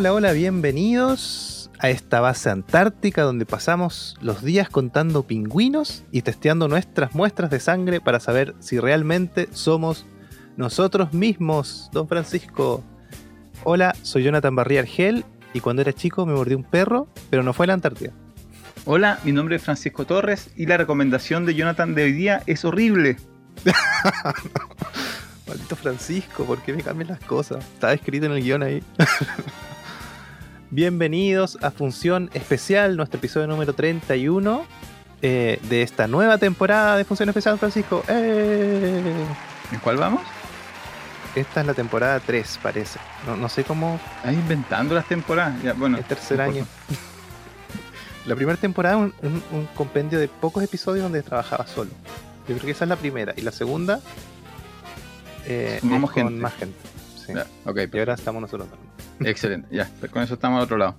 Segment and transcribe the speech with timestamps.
[0.00, 6.68] Hola, hola, bienvenidos a esta base antártica donde pasamos los días contando pingüinos y testeando
[6.68, 10.06] nuestras muestras de sangre para saber si realmente somos
[10.56, 11.90] nosotros mismos.
[11.92, 12.82] Don Francisco,
[13.62, 17.52] hola, soy Jonathan Barría Argel y cuando era chico me mordió un perro, pero no
[17.52, 18.12] fue a la Antártida.
[18.86, 22.64] Hola, mi nombre es Francisco Torres y la recomendación de Jonathan de hoy día es
[22.64, 23.18] horrible.
[25.46, 27.62] Maldito Francisco, ¿por qué me cambian las cosas?
[27.74, 28.82] Estaba escrito en el guion ahí.
[30.70, 34.64] Bienvenidos a Función Especial, nuestro episodio número 31
[35.22, 38.04] eh, de esta nueva temporada de Función Especial, Francisco.
[38.08, 39.14] ¡Eh!
[39.72, 40.22] ¿En cuál vamos?
[41.34, 42.98] Esta es la temporada 3, parece.
[43.26, 44.00] No, no sé cómo.
[44.18, 45.60] Estás inventando las temporadas.
[45.62, 46.66] Ya, bueno, el tercer no año.
[48.26, 51.90] La primera temporada un, un- un compendio de pocos episodios donde trabajaba solo.
[52.46, 53.32] Yo creo que esa es la primera.
[53.34, 54.00] Y la segunda.
[55.46, 56.32] Eh, es con gente.
[56.34, 56.76] más gente.
[57.26, 57.32] Sí.
[57.34, 58.89] Ya, ok, Y ahora estamos nosotros también.
[59.20, 59.68] Excelente.
[59.70, 60.96] Ya, con eso estamos al otro lado.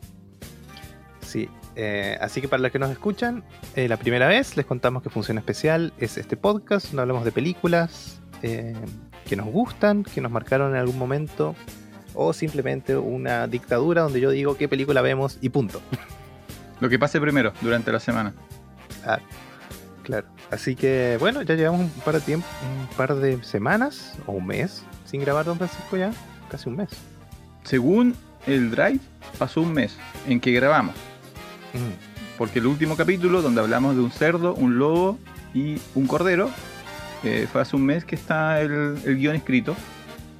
[1.22, 3.44] Sí, eh, así que para los que nos escuchan,
[3.75, 7.31] eh, la primera vez les contamos que Función Especial es este podcast donde hablamos de
[7.31, 8.75] películas eh,
[9.25, 11.55] que nos gustan, que nos marcaron en algún momento,
[12.14, 15.81] o simplemente una dictadura donde yo digo qué película vemos y punto.
[16.81, 18.33] Lo que pase primero durante la semana.
[19.05, 19.19] Ah,
[20.03, 20.27] claro.
[20.49, 22.47] Así que bueno, ya llevamos un par de tiempo,
[22.80, 26.11] un par de semanas o un mes sin grabar Don Francisco ya,
[26.49, 26.89] casi un mes.
[27.64, 28.16] Según
[28.48, 29.00] el Drive,
[29.38, 29.95] pasó un mes
[30.28, 30.95] en que grabamos.
[31.73, 32.38] Mm.
[32.38, 35.20] Porque el último capítulo, donde hablamos de un cerdo, un lobo
[35.54, 36.50] y un cordero,
[37.23, 39.76] eh, fue hace un mes que está el, el guion escrito.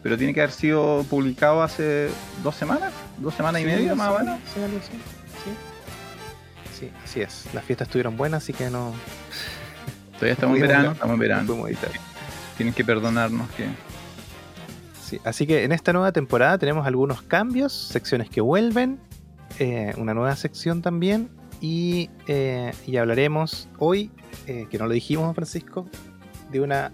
[0.02, 2.10] Pero tiene que haber sido publicado hace
[2.44, 4.40] dos semanas, dos semanas y media más o menos.
[4.54, 4.62] sí,
[5.44, 5.52] sí.
[6.80, 7.46] Sí, así es.
[7.54, 8.94] Las fiestas estuvieron buenas, así que no,
[10.14, 11.68] Todavía estamos en verano, estamos en no verano.
[11.68, 11.92] editar.
[12.58, 13.66] Tienen que perdonarnos que
[15.12, 18.98] Sí, así que en esta nueva temporada tenemos algunos cambios, secciones que vuelven,
[19.60, 21.30] eh, una nueva sección también,
[21.60, 24.10] y, eh, y hablaremos hoy,
[24.48, 25.86] eh, que no lo dijimos, Francisco,
[26.50, 26.94] de una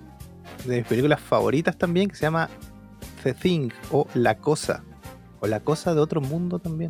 [0.66, 2.50] de mis películas favoritas también, que se llama
[3.22, 4.84] The Thing, o La Cosa,
[5.40, 6.90] o La Cosa de otro mundo también.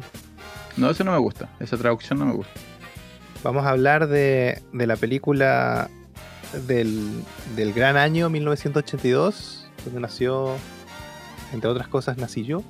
[0.78, 1.50] No, eso no me gusta.
[1.60, 2.54] Esa traducción no me gusta.
[3.44, 5.90] Vamos a hablar de, de la película
[6.68, 7.22] del,
[7.58, 10.56] del gran año 1982, donde nació,
[11.54, 12.62] entre otras cosas, nací yo.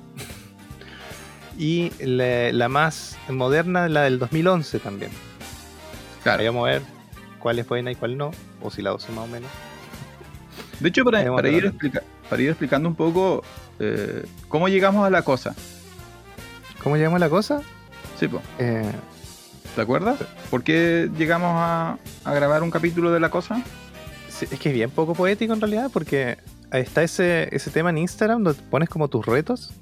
[1.58, 5.10] Y la, la más moderna, la del 2011 también.
[6.22, 6.40] Claro.
[6.40, 6.82] Ahí vamos a ver
[7.40, 8.30] cuál es buena y cuál no,
[8.62, 9.50] o si la dos son más o menos.
[10.80, 13.42] De hecho, para, a ir, explica- para ir explicando un poco
[13.80, 15.54] eh, cómo llegamos a la cosa.
[16.82, 17.60] ¿Cómo llamamos la cosa?
[18.20, 18.40] Sí, po.
[18.60, 18.92] Eh,
[19.74, 20.20] ¿te acuerdas?
[20.50, 23.60] ¿Por qué llegamos a, a grabar un capítulo de la cosa?
[24.28, 26.38] sí, es que es bien poco poético en realidad, porque
[26.72, 29.72] está ese, ese tema en Instagram donde pones como tus retos.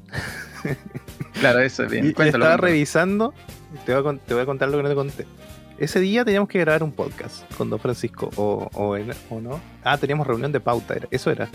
[1.40, 2.06] Claro, eso es bien.
[2.08, 3.34] Y, Cuéntalo, estaba revisando,
[3.84, 5.26] te voy, a, te voy a contar lo que no te conté.
[5.78, 9.60] Ese día teníamos que grabar un podcast con Don Francisco, o, o, en- o no.
[9.84, 11.48] Ah, teníamos reunión de pauta, era, eso era.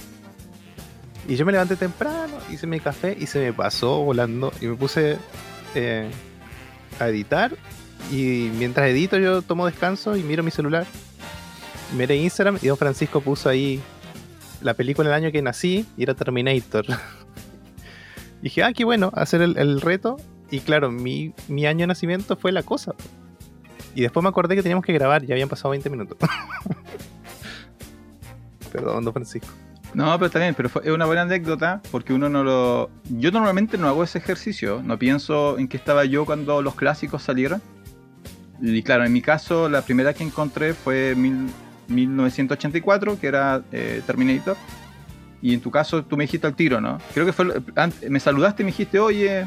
[1.28, 4.76] Y yo me levanté temprano, hice mi café y se me pasó volando y me
[4.76, 5.18] puse
[5.76, 6.10] eh,
[7.00, 7.56] a editar.
[8.12, 10.86] Y mientras edito yo tomo descanso y miro mi celular.
[11.98, 13.82] Miré Instagram y Don Francisco puso ahí
[14.62, 16.86] la película del año que nací era Terminator.
[18.42, 20.18] Dije, ah, qué bueno, hacer el, reto.
[20.50, 22.94] Y claro, mi, mi año de nacimiento fue la cosa.
[23.96, 26.18] Y después me acordé que teníamos que grabar, ya habían pasado 20 minutos.
[28.72, 29.50] Perdón, don Francisco.
[29.94, 32.90] No, pero está bien, pero fue- es una buena anécdota porque uno no lo...
[33.10, 37.24] Yo normalmente no hago ese ejercicio, no pienso en qué estaba yo cuando los clásicos
[37.24, 37.62] salieron.
[38.62, 41.50] Y claro, en mi caso, la primera que encontré fue mil-
[41.92, 44.58] 1984, que era eh, Terminator.
[45.42, 47.00] Y en tu caso, tú me dijiste al tiro, ¿no?
[47.14, 47.46] Creo que fue...
[47.46, 49.46] lo- ant- Me saludaste y me dijiste, oye,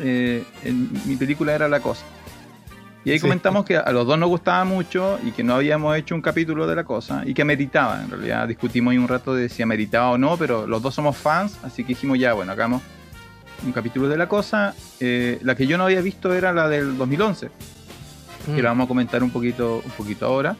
[0.00, 2.04] eh, en- mi película era La Cosa.
[3.04, 3.22] Y ahí Sí.
[3.22, 6.66] comentamos que a los dos nos gustaba mucho y que no habíamos hecho un capítulo
[6.66, 8.02] de la cosa y que meritaba.
[8.02, 11.16] En realidad discutimos ahí un rato de si meritaba o no, pero los dos somos
[11.16, 12.82] fans, así que dijimos ya, bueno, hagamos
[13.64, 14.74] un capítulo de la cosa.
[14.98, 17.48] Eh, la que yo no había visto era la del 2011,
[18.56, 20.56] que la vamos a comentar un poquito, un poquito ahora.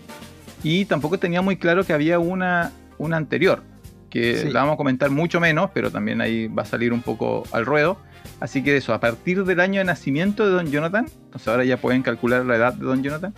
[0.68, 3.62] Y tampoco tenía muy claro que había una, una anterior,
[4.10, 4.48] que Sí.
[4.50, 7.64] la vamos a comentar mucho menos, pero también ahí va a salir un poco al
[7.64, 7.98] ruedo.
[8.40, 11.76] Así que eso, a partir del año de nacimiento de Don Jonathan, entonces ahora ya
[11.76, 13.32] pueden calcular la edad de Don Jonathan.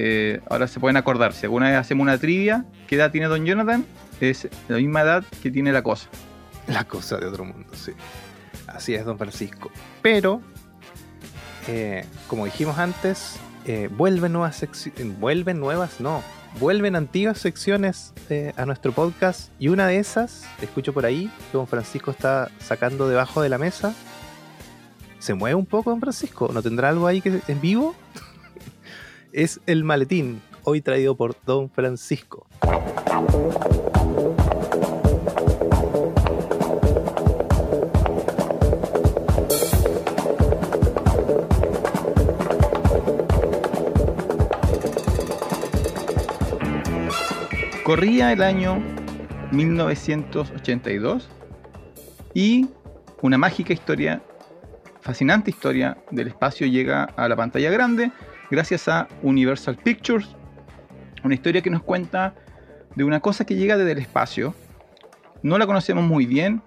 [0.00, 3.44] eh, ahora se pueden acordar, si alguna vez hacemos una trivia, ¿qué edad tiene Don
[3.44, 3.84] Jonathan?
[4.20, 6.08] Es la misma edad que tiene la cosa.
[6.66, 7.92] La cosa de otro mundo, sí.
[8.68, 9.70] Así es, don Francisco.
[10.00, 10.40] Pero,
[11.66, 13.36] eh, como dijimos antes,
[13.66, 15.18] eh, vuelven nuevas secciones.
[15.18, 16.22] Vuelven nuevas, no.
[16.58, 19.50] Vuelven antiguas secciones eh, a nuestro podcast.
[19.58, 23.58] Y una de esas, escucho por ahí, que don Francisco está sacando debajo de la
[23.58, 23.94] mesa.
[25.20, 26.50] se mueve un poco, don Francisco.
[26.52, 27.94] ¿No tendrá algo ahí que en vivo?
[29.32, 32.46] es el maletín, hoy traído por don Francisco.
[47.88, 48.82] Corría el año
[49.50, 51.26] 1982
[52.34, 52.68] y
[53.22, 54.20] una mágica historia,
[55.00, 58.12] fascinante historia del espacio llega a la pantalla grande
[58.50, 60.36] gracias a Universal Pictures.
[61.24, 62.34] Una historia que nos cuenta
[62.94, 64.54] de una cosa que llega desde el espacio.
[65.42, 66.60] No la conocemos muy bien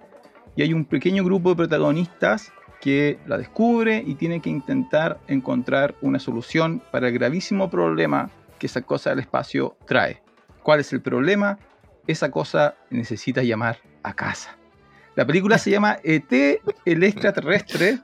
[0.56, 5.94] y hay un pequeño grupo de protagonistas que la descubre y tiene que intentar encontrar
[6.00, 8.28] una solución para el gravísimo problema
[8.58, 10.21] que esa cosa del espacio trae.
[10.62, 11.58] ¿Cuál es el problema?
[12.06, 14.58] Esa cosa necesita llamar a casa.
[15.14, 16.32] La película se llama ET,
[16.84, 18.00] el extraterrestre,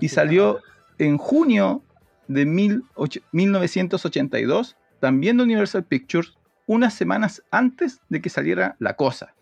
[0.00, 0.60] y salió
[0.98, 1.82] en junio
[2.28, 6.34] de 1982, también de Universal Pictures,
[6.66, 9.34] unas semanas antes de que saliera La Cosa,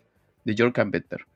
[0.45, 1.27] de George Carpenter.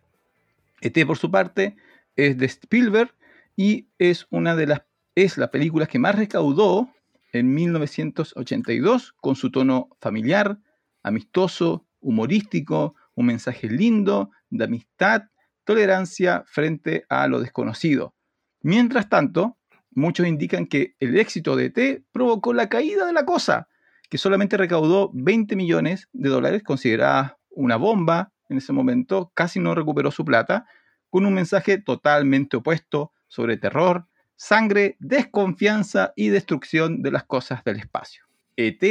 [0.81, 1.77] ET, por su parte,
[2.17, 3.15] es de Spielberg
[3.57, 4.83] y es una de las
[5.15, 6.89] es la película que más recaudó
[7.33, 10.59] en 1982 con su tono familiar,
[11.03, 15.25] amistoso, humorístico, un mensaje lindo de amistad,
[15.65, 18.15] tolerancia frente a lo desconocido.
[18.63, 19.59] Mientras tanto,
[19.91, 23.69] muchos indican que el éxito de T provocó la caída de la cosa,
[24.09, 29.75] que solamente recaudó 20 millones de dólares, considerada una bomba en ese momento, casi no
[29.75, 30.67] recuperó su plata,
[31.09, 34.07] con un mensaje totalmente opuesto sobre terror,
[34.37, 38.25] sangre, desconfianza y destrucción de las cosas del espacio.
[38.57, 38.83] ET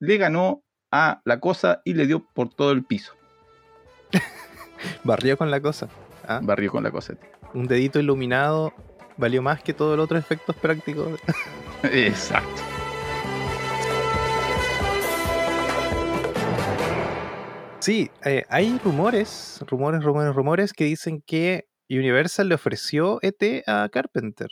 [0.00, 3.14] le ganó a la cosa y le dio por todo el piso.
[5.04, 5.88] Barrió con la cosa.
[6.26, 6.40] ¿ah?
[6.42, 7.14] Barrió con la cosa.
[7.54, 8.72] Un dedito iluminado
[9.16, 11.20] valió más que todos los otros efectos prácticos.
[11.82, 12.62] Exacto.
[17.80, 23.88] Sí, eh, hay rumores, rumores, rumores, rumores que dicen que Universal le ofreció ET a
[23.88, 24.48] Carpenter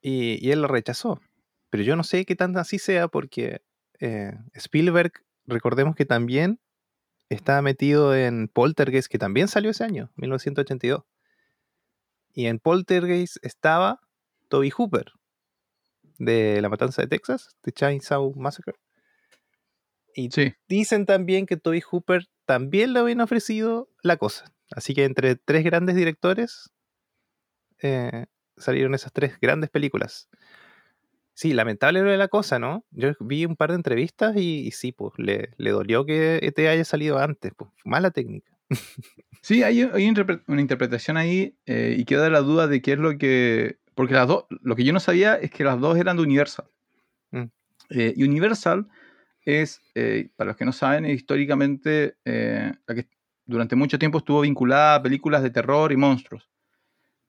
[0.00, 1.20] y, y él lo rechazó.
[1.70, 3.60] Pero yo no sé qué tan así sea porque
[4.00, 5.12] eh, Spielberg,
[5.46, 6.60] recordemos que también
[7.28, 11.04] estaba metido en Poltergeist, que también salió ese año, 1982.
[12.32, 14.00] Y en Poltergeist estaba
[14.48, 15.12] Toby Hooper,
[16.18, 18.74] de La Matanza de Texas, de Chainsaw Massacre.
[20.14, 20.30] Y
[20.68, 24.52] dicen también que Toby Hooper también le habían ofrecido la cosa.
[24.70, 26.70] Así que entre tres grandes directores
[27.80, 30.28] eh, salieron esas tres grandes películas.
[31.38, 32.84] Sí, lamentable lo de la cosa, ¿no?
[32.90, 37.16] Yo vi un par de entrevistas y, sí, pues le, dolió que ET haya salido
[37.20, 38.50] antes, pues mala técnica.
[39.40, 43.78] Sí, hay, una interpretación ahí eh, y queda la duda de qué es lo que...
[43.94, 46.66] Porque las dos, lo que yo no sabía es que las dos eran de Universal.
[47.30, 47.44] Mm.
[47.90, 48.88] Eh, y Universal
[49.44, 53.06] es, eh, para los que no saben, históricamente la que
[53.46, 56.50] durante mucho tiempo estuvo vinculada a películas de terror y monstruos.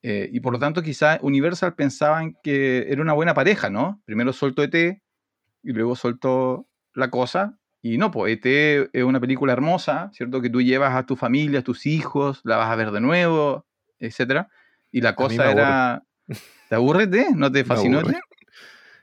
[0.01, 4.01] Eh, y por lo tanto, quizá Universal pensaban que era una buena pareja, ¿no?
[4.05, 7.57] Primero soltó ET y luego soltó La Cosa.
[7.81, 10.41] Y no, pues ET es una película hermosa, ¿cierto?
[10.41, 13.65] Que tú llevas a tu familia, a tus hijos, la vas a ver de nuevo,
[13.99, 14.47] etc.
[14.91, 16.03] Y La Cosa era...
[16.69, 17.31] ¿Te aburre ET?
[17.35, 18.15] ¿No te fascinó ET?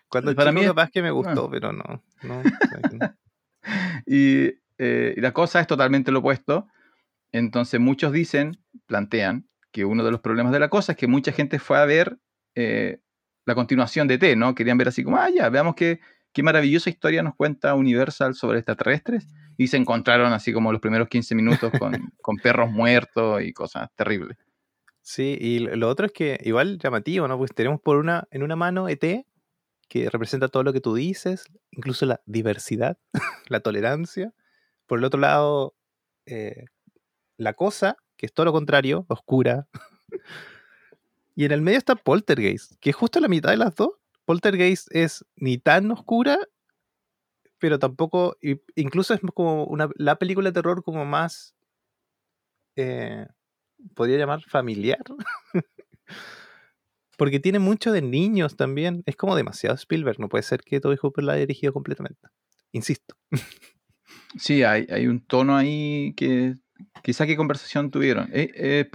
[0.09, 2.03] Cuando para mí capaz que me gustó, pero no.
[4.07, 6.69] y, eh, y la cosa es totalmente lo opuesto.
[7.33, 11.33] Entonces muchos dicen, plantean, que uno de los problemas de la cosa es que mucha
[11.33, 12.16] gente fue a ver
[12.54, 12.99] eh,
[13.45, 14.54] la continuación de T, ¿no?
[14.54, 16.00] Querían ver así como, ah, ya, veamos qué,
[16.33, 19.28] qué maravillosa historia nos cuenta Universal sobre extraterrestres.
[19.59, 21.92] Y se encontraron así como los primeros 15 minutos con,
[22.23, 24.38] con perros muertos y cosas terribles.
[25.02, 27.37] Sí, y lo otro es que igual llamativo, ¿no?
[27.37, 29.26] Pues tenemos por una, en una mano ET,
[29.90, 32.97] que representa todo lo que tú dices, incluso la diversidad,
[33.50, 34.33] la tolerancia.
[34.87, 35.76] Por el otro lado,
[36.25, 36.64] eh,
[37.37, 39.68] la cosa, que es todo lo contrario, oscura.
[41.35, 43.90] y en el medio está Poltergeist, que es justo la mitad de las dos.
[44.25, 46.38] Poltergeist es ni tan oscura,
[47.58, 48.37] pero tampoco,
[48.75, 51.54] incluso es como una, la película de terror como más,
[52.75, 53.26] eh,
[53.94, 55.02] podría llamar familiar.
[57.16, 59.02] Porque tiene mucho de niños también.
[59.06, 60.20] Es como demasiado Spielberg.
[60.20, 62.28] No puede ser que Toby Hooper la haya dirigido completamente.
[62.73, 63.16] Insisto.
[64.38, 66.54] Sí, hay, hay un tono ahí que
[67.07, 68.29] quizá qué conversación tuvieron.
[68.33, 68.91] Eh, eh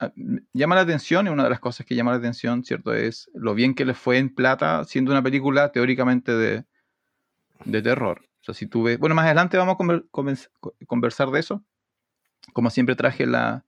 [0.00, 0.12] ah,
[0.54, 2.94] llama la atención, y una de las cosas que llama la atención, ¿cierto?
[2.94, 6.64] Es lo bien que le fue en plata, siendo una película teóricamente de,
[7.66, 8.22] de terror.
[8.40, 8.96] O sea, si tuve.
[8.96, 11.62] Bueno, más adelante vamos a conversar de eso.
[12.54, 13.66] Como siempre traje la,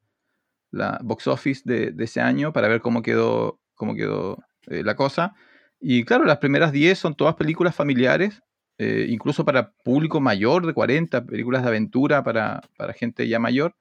[0.70, 5.34] la box office de, ese año para ver cómo quedó cómo quedó eh, la cosa.
[5.80, 8.42] Y claro, las primeras 10 son todas películas familiares,
[8.78, 13.76] eh, incluso para público mayor de 40, películas de aventura para, para gente ya mayor.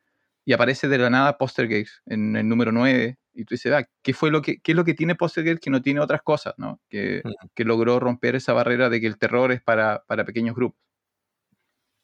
[0.45, 3.17] Y aparece de la nada Postergate en el número 9.
[3.33, 5.69] Y tú dices, ah, ¿qué, fue lo que, ¿qué es lo que tiene Postergate que
[5.69, 6.53] no tiene otras cosas?
[6.57, 6.81] ¿no?
[6.89, 7.23] Que,
[7.55, 10.79] que logró romper esa barrera de que el terror es para, para pequeños grupos.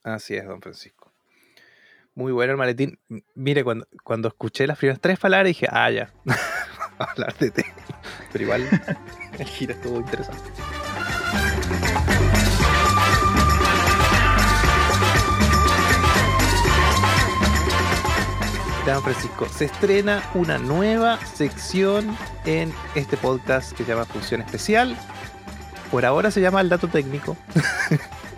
[0.04, 1.14] Así es, don Francisco.
[2.16, 3.00] Muy bueno el maletín.
[3.36, 6.12] Mire, cuando, cuando escuché las primeras tres palabras dije, ah, ya,
[6.98, 7.66] hablar de té.
[8.32, 8.68] Pero igual
[9.40, 10.52] el giro estuvo interesante.
[18.86, 24.98] Don Francisco, se estrena una nueva sección en este podcast que se llama Función Especial.
[25.92, 27.38] Por ahora se llama El Dato Técnico.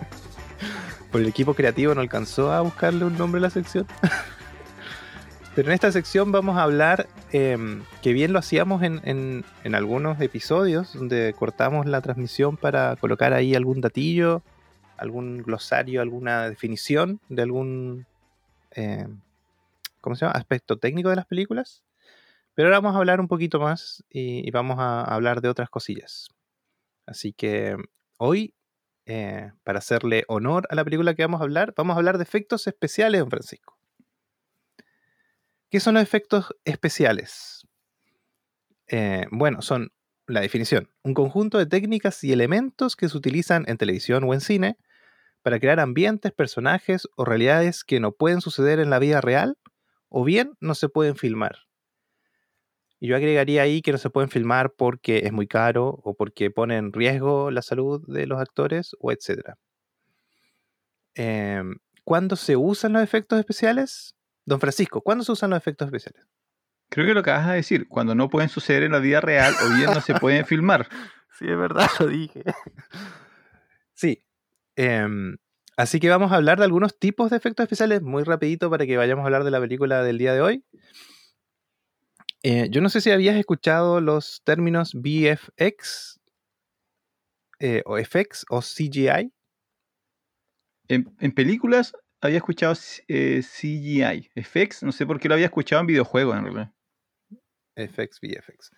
[1.10, 3.86] Por el equipo creativo no alcanzó a buscarle un nombre a la sección.
[5.54, 10.94] Pero en esta sección vamos a hablar, em, que bien lo hacíamos en, algunos episodios,
[10.94, 14.42] donde cortamos la transmisión para colocar ahí algún datillo,
[14.96, 18.06] algún glosario, alguna definición de algún,
[18.70, 19.18] em,
[20.02, 20.38] ¿cómo se llama?
[20.38, 21.82] Aspecto técnico de las películas.
[22.54, 26.28] Pero ahora vamos a hablar un poquito más y, vamos a hablar de otras cosillas.
[27.06, 27.76] Así que
[28.18, 28.54] hoy,
[29.06, 32.24] eh, para hacerle honor a la película que vamos a hablar, vamos a hablar de
[32.24, 33.78] efectos especiales, don Francisco.
[35.70, 37.66] ¿Qué son los efectos especiales?
[38.88, 39.90] Eh, bueno, son
[40.26, 44.42] la definición, un conjunto de técnicas y elementos que se utilizan en televisión o en
[44.42, 44.76] cine
[45.42, 49.56] para crear ambientes, personajes o realidades que no pueden suceder en la vida real
[50.12, 51.56] o bien no se pueden filmar.
[53.00, 56.50] Y yo agregaría ahí que no se pueden filmar porque es muy caro o porque
[56.50, 59.54] pone en riesgo la salud de los actores o etc.
[61.14, 64.14] Em, ¿Cuándo se usan los efectos especiales?
[64.44, 66.28] Don Francisco, ¿cuándo se usan los efectos especiales?
[66.90, 69.54] Creo que lo que vas a decir, cuando no pueden suceder en la vida real
[69.64, 70.88] o bien no se pueden filmar.
[71.38, 72.44] Sí, es verdad, lo dije.
[73.94, 74.22] Sí.
[74.76, 75.38] Em,
[75.76, 78.96] así que vamos a hablar de algunos tipos de efectos especiales muy rapidito para que
[78.96, 80.64] vayamos a hablar de la película del día de hoy.
[82.42, 86.20] Eh, yo no sé si habías escuchado los términos VFX
[87.60, 89.32] eh, o FX o CGI.
[90.88, 92.74] en películas había escuchado
[93.08, 94.30] eh, CGI.
[94.40, 96.72] FX, no sé por qué lo había escuchado en videojuegos en realidad.
[97.76, 98.70] FX, VFX.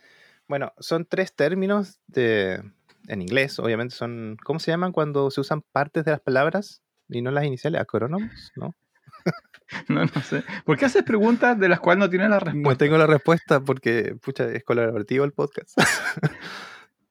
[0.48, 2.62] Bueno, son tres términos de,
[3.06, 7.22] en inglés, obviamente son, ¿cómo se llaman cuando se usan partes de las palabras y
[7.22, 7.80] no las iniciales?
[7.80, 8.52] ¿Acrónomos?
[8.56, 8.74] ¿No?
[9.88, 10.44] no, no sé.
[10.64, 12.70] ¿Por qué haces preguntas de las cuales no tienes la respuesta?
[12.70, 15.76] No tengo la respuesta porque, pucha, es colaborativo el podcast.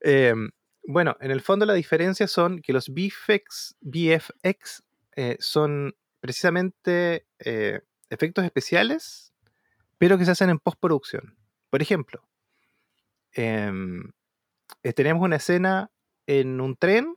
[0.05, 0.49] Em,
[0.85, 4.83] bueno, en el fondo la diferencia son que los VFX, VFX
[5.15, 9.33] eh, son precisamente eh, efectos especiales,
[9.97, 11.37] pero que se hacen en postproducción.
[11.69, 12.27] Por ejemplo,
[13.31, 14.11] em,
[14.83, 15.89] eh, tenemos una escena
[16.27, 17.15] en un tren,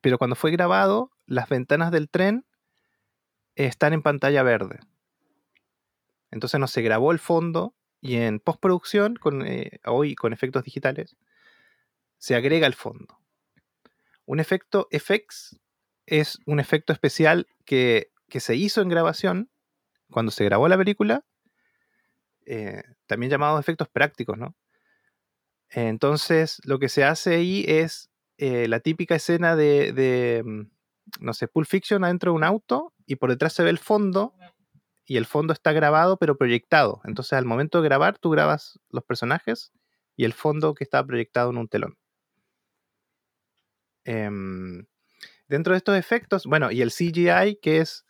[0.00, 2.44] pero cuando fue grabado, las ventanas del tren
[3.54, 4.80] están en pantalla verde.
[6.32, 11.16] Entonces no se grabó el fondo y en postproducción, eh, hoy con efectos digitales,
[12.18, 13.20] se agrega el fondo.
[14.26, 15.60] Un efecto FX
[16.04, 19.50] es un efecto especial que, se hizo en grabación
[20.10, 21.24] cuando se grabó la película,
[22.44, 24.56] eh, también llamados efectos prácticos, ¿no?
[25.68, 30.79] Entonces, lo que se hace ahí es eh, la típica escena de, mm,
[31.20, 34.34] no sé, Pulp Fiction adentro de un auto y por detrás se ve el fondo
[35.06, 37.00] y el fondo está grabado pero proyectado.
[37.04, 39.72] Entonces, al momento de grabar, tú grabas los personajes
[40.16, 41.98] y el fondo que está proyectado en un telón.
[44.04, 44.86] Em,
[45.50, 48.06] Dentro de estos efectos, bueno, y el CGI, que es,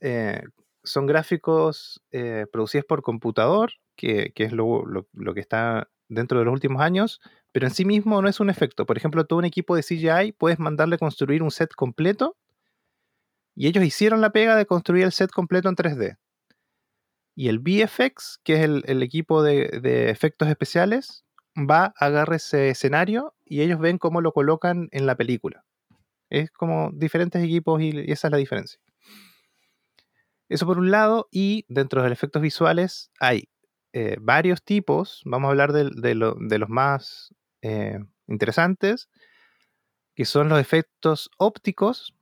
[0.00, 0.42] eh,
[0.82, 6.82] son gráficos eh, producidos por computador, que, es lo, que está dentro de los últimos
[6.82, 7.20] años,
[7.54, 8.84] pero en sí mismo no es un efecto.
[8.84, 12.36] Por ejemplo, todo un equipo de CGI puedes mandarle construir un set completo
[13.54, 16.18] y ellos hicieron la pega de construir el set completo en 3D.
[17.36, 21.24] Y el VFX, que es el, equipo de, de, efectos especiales,
[21.56, 25.64] va, agarra ese escenario y ellos ven cómo lo colocan en la película.
[26.30, 28.80] Es como diferentes equipos y, esa es la diferencia.
[30.48, 33.48] Eso por un lado, y dentro de los efectos visuales hay
[33.92, 37.32] eh, varios tipos, vamos a hablar de, los más
[37.64, 39.08] eh, interesantes,
[40.14, 42.14] que son los efectos ópticos,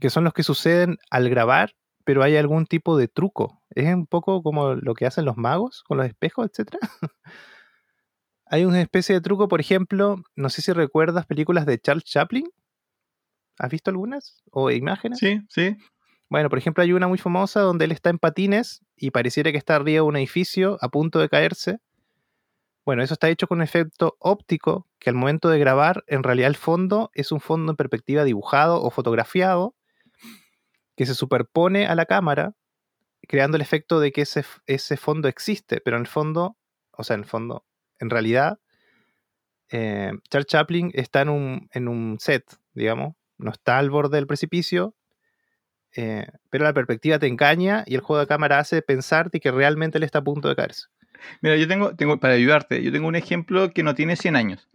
[0.00, 1.74] que son los que suceden al grabar,
[2.04, 3.62] pero hay algún tipo de truco.
[3.70, 6.76] Es un poco como lo que hacen los magos con los espejos, etc.
[8.46, 12.46] hay una especie de truco, por ejemplo, no sé si recuerdas películas de Charles Chaplin,
[13.58, 14.42] ¿Has visto algunas?
[14.50, 15.18] ¿O imágenes?
[15.18, 15.76] Sí, sí.
[16.28, 19.58] Bueno, por ejemplo, hay una muy famosa donde él está en patines y pareciera que
[19.58, 21.78] está arriba de un edificio a punto de caerse.
[22.84, 26.48] Bueno, eso está hecho con un efecto óptico que al momento de grabar, en realidad
[26.48, 29.74] el fondo es un fondo en perspectiva dibujado o fotografiado
[30.96, 32.54] que se superpone a la cámara,
[33.26, 36.58] creando el efecto de que ese, ese fondo existe, pero en el fondo,
[36.92, 37.64] o sea, en el fondo,
[37.98, 38.58] en realidad,
[39.70, 44.26] eh, Charles Chaplin está en un, en un set, digamos, no está al borde del
[44.26, 44.94] precipicio,
[45.96, 49.98] eh, pero la perspectiva te engaña y el juego de cámara hace pensarte que realmente
[49.98, 50.86] él está a punto de caerse.
[51.40, 54.68] Mira, yo tengo, tengo, para ayudarte, yo tengo un ejemplo que no tiene 100 años.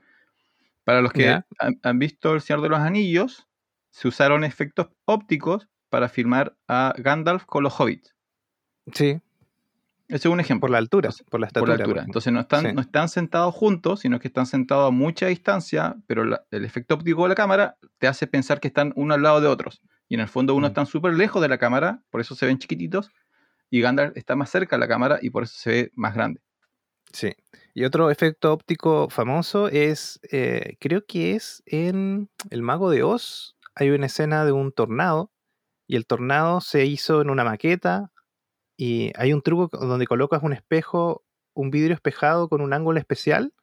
[0.84, 1.40] Para los que
[1.84, 3.48] han, visto El Señor de los Anillos,
[3.92, 8.16] se usaron efectos ópticos para filmar a Gandalf con los hobbits.
[8.94, 9.22] Sí.
[10.08, 10.62] Ese es un ejemplo.
[10.62, 11.74] Por la altura, por la estatura.
[11.74, 12.04] Por la altura.
[12.04, 16.24] Entonces no están, no están sentados juntos, sino que están sentados a mucha distancia, pero
[16.50, 19.48] el efecto óptico de la cámara te hace pensar que están uno al lado de
[19.48, 19.84] otros.
[20.08, 20.72] Y en el fondo uno mm.
[20.72, 23.12] está súper lejos de la cámara, por eso se ven chiquititos,
[23.70, 26.42] y Gandalf está más cerca de la cámara y por eso se ve más grande.
[27.12, 27.34] Sí.
[27.74, 33.56] Y otro efecto óptico famoso es, eh, creo que es en El Mago de Oz,
[33.76, 35.32] hay una escena de un tornado
[35.88, 38.12] y el tornado se hizo en una maqueta
[38.78, 41.24] y hay un truco donde colocas un espejo,
[41.54, 43.54] un vidrio espejado con un ángulo especial,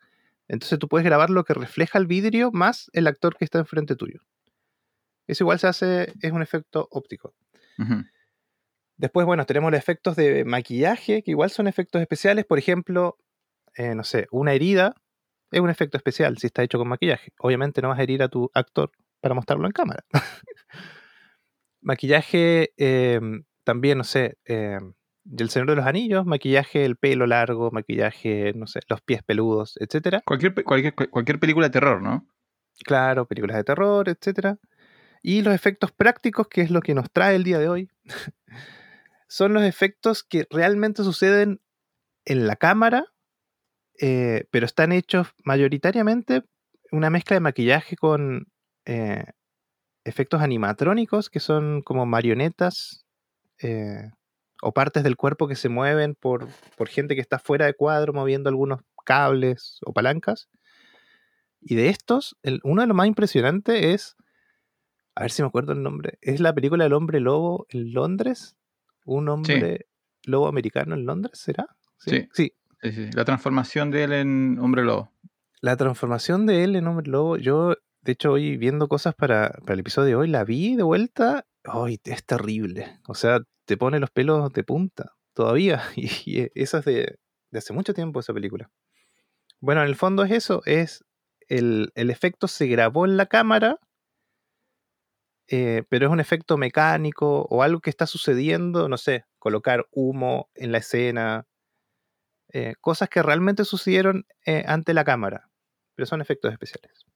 [0.48, 3.96] entonces tú puedes grabar lo que refleja el vidrio más el actor que está enfrente
[3.96, 4.20] tuyo.
[5.26, 7.34] Eso igual se hace, es un efecto óptico.
[8.96, 12.44] Después, bueno, tenemos los efectos de maquillaje, que igual son efectos especiales.
[12.44, 13.18] Por ejemplo,
[13.76, 14.94] eh, no sé, una herida
[15.50, 17.32] es un efecto especial si está hecho con maquillaje.
[17.38, 20.04] Obviamente no vas a herir a tu actor para mostrarlo en cámara.
[21.80, 24.78] maquillaje em, también, no sé, eh,
[25.38, 29.76] El Señor de los Anillos, maquillaje, el pelo largo, maquillaje, no sé, los pies peludos,
[29.78, 30.22] etcétera.
[30.24, 32.26] Cualquier, cualquier, cualquier película de terror, ¿no?
[32.84, 34.58] Claro, películas de terror, etcétera.
[35.22, 37.90] Y los efectos prácticos, que es lo que nos trae el día de hoy,
[39.28, 41.60] son los efectos que realmente suceden
[42.24, 43.06] en la cámara,
[44.00, 46.42] eh, pero están hechos mayoritariamente
[46.92, 48.46] una mezcla de maquillaje con
[48.84, 49.24] eh,
[50.04, 53.04] efectos animatrónicos, que son como marionetas
[53.60, 54.10] eh,
[54.62, 58.12] o partes del cuerpo que se mueven por, por gente que está fuera de cuadro
[58.12, 60.48] moviendo algunos cables o palancas.
[61.60, 64.16] Y de estos, uno de los más impresionantes es
[65.16, 66.18] a ver si me acuerdo el nombre.
[66.20, 68.54] ¿Es la película del hombre lobo en Londres?
[69.06, 69.86] ¿Un hombre
[70.24, 71.38] lobo americano en Londres?
[71.38, 71.68] ¿Será?
[71.98, 72.28] Sí.
[72.32, 72.52] Sí.
[73.14, 75.10] La transformación de él en hombre lobo.
[75.60, 79.78] La transformación de él en hombre lobo, yo, de hecho, hoy viendo cosas para, el
[79.78, 81.46] episodio de hoy, la vi de vuelta.
[81.64, 81.98] ¡Ay!
[82.04, 83.00] es terrible.
[83.08, 85.82] O sea, te pone los pelos de punta todavía.
[85.96, 87.18] Y, eso es de,
[87.52, 88.70] hace mucho tiempo, esa película.
[89.60, 91.04] Bueno, en el fondo es eso, es
[91.48, 93.78] el, el efecto se grabó en la cámara
[95.48, 100.50] eh, pero es un efecto mecánico o algo que está sucediendo, no sé, colocar humo
[100.54, 101.46] en la escena,
[102.52, 105.50] eh, cosas que realmente sucedieron eh, ante la cámara,
[105.94, 107.06] pero son efectos especiales.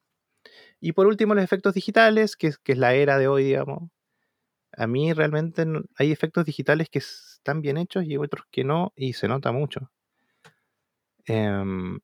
[0.81, 3.91] Y por último, los efectos digitales, que, es la era de hoy, digamos.
[4.73, 5.67] A mí realmente
[5.97, 9.91] hay efectos digitales que están bien hechos y otros que no, y se nota mucho.
[11.27, 12.01] Em,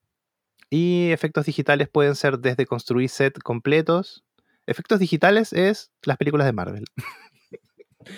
[0.70, 4.25] y efectos digitales pueden ser desde construir sets completos
[4.66, 6.84] Efectos digitales es las películas de Marvel.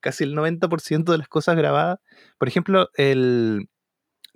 [0.00, 1.98] Casi el 90% de las cosas grabadas.
[2.38, 3.68] Por ejemplo, el.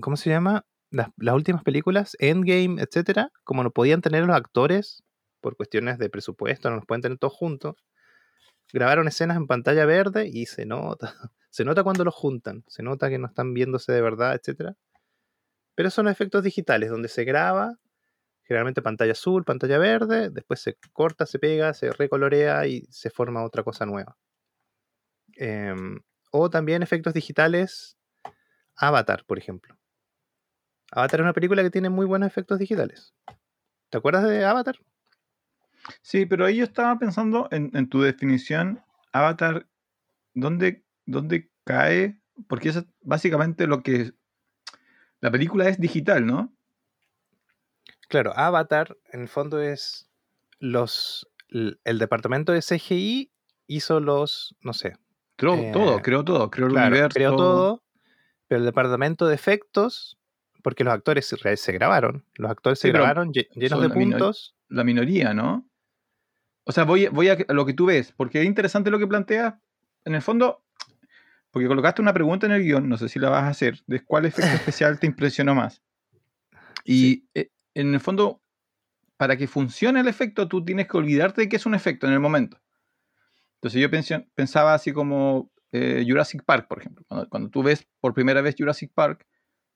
[0.00, 0.66] ¿Cómo se llama?
[0.90, 5.04] Las, últimas películas, Endgame, etcétera, como no podían tener los actores
[5.40, 7.76] por cuestiones de presupuesto, no los pueden tener todos juntos,
[8.72, 11.14] grabaron escenas en pantalla verde y se nota.
[11.52, 14.76] Se nota cuando los juntan, se nota que no están viéndose de verdad, etcétera.
[15.74, 17.74] Pero son efectos digitales donde se graba
[18.51, 23.45] generalmente pantalla azul, pantalla verde, después se corta, se pega, se recolorea y se forma
[23.45, 24.17] otra cosa nueva.
[25.37, 26.01] Em,
[26.33, 27.97] o también efectos digitales,
[28.75, 29.79] Avatar, por ejemplo.
[30.91, 33.15] Avatar es una película que tiene muy buenos efectos digitales.
[33.89, 34.81] ¿Te acuerdas de Avatar?
[36.03, 38.83] Sí, pero ahí yo estaba pensando en, tu definición,
[39.13, 39.69] Avatar,
[40.35, 42.21] ¿dónde, ¿dónde cae?
[42.49, 44.13] Porque es básicamente lo que...
[45.21, 46.53] La película es digital, ¿no?
[48.11, 50.11] Claro, Avatar en el fondo es
[50.59, 53.33] los el departamento de CGI
[53.68, 54.96] hizo los, no sé.
[55.37, 57.14] Creó eh, todo, creó todo, creó el universo.
[57.14, 57.85] Creó todo,
[58.49, 60.18] pero el departamento de efectos,
[60.62, 64.57] porque los actores se, grabaron, los actores se grabaron llenos de puntos.
[64.68, 65.68] la minoría, ¿no?
[66.64, 69.55] O sea, voy, voy a lo que tú ves, porque es interesante lo que planteas.
[70.05, 70.64] En el fondo,
[71.53, 74.05] porque colocaste una pregunta en el guion, no sé si la vas a hacer, de
[74.05, 75.81] cuál efecto especial te impresionó más.
[76.85, 78.43] Y eh, en el fondo,
[79.16, 82.12] para que funcione el efecto, tú tienes que olvidarte de que es un efecto en
[82.12, 82.61] el momento.
[83.57, 83.90] Entonces yo
[84.35, 87.05] pensaba así como eh, Jurassic Park, por ejemplo.
[87.29, 89.27] Cuando, tú ves por primera vez Jurassic Park,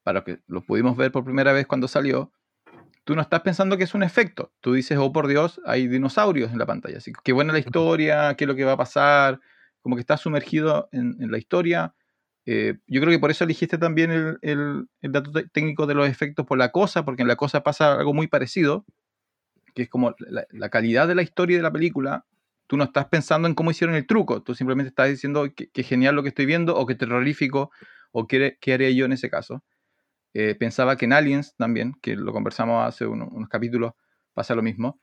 [0.02, 2.32] para que lo pudimos ver por primera vez cuando salió,
[3.04, 4.52] tú no estás pensando que es un efecto.
[4.60, 6.98] Tú dices, oh por Dios, hay dinosaurios en la pantalla.
[6.98, 9.40] Así que qué buena la historia, qué es lo que va a pasar,
[9.82, 11.94] como que estás sumergido en, la historia.
[12.46, 16.44] Eh, yo creo que por eso elegiste también el, el, dato técnico de los efectos
[16.46, 18.84] por la cosa, porque en la cosa pasa algo muy parecido,
[19.74, 22.26] que es como la, calidad de la historia de la película.
[22.66, 26.14] Tú no estás pensando en cómo hicieron el truco, tú simplemente estás diciendo que, genial
[26.14, 27.70] lo que estoy viendo, o que terrorífico,
[28.12, 29.64] o qué, qué haría yo en ese caso.
[30.34, 33.92] Eh, pensaba que en Aliens también, que lo conversamos hace unos capítulos,
[34.34, 35.00] pasa lo mismo.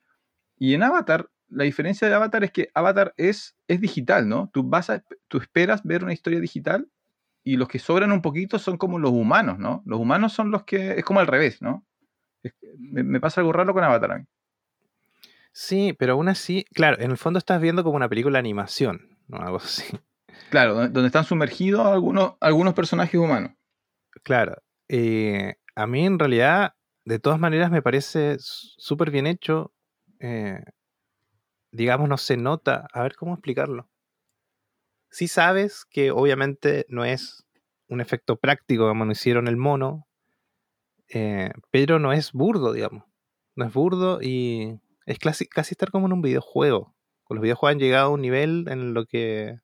[0.58, 4.50] Y en Avatar, la diferencia de Avatar es que Avatar es, es digital, ¿no?
[4.52, 6.88] Tú, vas a, tú esperas ver una historia digital
[7.44, 9.82] y los que sobran un poquito son como los humanos, ¿no?
[9.84, 10.92] Los humanos son los que...
[10.92, 11.84] Es como al revés, ¿no?
[12.78, 14.24] me, pasa algo raro con Avatar a mí.
[15.52, 19.18] Sí, pero aún así, claro, en el fondo estás viendo como una película de animación,
[19.28, 19.38] ¿no?
[19.38, 19.84] Algo así.
[20.50, 23.52] Claro, donde están sumergidos algunos, algunos personajes humanos.
[24.22, 26.74] Claro, eh, a mí en realidad,
[27.04, 29.72] de todas maneras, me parece súper bien hecho.
[30.20, 30.62] Eh,
[31.70, 32.86] digamos, no se nota.
[32.92, 33.88] A ver cómo explicarlo.
[35.12, 37.44] Si sabes que obviamente no es
[37.86, 40.08] un efecto práctico como no hicieron el mono,
[41.10, 43.04] eh, pero no es burdo, digamos.
[43.54, 46.94] No es burdo y es casi, estar como en un videojuego.
[47.24, 49.60] Con los videojuegos han llegado a un nivel en lo que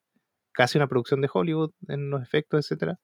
[0.52, 2.98] casi una producción de Hollywood en los efectos, etc.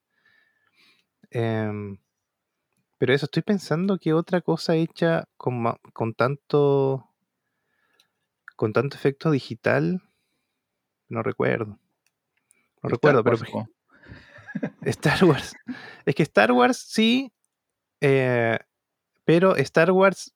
[2.99, 7.09] Pero eso, estoy pensando que otra cosa hecha con, con tanto.
[8.55, 10.03] con tanto efecto digital.
[11.09, 11.79] No recuerdo.
[12.85, 13.39] No recuerdo, pero.
[14.83, 15.57] Star Wars.
[16.05, 17.33] Es que Star Wars sí.
[18.01, 18.59] Eh,
[19.25, 20.35] pero Star Wars.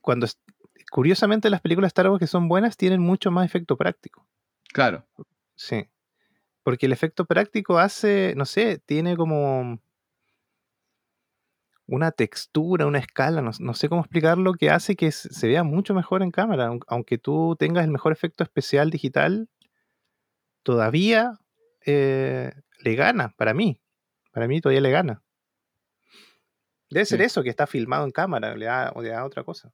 [0.00, 0.26] Cuando.
[0.90, 4.26] Curiosamente, las películas Star Wars que son buenas tienen mucho más efecto práctico.
[4.72, 5.06] Claro.
[5.54, 5.88] Sí.
[6.62, 8.32] Porque el efecto práctico hace.
[8.34, 9.78] No sé, tiene como
[11.86, 16.22] una textura, una escala, no, sé cómo explicarlo, que hace que se vea mucho mejor
[16.22, 16.70] en cámara.
[16.86, 19.48] Aunque tú tengas el mejor efecto especial digital,
[20.62, 21.40] todavía
[21.86, 23.80] eh, le gana, para mí.
[24.32, 25.22] Para mí todavía le gana.
[26.90, 29.72] Debe ser eso, que está filmado en cámara, le da, o le da otra cosa.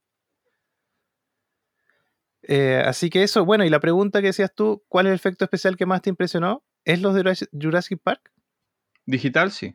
[2.42, 5.44] Eh, así que eso, bueno, y la pregunta que decías tú, ¿cuál es el efecto
[5.44, 6.62] especial que más te impresionó?
[6.84, 8.30] ¿Es los de Jurassic Park?
[9.06, 9.74] Digital, sí.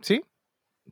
[0.00, 0.22] ¿Sí?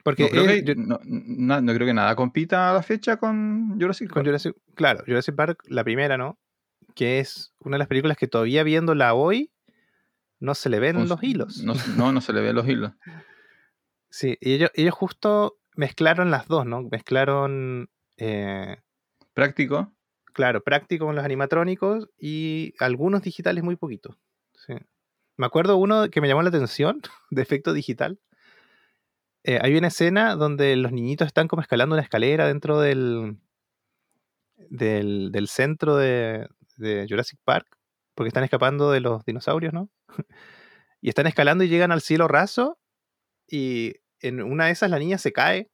[0.03, 4.57] Porque no creo, que, no, creo que nada compita a la fecha con Jurassic Park.
[4.75, 6.41] claro, Jurassic Park, la primera, ¿no?
[6.95, 9.52] Que es una de las películas que todavía viéndola hoy
[10.43, 11.63] no se le ven los hilos.
[11.63, 12.93] No, no, se le ven los hilos.
[14.11, 16.83] sí, y ellos, ellos justo mezclaron las dos, ¿no?
[16.91, 17.89] Mezclaron...
[18.17, 18.77] Eh,
[19.33, 19.93] práctico.
[20.35, 24.17] Claro, práctico con los animatrónicos y algunos digitales muy poquitos.
[24.55, 24.75] Sí.
[25.37, 27.01] Me acuerdo uno que me llamó la atención,
[27.31, 28.21] de efecto digital,
[29.45, 33.39] eh, hay una escena donde los niñitos están como escalando una escalera dentro del,
[34.71, 36.47] del, centro de,
[37.09, 37.67] Jurassic Park,
[38.15, 39.91] porque están escapando de los dinosaurios, ¿no?
[41.01, 42.79] y están escalando y llegan al cielo raso,
[43.47, 45.71] y en una de esas la niña se cae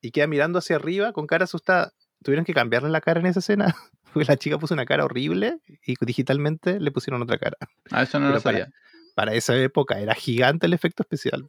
[0.00, 1.92] y queda mirando hacia arriba con cara asustada.
[2.22, 3.74] Tuvieron que cambiarle la cara en esa escena,
[4.12, 7.56] porque la chica puso una cara horrible y digitalmente le pusieron otra cara.
[7.90, 8.66] Ah, eso no lo sabía.
[9.14, 11.46] Para, para, esa época era gigante el efecto especial.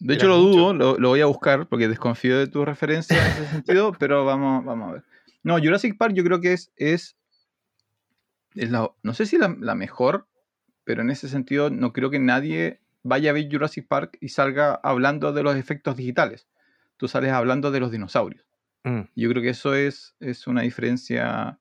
[0.00, 3.46] De hecho, lo dudo, lo, voy a buscar porque desconfío de tu referencia en ese
[3.46, 5.04] sentido, pero vamos, vamos a ver.
[5.42, 7.16] No, Jurassic Park yo creo que es, es,
[8.54, 10.28] la, no sé si la, la, mejor,
[10.84, 14.74] pero en ese sentido no creo que nadie vaya a ver Jurassic Park y salga
[14.82, 16.48] hablando de los efectos digitales.
[16.96, 18.46] Tú sales hablando de los dinosaurios.
[18.84, 19.02] Mm.
[19.16, 21.58] Yo creo que eso es, es una diferencia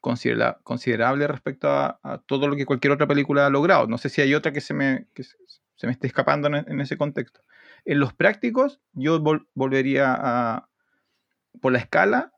[0.00, 3.86] considerable respecto a, todo lo que cualquier otra película ha logrado.
[3.86, 6.98] No sé si hay otra que se me, que se me esté escapando en ese
[6.98, 7.40] contexto.
[7.86, 9.22] En los prácticos, yo
[9.54, 10.68] volvería a,
[11.60, 12.33] por la escala,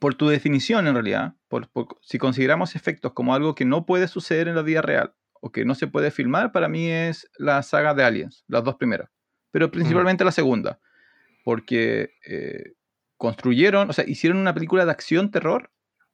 [0.00, 1.68] por tu definición en realidad, por,
[2.02, 5.64] si consideramos efectos como algo que no puede suceder en la vida real o que
[5.64, 9.10] no se puede filmar, para mí es la saga de Aliens, las dos primeras,
[9.50, 10.80] pero principalmente la segunda,
[11.44, 12.72] porque eh,
[13.16, 15.70] construyeron, o sea, hicieron una película de acción-terror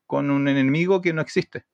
[0.06, 1.64] con un enemigo que no existe,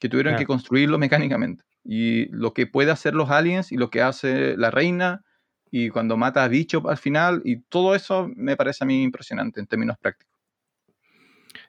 [0.00, 1.64] que tuvieron que construirlo mecánicamente.
[1.82, 5.22] Y lo que puede hacer los aliens y lo que hace la reina
[5.70, 9.60] y cuando mata a bicho al final, y todo eso me parece a mí impresionante
[9.60, 10.33] en términos prácticos.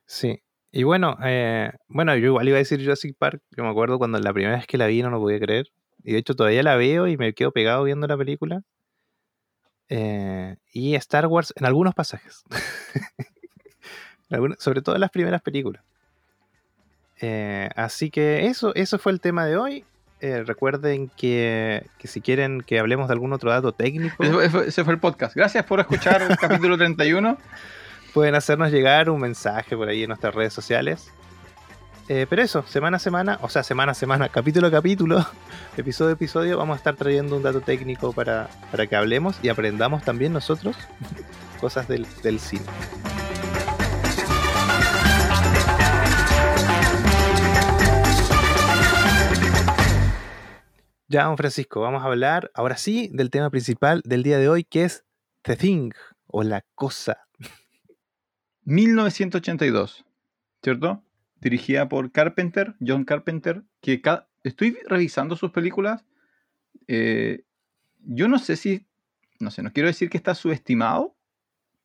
[0.06, 0.41] Sí,
[0.72, 4.20] y bueno, eh, bueno, yo igual iba a decir Jurassic Park, yo me acuerdo cuando
[4.20, 5.68] la primera vez que la vi no lo podía creer,
[6.04, 8.62] y de hecho todavía la veo y me quedo pegado viendo la película.
[9.88, 12.44] Eh, y Star Wars en algunos pasajes,
[14.60, 15.84] sobre todo en las primeras películas.
[17.22, 19.86] Eh, así que eso, eso fue el tema de hoy.
[20.22, 24.24] Eh, recuerden que, si quieren que hablemos de algún otro dato técnico.
[24.24, 25.36] Ese fue, el podcast.
[25.36, 27.38] Gracias por escuchar el capítulo 31.
[28.15, 31.12] pueden hacernos llegar un mensaje por ahí en nuestras redes sociales.
[32.08, 35.25] Eh, pero eso, semana a semana, o sea, semana a semana, capítulo a capítulo,
[35.78, 39.49] episodio a episodio, vamos a estar trayendo un dato técnico para, para que hablemos y
[39.49, 40.78] aprendamos también nosotros
[41.60, 42.63] cosas del, del cine.
[51.10, 54.63] Ya, don Francisco, vamos a hablar ahora sí del tema principal del día de hoy,
[54.63, 55.04] que es
[55.41, 55.91] The Thing
[56.28, 57.25] o la cosa.
[58.65, 60.06] 1982,
[60.62, 61.04] ¿cierto?
[61.39, 64.01] Dirigida por Carpenter, John Carpenter, que
[64.43, 66.04] estoy revisando sus películas.
[66.88, 67.43] Eh,
[68.01, 68.86] yo no sé si,
[69.39, 71.15] no sé, no quiero decir que está subestimado,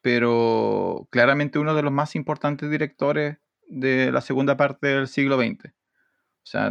[0.03, 3.37] pero claramente uno de los más importantes directores
[3.69, 5.67] de la segunda parte del siglo XX.
[5.67, 6.71] O sea,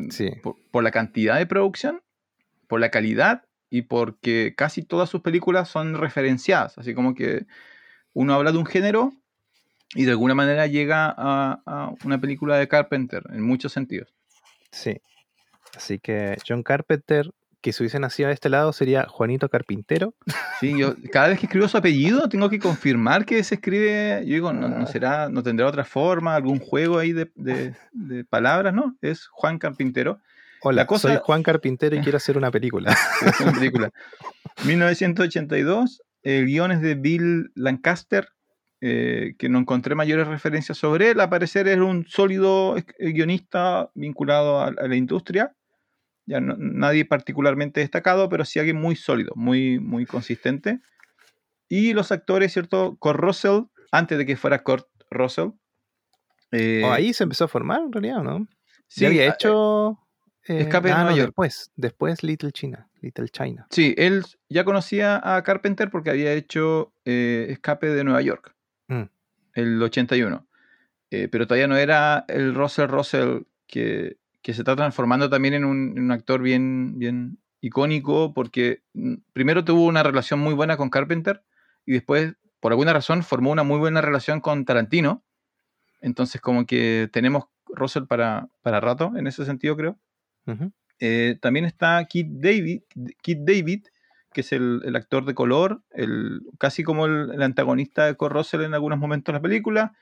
[0.71, 2.01] por, la cantidad de producción,
[2.67, 6.77] por la calidad y porque casi todas sus películas son referenciadas.
[6.77, 7.45] Así como que
[8.13, 9.13] uno habla de un género
[9.95, 14.13] y de alguna manera llega a, una película de Carpenter en muchos sentidos.
[14.71, 15.02] Sí.
[15.75, 20.13] Así que John Carpenter, que si hubiese nacido de este lado, sería Juanito Carpintero.
[20.60, 24.34] Sí, yo cada vez que escribo su apellido tengo que confirmar que se escribe, yo
[24.34, 24.86] digo, no, ah.
[24.86, 28.97] será, no tendrá otra forma, algún juego ahí de, de, palabras, ¿no?
[29.02, 30.19] Es Juan Carpintero.
[30.62, 32.95] Hola, soy Juan Carpintero y quiero hacer una película.
[33.39, 33.91] una película.
[34.65, 38.28] 1982, el guion es de Bill Lancaster,
[38.81, 41.19] eh, que no encontré mayores referencias sobre él.
[41.19, 45.53] Al parecer es un sólido eh, guionista vinculado a, la industria.
[46.25, 50.79] Ya nadie particularmente destacado, pero sí alguien muy sólido, muy, muy consistente.
[51.67, 52.95] Y los actores, ¿cierto?
[52.99, 55.49] Kurt Russell, antes de que fuera Kurt Russell.
[56.51, 58.47] Eh, oh, ahí se empezó a formar en realidad, ¿no?
[58.87, 59.99] Sí, había hecho.
[60.43, 61.27] Escape de ah, Nueva York.
[61.27, 62.89] Después, después Little China.
[63.01, 63.67] Little China.
[63.71, 68.55] Sí, él ya conocía a Carpenter porque había hecho Escape de Nueva York.
[68.89, 69.04] Mm.
[69.54, 70.45] El 81.
[71.12, 76.12] Eh, pero todavía no era el Russell Russell que, se está transformando también en un,
[76.12, 81.43] actor bien, bien icónico porque mm, primero tuvo una relación muy buena con Carpenter
[81.86, 85.23] y después, por alguna razón, formó una muy buena relación con Tarantino.
[86.02, 89.99] Entonces, como que tenemos Russell para, para rato en ese sentido, creo.
[90.99, 92.82] Eh, también está Kit David,
[93.21, 93.86] Kit David
[94.33, 98.73] que es el, actor de color, el, casi como el, antagonista de Kurt Russell en
[98.73, 99.93] algunos momentos de la película,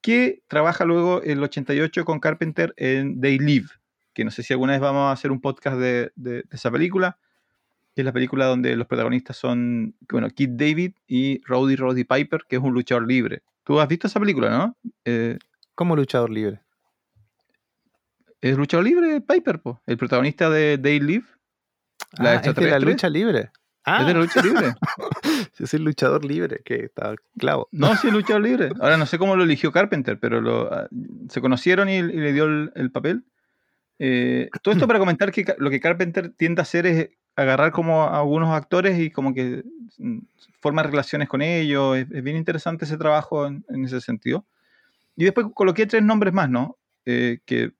[0.00, 3.68] que trabaja luego el 88 con Carpenter en They Live,
[4.12, 6.12] que no sé si alguna vez vamos a hacer un podcast de,
[6.50, 7.18] esa película,
[7.94, 12.42] que es la película donde los protagonistas son, bueno, Kid David y Rowdy Roddy Piper,
[12.48, 13.42] que es un luchador libre.
[13.64, 14.76] ¿Tú has visto esa película, no?
[15.04, 15.38] Eh,
[15.74, 16.60] ¿Cómo luchador libre?
[18.40, 21.26] Es luchador libre Piper, el protagonista de They Live.
[22.18, 23.50] La, ah, de la lucha libre.
[23.84, 24.00] Ah.
[24.00, 24.74] Es de lucha libre.
[25.58, 27.68] Yo soy el luchador libre, que está clavo.
[27.72, 28.70] No, sí, luchador libre.
[28.80, 30.88] Ahora no sé cómo lo eligió Carpenter, pero lo, ah,
[31.28, 33.24] se conocieron y, le dio el, papel.
[33.98, 38.02] Eh, todo esto para comentar que lo que Carpenter tiende a hacer es agarrar como
[38.02, 39.62] a algunos actores y como que
[39.98, 40.18] mm,
[40.60, 41.96] forma relaciones con ellos.
[41.96, 44.44] Es, bien interesante ese trabajo en, ese sentido.
[45.16, 46.76] Y después coloqué tres nombres más, ¿no?
[47.06, 47.72] Eh, que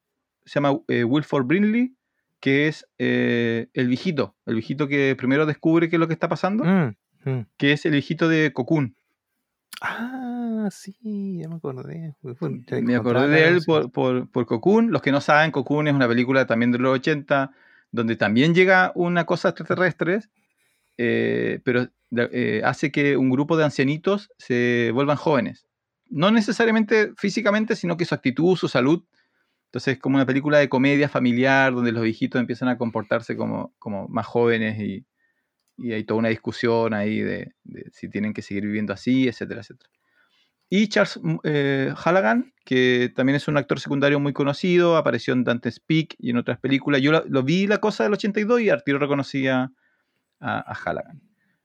[0.45, 1.95] se llama eh, Wilford Brinley,
[2.41, 6.29] que es eh, el viejito, el viejito que primero descubre qué es lo que está
[6.29, 7.47] pasando, mm, mm.
[7.57, 8.95] que es el viejito de Cocoon.
[9.81, 12.15] Ah, sí, ya me acordé.
[12.83, 14.91] me acordé de él por, por, Cocoon.
[14.91, 17.53] Los que no saben, Cocoon es una película también de los 80,
[17.93, 20.21] donde también llega una cosa extraterrestre,
[20.97, 25.67] eh, pero eh, hace que un grupo de ancianitos se vuelvan jóvenes.
[26.11, 29.05] No necesariamente físicamente, sino que su actitud, su salud
[29.69, 33.75] entonces es como una película de comedia familiar donde los viejitos empiezan a comportarse como,
[33.79, 35.07] como más jóvenes y,
[35.93, 37.55] hay toda una discusión ahí de,
[37.93, 39.89] si tienen que seguir viviendo así, etcétera, etcétera.
[40.69, 45.45] Y Charles mm, eh, Halligan, que también es un actor secundario muy conocido, apareció en
[45.45, 47.01] Dante's Peak y en otras películas.
[47.01, 49.71] Yo lo, vi la cosa del 82 y Arturo reconocía
[50.41, 51.23] a, a, Halligan.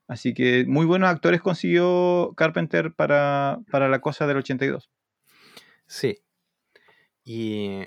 [0.07, 4.91] Así que muy buenos actores consiguió Carpenter para, para la cosa del 82.
[5.87, 6.19] Sí,
[7.23, 7.85] ¿Y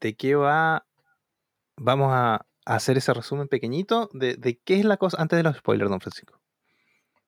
[0.00, 0.86] de qué va?
[1.76, 5.90] Vamos a hacer ese resumen pequeñito de, qué es la cosa, antes de los spoilers,
[5.90, 6.40] don Francisco.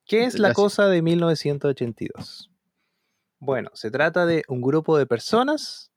[0.07, 2.51] ¿Qué es la cosa de 1982?
[3.39, 5.91] Bueno, se trata de un grupo de personas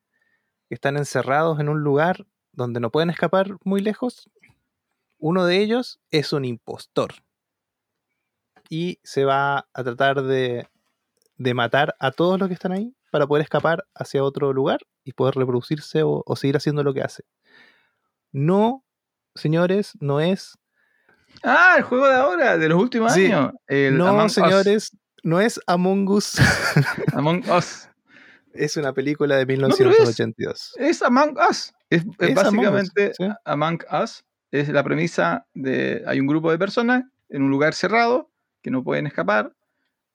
[0.68, 4.30] que están encerrados en un lugar donde no pueden escapar muy lejos.
[5.20, 7.14] Uno de ellos es un impostor.
[8.68, 10.68] Y se va a tratar de,
[11.38, 15.14] de matar a todos los que están ahí para poder escapar hacia otro lugar y
[15.14, 17.24] poder reproducirse o, seguir haciendo lo que hace.
[18.32, 18.86] No,
[19.34, 20.58] señores, no es.
[21.44, 23.54] Ah, el juego de ahora, de los últimos años.
[23.68, 26.36] no, señores, no es Among Us.
[27.14, 27.90] Among Us.
[28.54, 30.76] Es una película de 1982.
[30.78, 31.74] es, Among Us.
[31.90, 33.42] Es, Es básicamente Among Us, sí.
[33.46, 34.26] Among Us.
[34.52, 38.84] Es la premisa de hay un grupo de personas en un lugar cerrado que no
[38.84, 39.54] pueden escapar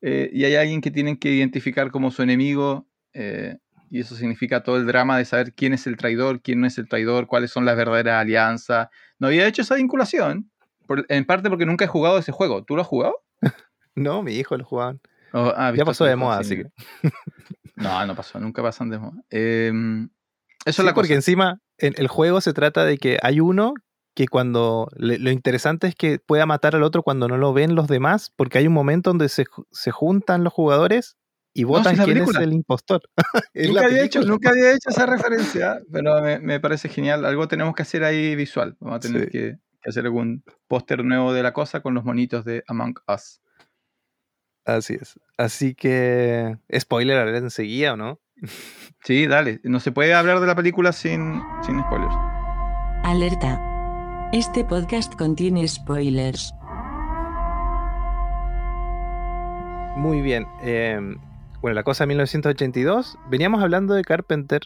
[0.02, 3.58] eh, y hay alguien que tienen que identificar como su enemigo eh,
[3.90, 6.78] y eso significa todo el drama de saber quién es el traidor, quién no es
[6.78, 8.88] el traidor, cuáles son las verdaderas alianzas.
[9.18, 10.50] No había hecho esa vinculación,
[10.86, 12.64] por- en parte porque nunca he jugado ese juego.
[12.64, 13.16] ¿Tú lo has jugado?
[13.96, 15.00] No, mi hijo lo jugaban.
[15.32, 16.54] O- ah, Ya pasó de moda, sí.
[16.54, 16.68] así que.
[17.76, 19.20] No, no pasó, nunca pasan de moda.
[19.30, 19.70] Eh,
[20.64, 21.14] eso Sí, es la porque cosa.
[21.16, 23.74] encima en el juego se trata de que hay uno
[24.14, 27.74] que cuando le- lo interesante es que pueda matar al otro cuando no lo ven
[27.74, 31.16] los demás, porque hay un momento donde se, se juntan los jugadores
[31.54, 33.00] y votan la quién es el impostor.
[33.54, 37.24] Es Nunca había, hecho, nunca había hecho esa referencia, pero me, me parece genial.
[37.24, 38.76] Algo tenemos que hacer ahí visual.
[38.80, 39.30] Vamos a tener Sí.
[39.30, 43.40] que, que hacer algún póster nuevo de la cosa con los monitos de Among Us.
[44.66, 45.18] Así es.
[45.38, 48.20] Así que spoiler alert enseguida, ¿o no?
[49.04, 49.60] Sí, dale.
[49.64, 52.14] No se puede hablar de la película sin, sin spoilers.
[53.04, 53.60] Alerta.
[54.32, 56.52] Este podcast contiene spoilers.
[59.96, 60.46] Muy bien.
[60.62, 60.98] eh,
[61.64, 63.16] bueno, la cosa de 1982.
[63.30, 64.60] Veníamos hablando de Carpenter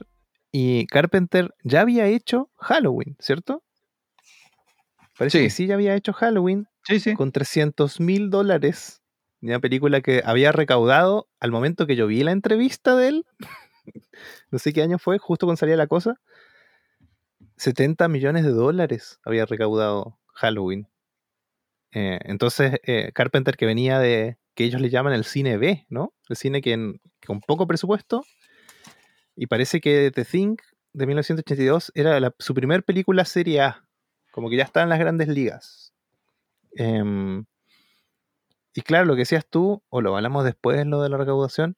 [0.51, 3.63] y Carpenter ya había hecho Halloween, ¿cierto?
[5.17, 5.45] Parece Sí.
[5.45, 7.15] que sí ya había hecho Halloween Sí, sí.
[7.15, 9.01] con 300 mil dólares.
[9.41, 13.27] Una película que había recaudado al momento que yo vi la entrevista de él.
[14.51, 16.17] no sé qué año fue, justo cuando salía la cosa.
[17.59, 20.89] 70 millones de dólares había recaudado Halloween.
[21.93, 26.13] Eh, entonces, eh, Carpenter que venía de que ellos le llaman el cine B, ¿no?
[26.29, 28.25] El cine que en- con poco presupuesto.
[29.37, 30.57] Y parece que The Thing
[30.93, 33.85] de 1982 era la- su primer película serie A.
[34.33, 35.93] Como que ya está en las grandes ligas.
[36.73, 37.45] Em,
[38.75, 41.77] y claro, lo que decías tú, o lo hablamos después, lo de la recaudación,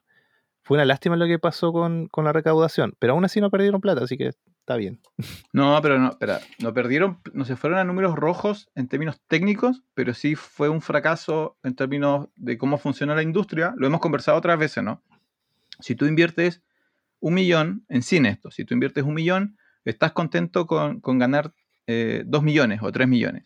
[0.63, 3.83] fue una lástima lo que pasó con, con la recaudación, pero aún así no perdieron
[3.83, 5.01] plata, así que está bien.
[5.53, 9.83] No, pero no, espera, no perdieron, no se fueron a números rojos en términos técnicos,
[9.95, 13.75] pero sí fue un fracaso en términos de cómo funciona la industria.
[13.77, 15.03] Lo hemos conversado otras veces, ¿no?
[15.81, 16.63] Si tú inviertes
[17.19, 21.53] un millón en cine esto, si tú inviertes un millón, estás contento con, con ganar
[21.87, 23.45] eh, dos millones o tres millones.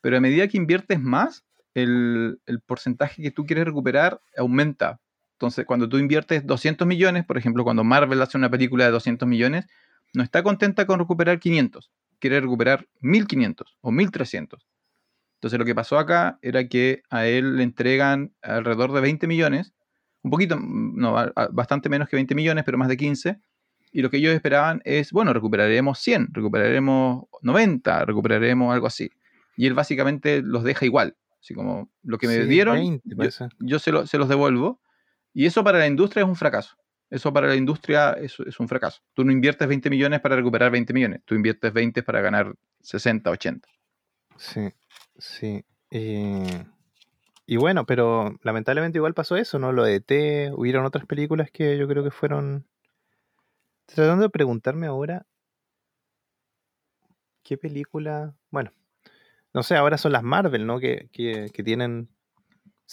[0.00, 1.44] Pero a medida que inviertes más,
[1.74, 5.00] el, el porcentaje que tú quieres recuperar aumenta.
[5.34, 9.28] Entonces, cuando tú inviertes 200 millones, por ejemplo, cuando Marvel hace una película de 200
[9.28, 9.66] millones,
[10.12, 14.66] no está contenta con recuperar 500, quiere recuperar 1500 o 1300.
[15.34, 19.72] Entonces lo que pasó acá era que a él le entregan alrededor de 20 millones,
[20.22, 21.14] un poquito, mm, no,
[21.52, 23.40] bastante menos que 20 millones, pero más de 15.
[23.90, 29.10] Y lo que ellos esperaban es, bueno, recuperaremos 100, recuperaremos 90, recuperaremos algo así.
[29.56, 31.16] Y él básicamente los deja igual.
[31.40, 33.48] Así como lo que me Sí, dieron, 20 yo- parece.
[33.58, 34.80] yo se, lo- se los devuelvo.
[35.34, 36.76] Y eso para la industria es un fracaso.
[37.12, 39.02] Eso para la industria es, es un fracaso.
[39.12, 41.20] Tú no inviertes 20 millones para recuperar 20 millones.
[41.26, 43.68] Tú inviertes 20 para ganar 60, 80.
[44.38, 44.72] Sí,
[45.18, 45.62] sí.
[45.90, 46.64] eh,
[47.44, 49.72] y bueno, pero lamentablemente igual pasó eso, ¿no?
[49.72, 52.66] Lo de T, hubieron otras películas que yo creo que fueron...
[53.84, 55.26] Tratando de preguntarme ahora
[57.42, 58.34] qué película...
[58.48, 58.72] Bueno,
[59.52, 60.80] no sé, ahora son las Marvel, ¿no?
[60.80, 62.08] Que, que, que tienen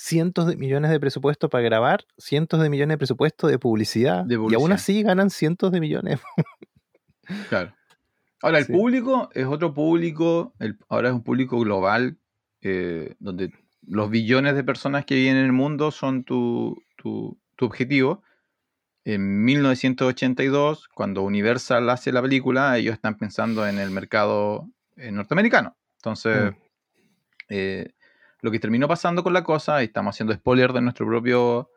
[0.02, 4.36] cientos de millones de presupuesto para grabar, cientos de millones de presupuesto de publicidad, De
[4.50, 6.22] y aún así ganan cientos de millones.
[7.50, 7.74] Claro.
[8.42, 8.72] Ahora, el Sí.
[8.72, 10.54] público es otro público.
[10.60, 12.18] el- ahora es un público global,
[12.62, 13.52] eh, donde
[13.86, 18.24] los billones de personas que viven en el mundo son tu, tu- tu objetivo.
[19.04, 25.76] En 1982, cuando Universal hace la película, ellos están pensando en el mercado eh, norteamericano.
[25.98, 26.56] Entonces, Mm.
[27.50, 27.92] eh,
[28.42, 31.70] lo que terminó pasando con la cosa, y estamos haciendo spoiler de nuestro propio,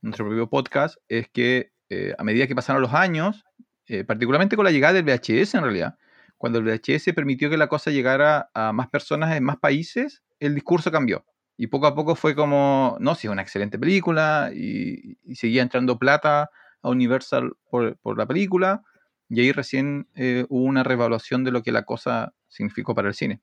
[0.00, 3.44] nuestro propio podcast, es que eh, a medida que pasaron los años,
[3.86, 5.98] eh, particularmente con la llegada del VHS en realidad,
[6.36, 10.54] cuando el VHS permitió que la cosa llegara a más personas en más países, el
[10.54, 11.24] discurso cambió.
[11.56, 15.62] Y poco a poco fue como, no, sí, es una excelente película, y, y seguía
[15.62, 16.50] entrando plata
[16.82, 18.82] a Universal por, por la película,
[19.28, 23.14] y ahí recién eh, hubo una revaluación de lo que la cosa significó para el
[23.14, 23.42] cine.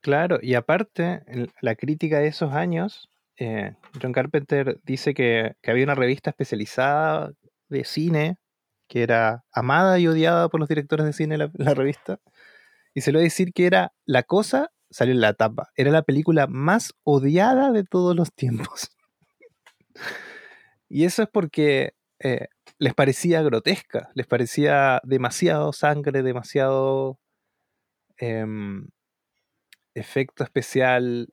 [0.00, 1.22] Claro, y aparte,
[1.60, 7.32] la crítica de esos años, eh, John Carpenter dice que, que había una revista especializada
[7.68, 8.38] de cine
[8.88, 12.20] que era amada y odiada por los directores de cine, la, la revista,
[12.94, 15.90] y se lo voy a decir que era La Cosa, salió en la tapa, era
[15.90, 18.90] la película más odiada de todos los tiempos.
[20.88, 27.18] y eso es porque eh, les parecía grotesca, les parecía demasiado sangre, demasiado...
[28.16, 28.88] em,
[29.98, 31.32] efecto especial.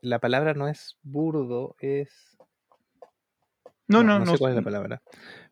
[0.00, 2.38] La palabra no es burdo, es.
[3.86, 4.32] No, no, no, no.
[4.32, 5.02] sé cuál es la palabra.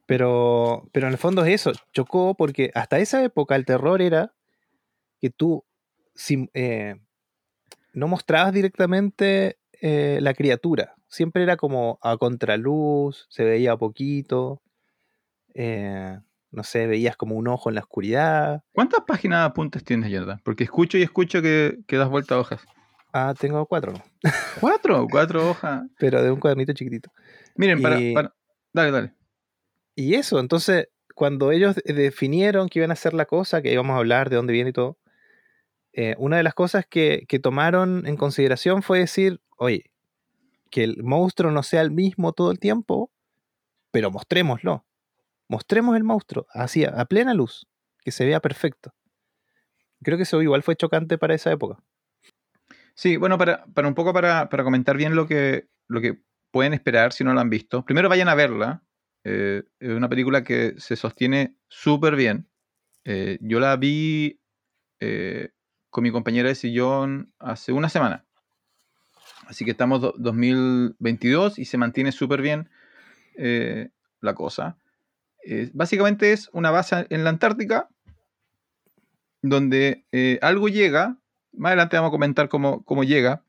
[0.06, 4.32] Pero, pero en el fondo es eso, chocó porque hasta esa época el terror era
[5.20, 5.64] que tú
[6.14, 6.96] si, eh,
[7.92, 10.94] no mostrabas directamente eh, la criatura.
[11.08, 14.62] Siempre era como a contraluz, se veía poquito.
[15.54, 16.18] eh,
[16.50, 18.62] no sé, veías como un ojo en la oscuridad.
[18.72, 20.40] ¿Cuántas páginas de apuntes tienes, Jordan?
[20.44, 22.62] Porque escucho y escucho que, que das vuelta a hojas.
[23.12, 23.94] Ah, tengo cuatro.
[24.60, 25.06] ¿Cuatro?
[25.10, 25.82] ¿Cuatro hojas?
[25.98, 27.10] pero de un cuadernito chiquitito.
[27.56, 28.34] Miren, para, Y- para-
[28.72, 29.14] Dale, dale.
[29.94, 33.94] Y eso, entonces, cuando ellos de- definieron que iban a hacer la cosa, que íbamos
[33.94, 34.98] a hablar de dónde viene y todo,
[35.92, 39.90] eh, una de las cosas que, que tomaron en consideración fue decir, oye,
[40.70, 43.10] que el monstruo no sea el mismo todo el tiempo,
[43.90, 44.84] pero mostrémoslo.
[45.48, 47.66] Mostremos el monstruo, así, a, plena luz,
[48.00, 48.94] que se vea perfecto.
[50.02, 51.82] Creo que eso igual fue chocante para esa época.
[52.94, 56.20] Sí, bueno, para, un poco para, para comentar bien lo que, lo que
[56.50, 57.84] pueden esperar si no la han visto.
[57.84, 58.82] Primero vayan a verla.
[59.24, 62.48] Eh, es una película que se sostiene súper bien.
[63.04, 64.40] Eh, yo la vi
[65.00, 65.50] eh,
[65.90, 68.26] con mi compañera de sillón hace una semana.
[69.46, 72.68] Así que estamos do- 2022 y se mantiene súper bien
[74.20, 74.76] la cosa.
[75.50, 77.88] Eh, básicamente es una base en la Antártica
[79.40, 81.16] donde eh, algo llega,
[81.52, 83.44] más adelante vamos a comentar cómo, cómo llega,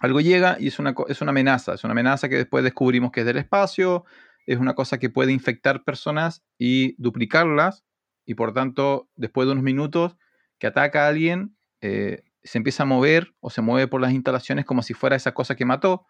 [0.00, 3.20] algo llega y es una, es una amenaza, es una amenaza que después descubrimos que
[3.20, 4.06] es del espacio,
[4.46, 7.84] es una cosa que puede infectar personas y duplicarlas,
[8.24, 10.16] y por tanto, después de unos minutos
[10.58, 14.64] que ataca a alguien, eh, se empieza a mover o se mueve por las instalaciones
[14.64, 16.06] como si fuera esa cosa que mató.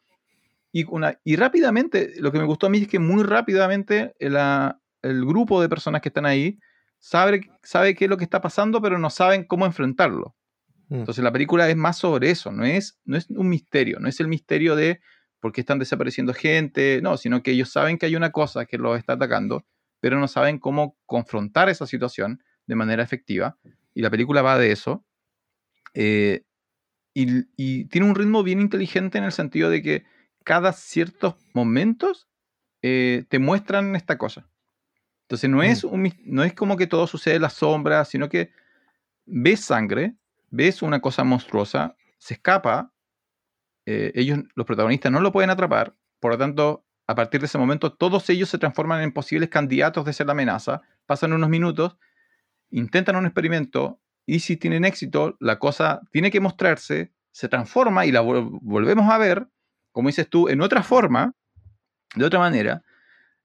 [0.71, 4.79] Y, una, y rápidamente, lo que me gustó a mí es que muy rápidamente la-
[5.03, 6.59] el grupo de personas que están ahí
[6.99, 10.37] sabe, sabe qué es lo que está pasando, pero no saben cómo enfrentarlo.
[10.89, 11.01] Mm.
[11.01, 14.21] Entonces la película es más sobre eso, no es, no es un misterio, no es
[14.21, 15.01] el misterio de
[15.41, 18.79] por qué están desapareciendo gente, no, sino que ellos saben que hay una cosa que
[18.79, 19.67] los está atacando,
[20.01, 23.59] pero no saben cómo confrontar esa situación de manera efectiva.
[23.95, 25.05] Y la película va de eso.
[25.95, 26.45] Eh,
[27.13, 30.05] y, y tiene un ritmo bien inteligente en el sentido de que
[30.45, 32.29] cada ciertos momentos
[32.83, 34.49] eh, te muestran esta cosa.
[35.23, 38.29] Entonces no es, un, mis- no es como que todo sucede en la sombra, sino
[38.29, 38.51] que
[39.25, 40.15] ves sangre,
[40.51, 42.93] ves una cosa monstruosa, se escapa,
[43.87, 47.59] eh, ellos, los protagonistas, no lo pueden atrapar, por lo tanto, a partir de ese
[47.59, 51.97] momento, todos ellos se transforman en posibles candidatos de ser la amenaza, pasan unos minutos,
[52.71, 58.13] intentan un experimento, y si tienen éxito, la cosa tiene que mostrarse, se transforma y
[58.13, 59.49] la vol- volvemos a ver,
[59.91, 61.35] como dices tú, en otra forma,
[62.15, 62.83] de otra manera,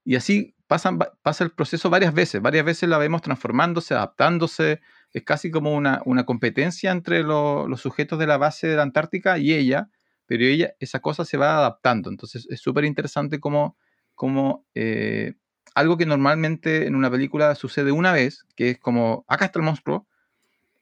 [0.04, 4.80] y así pasan, pasa el proceso varias veces, varias veces la vemos transformándose, adaptándose,
[5.12, 8.82] es casi como una, una competencia entre lo- los sujetos de la base de la
[8.82, 9.88] Antártica y ella,
[10.26, 12.10] pero ella, esa cosa se va adaptando.
[12.10, 13.76] Entonces es súper interesante como,
[14.14, 15.34] como eh,
[15.74, 19.64] algo que normalmente en una película sucede una vez, que es como, acá está el
[19.64, 20.06] monstruo,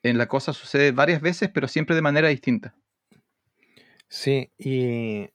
[0.03, 2.75] en la cosa sucede varias veces, pero siempre de manera distinta.
[4.09, 5.27] Sí, y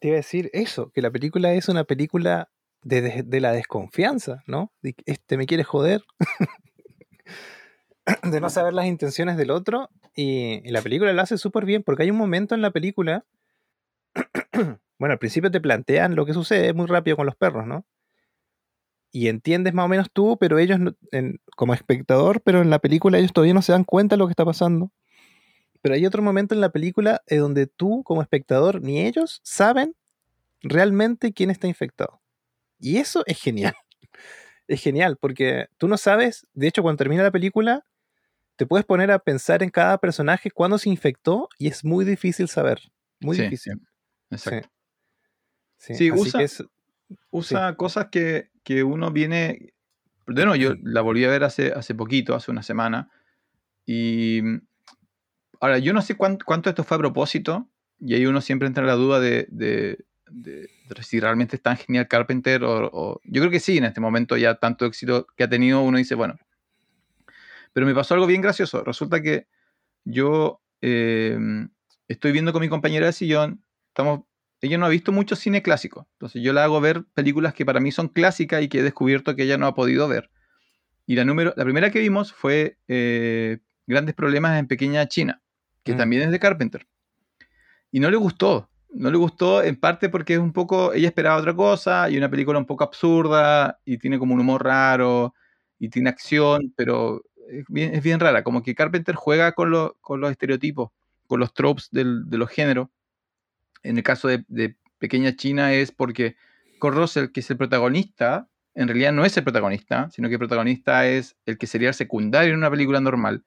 [0.00, 2.50] te iba a decir eso, que la película es una película
[2.82, 4.72] de, la desconfianza, ¿no?
[5.06, 6.02] Este me quiere joder,
[8.22, 12.04] de no saber las intenciones del otro, y, la película lo hace súper bien, porque
[12.04, 13.24] hay un momento en la película,
[14.98, 17.84] bueno, al principio te plantean lo que sucede muy rápido con los perros, ¿no?
[19.10, 22.78] Y entiendes más o menos tú, pero ellos, no- en- como espectador, pero en la
[22.78, 24.92] película ellos todavía no se dan cuenta de lo que está pasando.
[25.80, 29.94] Pero hay otro momento en la película en donde tú, como espectador, ni ellos saben
[30.60, 32.20] realmente quién está infectado.
[32.78, 33.74] Y eso es genial.
[34.70, 37.86] Es genial, porque tú no sabes, de hecho, cuando termina la película,
[38.56, 42.48] te puedes poner a pensar en cada personaje cuándo se infectó y es muy difícil
[42.48, 42.78] saber.
[43.18, 43.80] Muy Sí, difícil.
[44.30, 44.68] Exacto.
[45.78, 46.62] Sí, usa- es-
[47.30, 49.72] usa cosas que, que uno viene.
[50.26, 53.10] De nuevo, yo la volví a ver hace, hace poquito, hace una semana.
[53.86, 54.42] Y.
[55.60, 57.70] Ahora, yo no sé cuán- cuánto, esto fue a propósito.
[58.00, 61.62] Y ahí uno siempre entra en la duda de, de- de- de si realmente es
[61.62, 62.64] tan genial Carpenter.
[62.64, 65.82] O, o- Yo creo que sí, en este momento ya tanto éxito que ha tenido,
[65.82, 66.36] uno dice, bueno.
[67.72, 68.82] Pero me pasó algo bien gracioso.
[68.84, 69.46] Resulta que
[70.04, 71.38] yo eh,
[72.08, 73.62] estoy viendo con mi compañera de sillón.
[73.88, 74.20] Estamos
[74.60, 76.08] ella no ha visto mucho cine clásico.
[76.14, 79.36] Entonces yo la hago ver películas que para mí son clásicas y que he descubierto
[79.36, 80.30] que ella no ha podido ver.
[81.06, 85.40] Y la, número, la primera que vimos fue eh, Grandes Problemas en Pequeña China,
[85.84, 85.96] que Mm.
[85.96, 86.86] también es de Carpenter.
[87.92, 88.67] Y no le gustó.
[88.90, 92.30] No le gustó en parte porque es un poco, ella esperaba otra cosa y una
[92.30, 95.34] película un poco absurda y tiene como un humor raro
[95.78, 98.42] y tiene acción, pero es bien, es bien rara.
[98.42, 100.90] Como que Carpenter juega con, lo- con los estereotipos,
[101.26, 102.88] con los tropes del- de los géneros
[103.82, 106.36] en el caso de, Pequeña China es porque
[106.80, 110.38] Kurt Russell, que es el protagonista, en realidad no es el protagonista, sino que el
[110.40, 113.44] protagonista es el que sería el secundario en una película normal.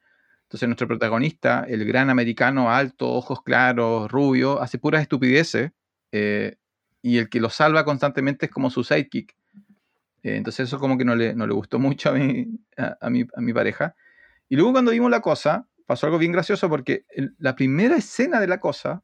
[0.52, 5.72] Entonces nuestro protagonista, el gran americano alto, ojos claros, rubio, hace puras estupideces
[6.12, 6.56] eh,
[7.00, 9.34] y el que lo salva constantemente es como su sidekick.
[10.22, 13.24] Eh, entonces eso como que no le, no le gustó mucho a mi, a, mi,
[13.34, 13.96] a mi pareja.
[14.50, 17.06] Y luego cuando vimos la cosa, pasó algo bien gracioso porque
[17.38, 19.02] la primera escena de la cosa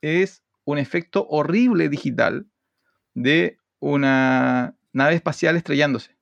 [0.00, 2.48] es un efecto horrible digital
[3.14, 6.16] de una nave espacial estrellándose.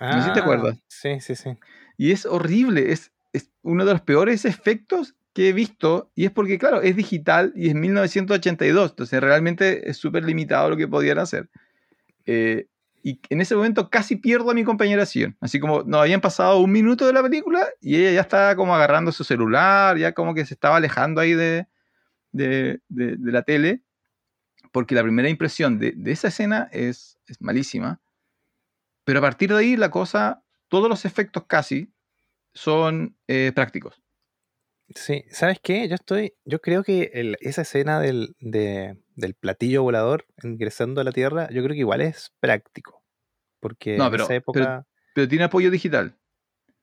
[0.00, 0.78] no sé si te acuerdas.
[0.78, 1.58] Ah, Sí, sí, sí.
[1.98, 6.30] Y es horrible, es, es uno de los peores efectos que he visto y es
[6.30, 11.18] porque, claro, es digital y es 1982, entonces realmente es súper limitado lo que podían
[11.18, 11.48] hacer.
[12.26, 12.66] Eh,
[13.02, 15.36] y en ese momento casi pierdo a mi compañera Sion.
[15.40, 18.74] Así como nos habían pasado un minuto de la película y ella ya estaba como
[18.74, 21.66] agarrando su celular, ya como que se estaba alejando ahí de,
[22.32, 23.82] de, de- la tele,
[24.72, 28.00] porque la primera impresión de, de esa escena es, es malísima.
[29.04, 31.90] Pero a partir de ahí la cosa, todos los efectos casi
[32.58, 34.02] son eh, prácticos.
[34.94, 35.86] Sí, ¿sabes qué?
[35.88, 41.04] Yo estoy, yo creo que el- esa escena del, de- del platillo volador ingresando a
[41.04, 43.02] la Tierra, yo creo que igual es práctico.
[43.60, 46.16] Porque No, en pero- esa época, Pero tiene apoyo digital.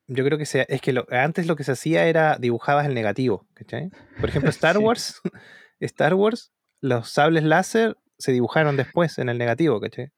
[0.08, 2.94] yo creo que sea, es que lo- antes lo que se hacía era dibujabas el
[2.94, 3.90] negativo, ¿cachai?
[4.20, 4.84] Por ejemplo, Star Sí.
[4.84, 5.22] Wars,
[5.80, 6.52] Star Wars,
[6.82, 10.12] los sables láser se dibujaron después en el negativo, ¿cachai?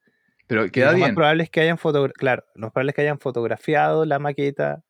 [0.46, 1.14] Pero queda lo más bien.
[1.14, 1.78] probable es que hayan
[2.12, 4.82] claro, lo más probable es que hayan fotografiado la maqueta,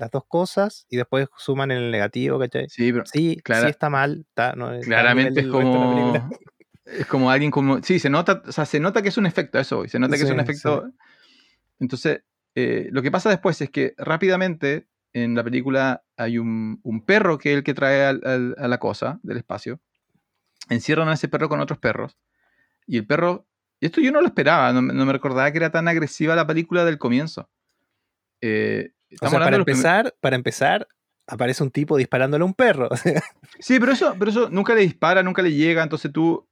[0.00, 2.68] las dos cosas, y después suman el negativo, ¿cachai?
[2.68, 5.88] Sí, pero Sí, Clara- sí está mal, está, no, está claramente es como.
[5.90, 6.28] película.
[6.86, 7.80] Es como alguien como.
[7.84, 9.88] Sí, se nota, o sea, se nota que es un efecto, eso voy.
[9.88, 10.90] Se nota que es un Sí, efecto.
[11.78, 12.22] Entonces,
[12.56, 17.38] eh, lo que pasa después es que rápidamente en la película hay un, un perro
[17.38, 19.78] que es el que trae al- al- a la cosa del espacio.
[20.68, 22.16] Encierran a ese perro con otros perros.
[22.86, 23.46] Y el perro.
[23.78, 26.46] Y esto yo no lo esperaba, no, no me recordaba que era tan agresiva la
[26.46, 27.48] película del comienzo.
[28.40, 28.90] Eh,
[29.20, 30.88] O sea, para empezar, para empezar,
[31.26, 32.88] aparece un tipo disparándole a un perro.
[32.90, 33.22] o sea,
[33.58, 36.48] Sí, pero eso, pero eso nunca le dispara, nunca le llega, entonces tú,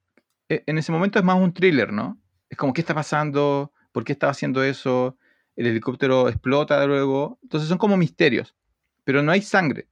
[0.48, 2.20] e- en ese momento es más un thriller, ¿no?
[2.48, 3.72] Es como, ¿qué está pasando?
[3.92, 5.16] ¿Por qué estaba haciendo eso?
[5.56, 7.38] El helicóptero explota luego.
[7.42, 8.54] Entonces son como misterios,
[9.04, 9.88] pero no hay sangre.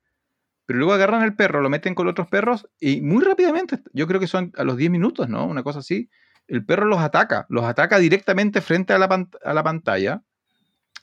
[0.66, 4.18] Pero luego agarran al perro, lo meten con otros perros y muy rápidamente, yo creo
[4.18, 5.46] que son a los 10 minutos, ¿no?
[5.46, 6.10] Una cosa así.
[6.48, 10.22] El perro los ataca, los ataca directamente frente a la, a la pantalla.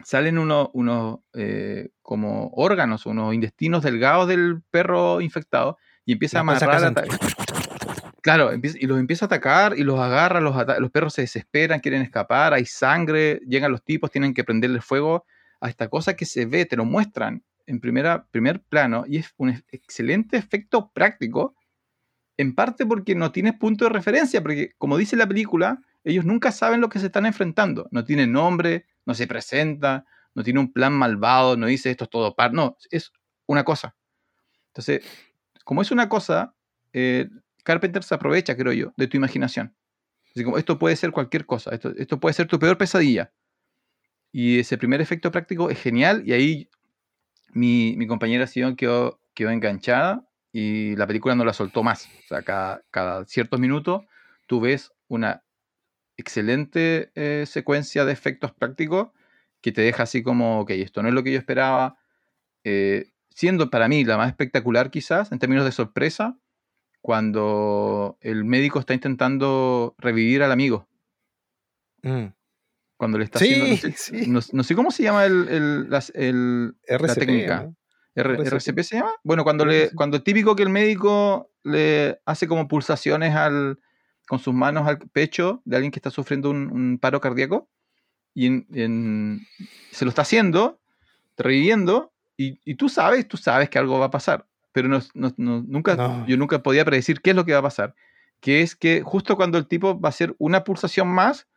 [0.04, 6.42] Salen unos, unos eh, como órganos, unos intestinos delgados del perro infectado y empieza a
[6.42, 6.94] amarrar.
[8.22, 11.22] Claro, empieza- y los empieza a atacar y los agarra, los, ata- los perros se
[11.24, 15.26] desesperan, quieren escapar, hay sangre, llegan los tipos, tienen que prenderle fuego
[15.60, 19.34] a esta cosa que se ve, te lo muestran en primera, primer plano y es
[19.38, 21.56] un ex- excelente efecto práctico,
[22.38, 26.52] en parte porque no tienes punto de referencia, porque como dice la película, ellos nunca
[26.52, 30.72] saben lo que se están enfrentando, no tiene nombre, no se presenta, no tiene un
[30.72, 33.12] plan malvado, no dice esto es todo par, no, es
[33.46, 33.96] una cosa.
[34.68, 35.06] Entonces,
[35.64, 36.56] como es una cosa,
[36.94, 37.30] eh,
[37.64, 39.76] Carpenter se aprovecha, creo yo, de tu imaginación.
[40.32, 43.32] Así como esto puede ser cualquier cosa, esto, esto puede ser tu peor pesadilla.
[44.32, 46.70] Y ese primer efecto práctico es genial y ahí
[47.52, 52.08] mi, mi compañera Sion quedó, quedó enganchada y la película no la soltó más.
[52.26, 54.02] O sea, cada, cada ciertos minutos
[54.48, 55.44] tú ves una
[56.24, 59.10] excelente eh, secuencia de efectos prácticos
[59.62, 61.98] que te deja así como, ok, esto no es lo que yo esperaba.
[62.64, 66.38] Eh, siendo para mí la más espectacular quizás en términos de sorpresa,
[67.02, 70.88] cuando el médico está intentando revivir al amigo.
[72.02, 72.28] Mm.
[72.98, 73.68] Cuando le está Sí, haciendo...
[73.68, 74.28] No sé, sí.
[74.28, 77.64] no- no sé cómo se llama el, el- las- el- la RCP, técnica.
[77.64, 77.76] ¿no?
[78.16, 78.54] R- RCP.
[78.56, 79.12] ¿RCP se llama?
[79.24, 83.80] Bueno, cuando, le, cuando es típico que el médico le hace como pulsaciones al,
[84.28, 87.70] con sus manos al pecho de alguien que está sufriendo un, un paro cardíaco
[88.34, 89.48] y en- en-
[89.92, 90.80] se lo está haciendo,
[91.38, 95.34] reviviendo, y, y tú sabes, tú sabes que algo va a pasar, pero no- no-
[95.38, 97.96] no- nunca, yo nunca podía predecir qué es lo que va a pasar,
[98.40, 101.48] que es que justo cuando el tipo va a hacer una pulsación más,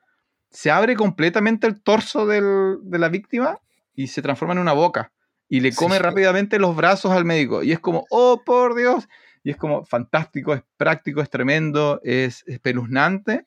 [0.50, 3.58] se abre completamente el torso del- de la víctima
[3.94, 5.12] y se transforma en una boca
[5.48, 5.78] y le Sí.
[5.78, 7.62] come rápidamente los brazos al médico.
[7.62, 9.08] Y es como, oh, por Dios.
[9.46, 13.46] Y es como fantástico, es práctico, es tremendo, es espeluznante.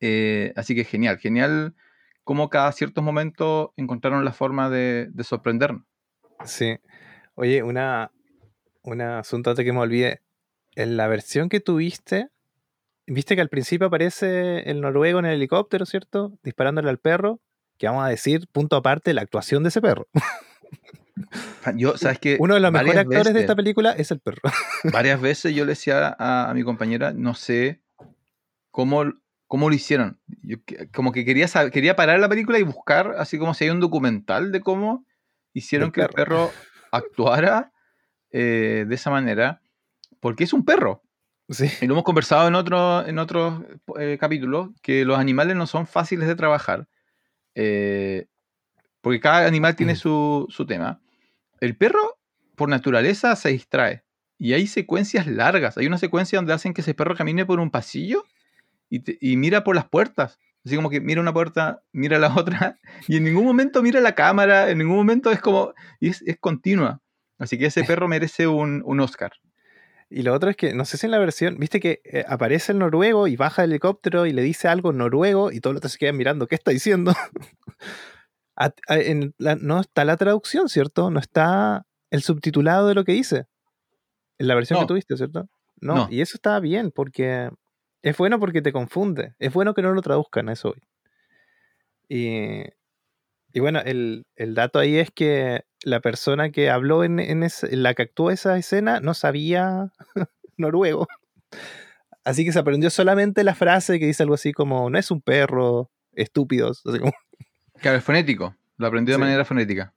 [0.00, 1.76] Eh, así que genial, genial
[2.24, 5.84] cómo cada ciertos momentos encontraron la forma de, de sorprendernos.
[6.44, 6.78] Sí.
[7.36, 8.10] Oye, una,
[8.82, 10.20] una asunto antes que me olvide.
[10.74, 12.30] En la versión que tuviste,
[13.06, 16.32] viste que al principio aparece el noruego en el helicóptero, ¿cierto?
[16.42, 17.38] Disparándole al perro.
[17.78, 20.08] Que vamos a decir, punto aparte, la actuación de ese perro.
[21.76, 22.36] Yo, ¿sabes qué?
[22.40, 24.40] Uno de los mejores actores de esta película es el perro.
[24.92, 27.82] varias veces yo le decía a, a mi compañera, no sé
[28.70, 29.04] cómo,
[29.46, 30.20] cómo lo hicieron.
[30.42, 30.56] Yo
[30.92, 34.50] como que quería, quería parar la película y buscar, así como si hay un documental
[34.52, 35.06] de cómo
[35.52, 36.50] hicieron que el perro
[36.90, 37.72] actuara
[38.30, 39.60] eh, de esa manera,
[40.20, 41.02] porque es un perro.
[41.48, 41.70] Sí.
[41.80, 43.62] Y lo hemos conversado en otro, en otros
[44.00, 46.88] eh, capítulos, que los animales no son fáciles de trabajar.
[47.54, 48.26] eh,
[49.00, 49.96] porque cada animal tiene Mm.
[49.96, 50.98] su, su tema.
[51.60, 52.18] El perro,
[52.56, 54.04] por naturaleza, se distrae.
[54.38, 55.78] Y hay secuencias largas.
[55.78, 58.24] Hay una secuencia donde hacen que ese perro camine por un pasillo
[58.90, 60.38] y, te- y mira por las puertas.
[60.64, 64.14] Así como que mira una puerta, mira la otra, y en ningún momento mira la
[64.14, 65.74] cámara, en ningún momento es como.
[66.00, 67.00] Y es, es continua.
[67.38, 69.32] Así que ese perro merece un, un Oscar.
[70.10, 72.72] Y lo otro es que, no sé si en la versión, viste que eh, aparece
[72.72, 75.78] el noruego y baja el helicóptero y le dice algo en noruego y todos los
[75.80, 77.14] otros se quedan mirando, ¿qué está diciendo?
[78.56, 81.10] A- a- en la- no está la traducción, ¿cierto?
[81.10, 83.46] No está el subtitulado de lo que dice.
[84.38, 84.86] En la versión No.
[84.86, 85.48] que tuviste, ¿cierto?
[85.80, 86.08] No, No.
[86.10, 87.50] y eso está bien porque
[88.02, 89.34] es bueno porque te confunde.
[89.38, 90.80] Es bueno que no lo traduzcan, eso voy.
[92.08, 92.62] Y,
[93.52, 97.72] y bueno, el, el dato ahí es que la persona que habló en, en, ese-
[97.72, 99.92] en la que actuó esa escena no sabía
[100.56, 101.06] noruego.
[102.24, 105.20] Así que se aprendió solamente la frase que dice algo así como, no es un
[105.20, 106.82] perro, estúpidos.
[106.86, 107.12] Así, como-
[107.80, 108.54] Claro, es fonético.
[108.76, 109.20] Lo aprendió de Sí.
[109.22, 109.92] manera fonética.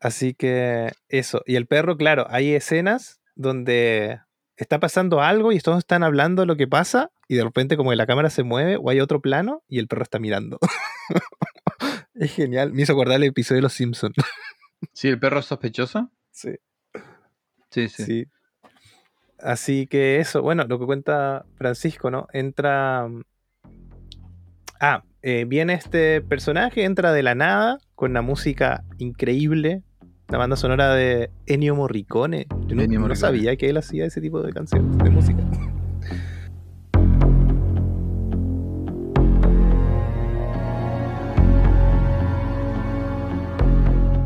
[0.00, 1.42] así que eso.
[1.46, 4.20] Y el perro, claro, hay escenas donde
[4.56, 7.96] está pasando algo y todos están hablando lo que pasa y de repente como que
[7.96, 10.58] la cámara se mueve o hay otro plano y el perro está mirando.
[12.14, 12.72] es genial.
[12.72, 14.14] Me hizo acordar el episodio de Los Simpsons.
[14.92, 16.10] Sí, el perro es sospechoso.
[16.30, 16.56] sí.
[17.70, 18.04] Sí, sí.
[18.04, 18.26] Sí.
[19.40, 22.28] Así que eso, bueno, lo que cuenta Francisco, ¿no?
[22.34, 23.08] Entra.
[23.08, 23.22] mm,
[24.80, 29.82] Ah, eh, viene este personaje, entra de la nada con una música increíble.
[30.28, 32.46] La banda sonora de Ennio Morricone.
[32.66, 33.16] Yo no, Ennio no Morricone.
[33.16, 35.42] sabía que él hacía ese tipo de canciones, de música.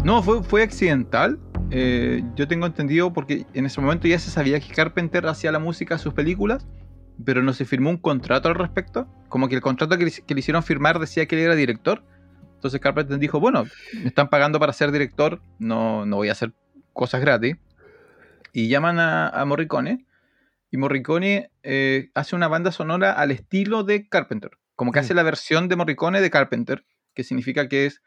[0.03, 1.39] No, fue, fue accidental.
[1.71, 5.61] Eh, yo tengo entendido porque en ese momento ya se sabía que Carpenter hacía la
[5.61, 6.67] música a sus películas,
[7.25, 9.09] pero no se firmó un contrato al respecto.
[9.29, 12.05] Como que el contrato que le, que le hicieron firmar decía que él era director.
[12.55, 13.65] Entonces Carpenter dijo, bueno,
[13.95, 16.53] me están pagando para ser director, no, no voy a hacer
[16.93, 17.57] cosas gratis.
[18.53, 20.07] Y llaman a, a Morricone.
[20.71, 24.51] Y Morricone eh, hace una banda sonora al estilo de Carpenter.
[24.75, 25.03] Como que Mm.
[25.03, 28.03] hace la versión de Morricone de Carpenter, que significa que es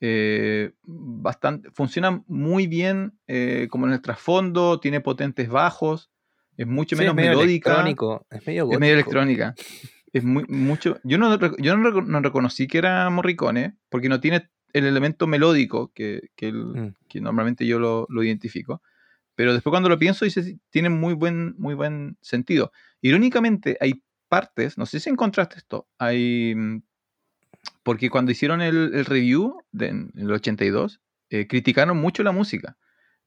[0.00, 6.10] eh, bastante, funciona muy bien eh, como en el trasfondo, tiene potentes bajos,
[6.56, 8.26] es mucho Sí, menos es medio melódica, electrónico.
[8.30, 9.54] Es medio es medio electrónica.
[10.12, 10.98] Es muy, mucho.
[11.04, 15.92] Yo no, yo no, no reconocí que era Morricone, porque no tiene el elemento melódico
[15.94, 16.94] que, que, el- Mm.
[17.08, 18.82] que normalmente yo lo, lo identifico.
[19.34, 22.72] Pero después cuando lo pienso, dice, "Sí, tiene muy buen, muy buen sentido.
[23.02, 26.54] Irónicamente, hay partes, no sé si encontraste esto, hay...
[26.54, 26.82] mm,
[27.82, 31.00] Porque cuando hicieron el, el review de, en el 82,
[31.30, 32.76] eh, criticaron mucho la música.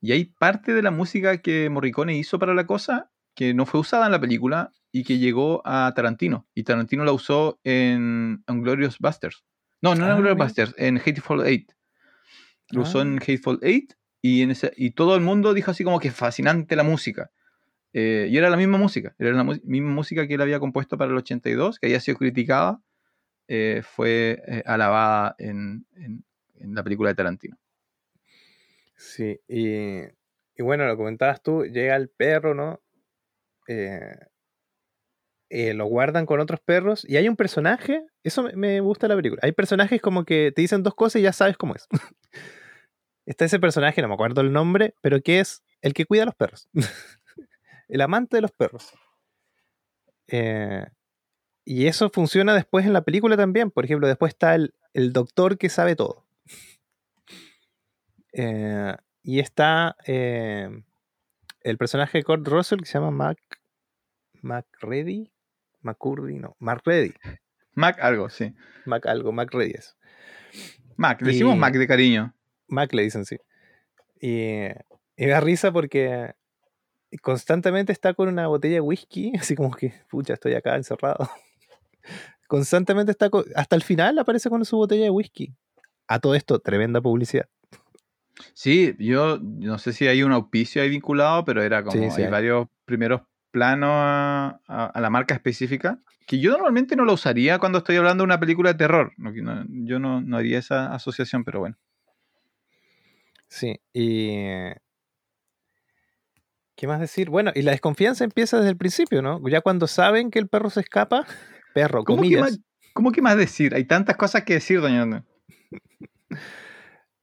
[0.01, 3.79] Y hay parte de la música que Morricone hizo para la cosa que no fue
[3.79, 6.45] usada en la película y que llegó a Tarantino.
[6.53, 9.45] Y Tarantino la usó en Glorious Busters.
[9.81, 10.45] No, no en Ah, Glorious mira.
[10.45, 11.71] Busters, en Hateful Eight.
[12.71, 13.03] Lo usó Ah.
[13.03, 16.75] en Hateful Eight y, en ese, y todo el mundo dijo así como que fascinante
[16.75, 17.31] la música.
[17.93, 21.09] Eh, y era la misma música, era la misma música que él había compuesto para
[21.09, 22.81] el 82, que había sido criticada,
[23.47, 26.25] eh, fue eh, alabada en, en-
[26.59, 27.57] en la película de Tarantino.
[28.97, 30.01] Sí, y,
[30.55, 32.81] y bueno, lo comentabas tú, llega el perro, ¿no?
[33.69, 34.17] Eh,
[35.51, 39.39] eh, lo guardan con otros perros y hay un personaje, eso me, gusta la película,
[39.43, 41.87] hay personajes como que te dicen dos cosas y ya sabes cómo es.
[43.27, 46.25] Está ese personaje, no me acuerdo el nombre, pero que es el que cuida a
[46.25, 46.67] los perros,
[47.87, 48.91] el amante de los perros.
[50.27, 50.85] Eh,
[51.63, 55.59] y eso funciona después en la película también, por ejemplo, después está el, el doctor
[55.59, 56.25] que sabe todo.
[59.21, 59.95] Y está
[61.61, 63.58] el personaje de Kurt Russell que se llama Mac.
[64.41, 65.31] MacReady.
[65.81, 66.55] McCurdy, no.
[66.59, 67.13] MacReady.
[67.73, 68.53] Mac algo, sí.
[68.85, 69.95] Mac algo, MacReady es.
[70.97, 72.35] Mac, le decimos Y- Mac de cariño.
[72.67, 73.37] Mac le dicen sí.
[74.19, 76.33] Y, y me da risa porque
[77.21, 81.29] constantemente está con una botella de whisky, así como que, pucha, estoy acá encerrado.
[82.47, 85.53] Constantemente está con, hasta el final aparece con su botella de whisky.
[86.07, 87.47] A todo esto, tremenda publicidad.
[88.53, 92.21] Sí, yo no sé si hay un auspicio ahí vinculado, pero era como Sí, sí
[92.21, 92.31] hay hay.
[92.31, 93.21] varios primeros
[93.51, 97.95] planos a, a- a la marca específica que yo normalmente no lo usaría cuando estoy
[97.95, 99.13] hablando de una película de terror.
[99.17, 101.75] No, que no- yo no, no haría esa asociación, pero bueno.
[103.47, 104.37] Sí, y.
[106.75, 107.29] ¿Qué más decir?
[107.29, 109.41] Bueno, y la desconfianza empieza desde el principio, ¿no?
[109.49, 111.25] Ya cuando saben que el perro se escapa,
[111.73, 112.41] perro, ¿Cómo que, comillas.
[112.41, 112.59] más,
[112.93, 113.73] ¿Cómo que más decir?
[113.75, 115.25] Hay tantas cosas que decir, doña.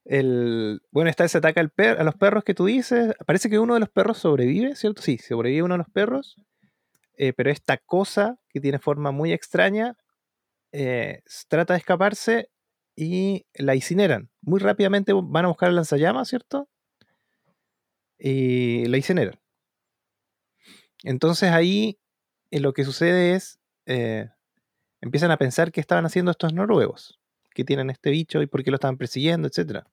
[0.07, 3.13] El, bueno, está ese ataque al per- a los perros que tú dices.
[3.25, 5.01] Parece que uno de los perros sobrevive, ¿cierto?
[5.01, 6.37] Sí, sobrevive uno de los perros.
[7.17, 9.97] eh, pero esta cosa que tiene forma muy extraña
[10.73, 12.49] eh, trata de escaparse
[12.95, 14.29] y la incineran.
[14.41, 16.69] Muy rápidamente van a buscar el lanzallamas, ¿cierto?
[18.19, 19.39] Y la incineran.
[21.03, 21.99] Entonces ahí
[22.51, 23.59] eh, lo que sucede es,
[25.01, 27.19] empiezan a pensar qué estaban haciendo estos noruegos,
[27.55, 29.87] que tienen este bicho y por qué lo estaban persiguiendo, etcétera.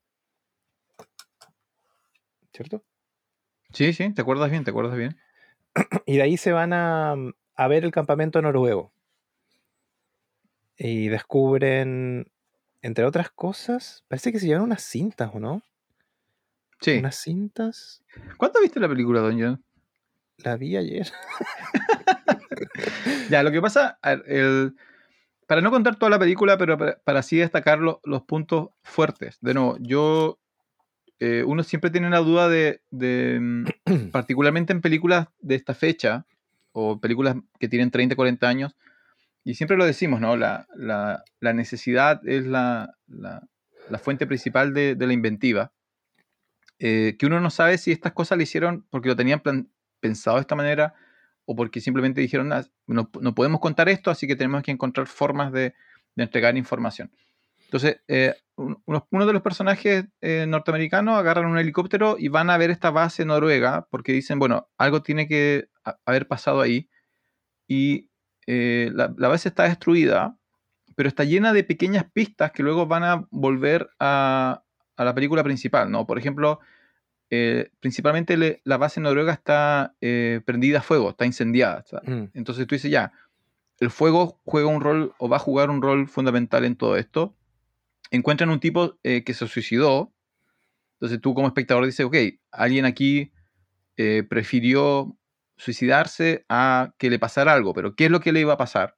[2.54, 2.84] ¿Cierto?
[3.72, 5.18] Sí, sí, te acuerdas bien, te acuerdas bien.
[6.06, 7.14] Y de ahí se van a,
[7.56, 8.92] a ver el campamento noruego.
[10.76, 12.30] Y descubren,
[12.82, 15.62] entre otras cosas, parece que se llevan unas cintas, ¿o no?
[16.80, 16.98] Sí.
[16.98, 18.02] Unas cintas.
[18.36, 19.60] ¿Cuánto viste la película, doña?
[20.38, 21.10] La vi ayer.
[23.30, 24.76] Ya, lo que pasa, el-
[25.46, 29.38] para no contar toda la película, pero para, para así destacar lo- los puntos fuertes.
[29.40, 30.38] De nuevo, yo,
[31.20, 33.64] eh, uno siempre tiene la duda de, de, mm,
[34.12, 36.26] particularmente en películas de esta fecha,
[36.72, 38.74] o películas que tienen 30, 40 años,
[39.44, 40.36] y siempre lo decimos, ¿no?
[40.36, 43.42] La, la- la necesidad es la, la-
[43.90, 45.72] la fuente principal de, de la inventiva.
[46.78, 49.68] Eh, que uno no sabe si estas cosas le hicieron porque lo tenían plan-
[50.00, 50.94] pensado de esta manera
[51.46, 55.06] o porque simplemente dijeron, "Ah, no, no podemos contar esto, así que tenemos que encontrar
[55.06, 55.74] formas de,
[56.16, 57.10] de entregar información.
[57.74, 62.48] Entonces, eh, un- uno, uno de los personajes eh, norteamericanos agarran un helicóptero y van
[62.50, 66.88] a ver esta base noruega porque dicen, bueno, algo tiene que ha- haber pasado ahí.
[67.66, 68.10] Y
[68.46, 70.38] eh, la, la base está destruida,
[70.94, 74.62] pero está llena de pequeñas pistas que luego van a volver a,
[74.96, 76.06] a la película principal, ¿no?
[76.06, 76.60] Por ejemplo,
[77.30, 79.96] eh, principalmente le- la base noruega está
[80.44, 81.82] prendida a fuego, está incendiada.
[82.06, 83.12] Mm, entonces tú dices, ya,
[83.80, 87.34] el fuego juega un rol o va a jugar un rol fundamental en todo esto.
[88.10, 90.12] Encuentran un tipo eh, que se suicidó.
[90.94, 92.16] Entonces tú como espectador dices, ok,
[92.50, 93.32] alguien aquí
[93.96, 95.16] eh, prefirió
[95.56, 98.96] suicidarse a que le pasara algo, pero ¿qué es lo que le iba a pasar?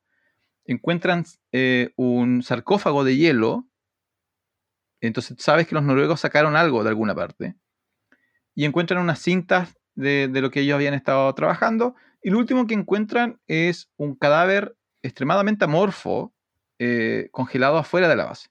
[0.64, 3.68] Encuentran eh, un sarcófago de hielo.
[5.00, 7.56] Entonces sabes que los noruegos sacaron algo de alguna parte.
[8.54, 11.94] Y encuentran unas cintas de, lo que ellos habían estado trabajando.
[12.22, 16.34] Y lo último que encuentran es un cadáver extremadamente amorfo
[17.30, 18.48] congelado afuera de la base,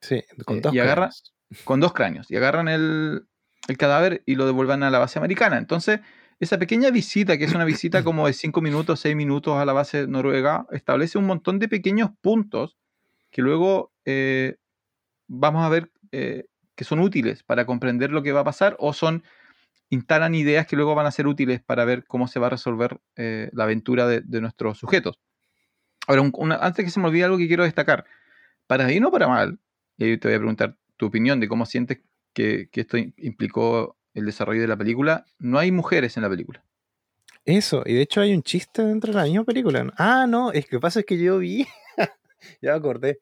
[0.00, 1.34] sí, con Eh, dos y agarra- cráneos.
[1.64, 2.30] con dos cráneos.
[2.30, 3.26] Y agarran el,
[3.68, 5.58] el cadáver y lo devuelven a la base americana.
[5.58, 6.00] Entonces,
[6.38, 9.72] esa pequeña visita, que es una visita como de 5 minutos, 6 minutos a la
[9.72, 12.76] base noruega, establece un montón de pequeños puntos
[13.30, 14.56] que luego eh,
[15.28, 18.92] vamos a ver eh, que son útiles para comprender lo que va a pasar o
[18.92, 19.22] son
[19.90, 23.00] instalan ideas que luego van a ser útiles para ver cómo se va a resolver
[23.16, 25.20] eh, la aventura de, de nuestros sujetos.
[26.06, 28.04] Ahora, un- una- antes que se me olvide algo que quiero destacar,
[28.66, 29.58] para bien o para mal,
[30.00, 32.00] y ahí te voy a preguntar tu opinión de cómo sientes
[32.32, 36.28] que, que esto im- implicó el desarrollo de la película, no hay mujeres en la
[36.30, 36.64] película.
[37.44, 39.86] Eso, y de hecho hay un chiste dentro de la misma película.
[39.96, 41.66] Ah, no, es que lo que pasa es que yo vi,
[42.60, 43.20] ya me acordé,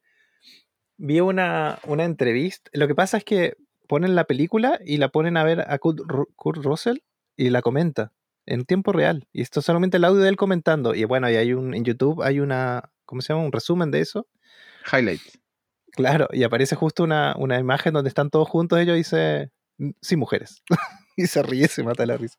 [0.96, 2.70] vi una, una entrevista.
[2.74, 3.54] Lo que pasa es que
[3.86, 6.98] ponen la película y la ponen a ver a Kurt Russell
[7.36, 8.12] y la comenta
[8.46, 9.28] en tiempo real.
[9.32, 10.94] Y esto es solamente el audio de él comentando.
[10.94, 13.44] Y bueno, y hay un, en YouTube hay una, ¿cómo se llama?
[13.44, 14.26] Un resumen de eso.
[14.92, 15.38] Highlights.
[15.98, 19.90] Claro, y aparece justo una, una imagen donde están todos juntos ellos y dice, "Mm,
[20.00, 20.62] sí, mujeres.
[21.16, 22.38] y se ríe, se mata la risa.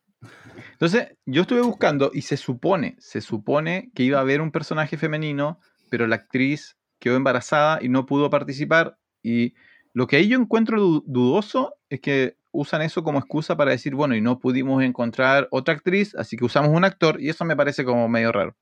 [0.71, 4.97] Entonces, yo estuve buscando y se supone, se supone que iba a haber un personaje
[4.97, 8.97] femenino, pero la actriz quedó embarazada y no pudo participar.
[9.21, 9.55] Y
[9.93, 13.93] lo que ahí yo encuentro du- dudoso es que usan eso como excusa para decir,
[13.93, 17.57] bueno, y no pudimos encontrar otra actriz, así que usamos un actor, y eso me
[17.57, 18.55] parece como medio raro.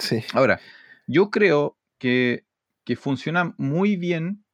[0.00, 0.24] Sí.
[0.32, 0.58] Ahora,
[1.06, 2.44] yo creo que,
[2.84, 4.44] que funciona muy bien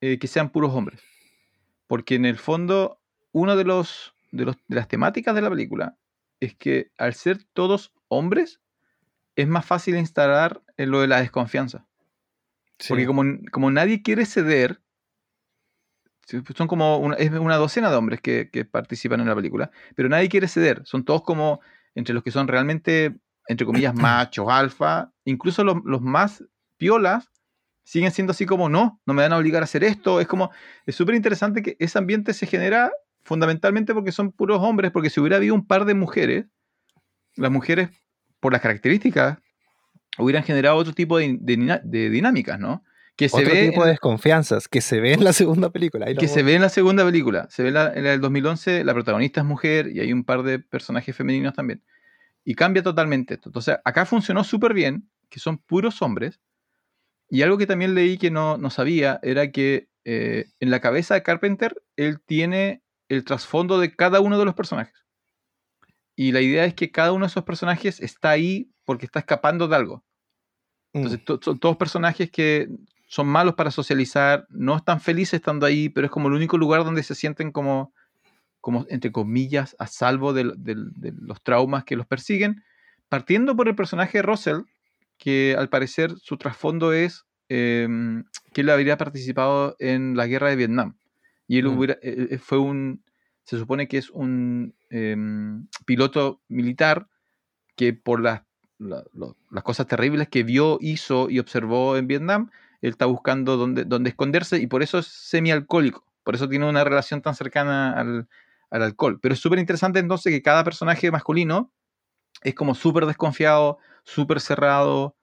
[0.00, 1.02] eh, que sean puros hombres.
[1.86, 3.02] Porque en el fondo,
[3.32, 5.96] una de, los, de, los, de las temáticas de la película
[6.40, 8.60] es que al ser todos hombres,
[9.36, 11.86] es más fácil instalar en lo de la desconfianza.
[12.88, 13.06] Porque sí.
[13.06, 13.22] como,
[13.52, 14.80] como nadie quiere ceder,
[16.30, 19.70] pues son como una, es una docena de hombres que, que participan en la película,
[19.94, 20.82] pero nadie quiere ceder.
[20.84, 21.60] Son todos como
[21.94, 23.18] entre los que son realmente,
[23.48, 26.44] entre comillas, machos, alfa, incluso los, los más
[26.78, 27.30] piolas
[27.90, 30.20] siguen siendo así como, no, no me van a obligar a hacer esto.
[30.20, 30.50] Es como,
[30.86, 32.92] es súper interesante que ese ambiente se genera
[33.24, 36.44] fundamentalmente porque son puros hombres, porque si hubiera habido un par de mujeres,
[37.34, 37.88] las mujeres,
[38.38, 39.38] por las características,
[40.18, 42.84] hubieran generado otro tipo de, de de dinámicas, ¿no?
[43.16, 46.06] Que se Otro ve tipo en- de desconfianzas que se ve en la segunda película.
[46.14, 47.48] Que se ve en la segunda película.
[47.50, 50.22] Se ve en la, en la del 2011, la protagonista es mujer y hay un
[50.22, 51.82] par de personajes femeninos también.
[52.44, 53.48] Y cambia totalmente esto.
[53.48, 56.38] Entonces, acá funcionó súper bien, que son puros hombres,
[57.30, 61.14] y algo que también leí que no, no sabía era que eh, en la cabeza
[61.14, 64.94] de Carpenter él tiene el trasfondo de cada uno de los personajes.
[66.16, 69.68] Y la idea es que cada uno de esos personajes está ahí porque está escapando
[69.68, 70.04] de algo.
[70.92, 71.38] Entonces, Mm.
[71.42, 72.68] son todos personajes que
[73.06, 76.84] son malos para socializar, no están felices estando ahí, pero es como el único lugar
[76.84, 77.92] donde se sienten como,
[78.60, 82.62] como entre comillas, a salvo del- de, los traumas que los persiguen.
[83.08, 84.60] Partiendo por el personaje de Russell,
[85.20, 90.56] que al parecer su trasfondo es em, que él habría participado en la guerra de
[90.56, 90.96] Vietnam.
[91.48, 91.76] Y él Mm.
[91.76, 93.04] hubiera- eh, eh, fue un,
[93.44, 97.08] se supone que es un em, piloto militar
[97.76, 98.42] que por las,
[98.78, 102.50] la- lo- las cosas terribles que vio, hizo y observó en Vietnam,
[102.82, 106.04] él está buscando dónde, dónde esconderse y por eso es semialcohólico.
[106.22, 108.28] Por eso tiene una relación tan cercana al,
[108.70, 109.18] al alcohol.
[109.20, 111.72] Pero es súper interesante entonces que cada personaje masculino
[112.42, 115.16] es como súper desconfiado, súper cerrado,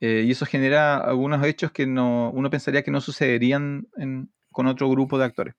[0.00, 4.66] eh, y eso genera algunos hechos que no, uno pensaría que no sucederían en- con
[4.66, 5.54] otro grupo de actores.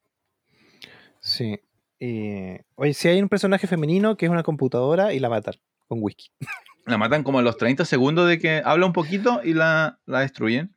[1.19, 1.59] Sí.
[1.99, 5.55] Y, oye, si hay un personaje femenino que es una computadora y la matan
[5.87, 6.29] con whisky.
[6.85, 10.19] La matan como a los 30 segundos de que habla un poquito y la, la
[10.19, 10.75] destruyen.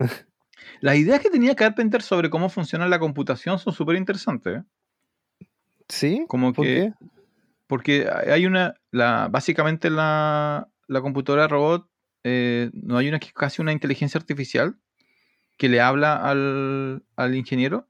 [0.80, 4.56] Las ideas que tenía Carpenter sobre cómo funciona la computación son súper interesantes.
[4.58, 5.46] ¿eh?
[5.88, 6.24] ¿Sí?
[6.26, 7.06] Como ¿Por que- qué?
[7.68, 11.88] Porque hay una, la, básicamente la, la computadora robot,
[12.24, 14.76] eh, no hay una que es casi una inteligencia artificial
[15.56, 17.88] que le habla al, al ingeniero.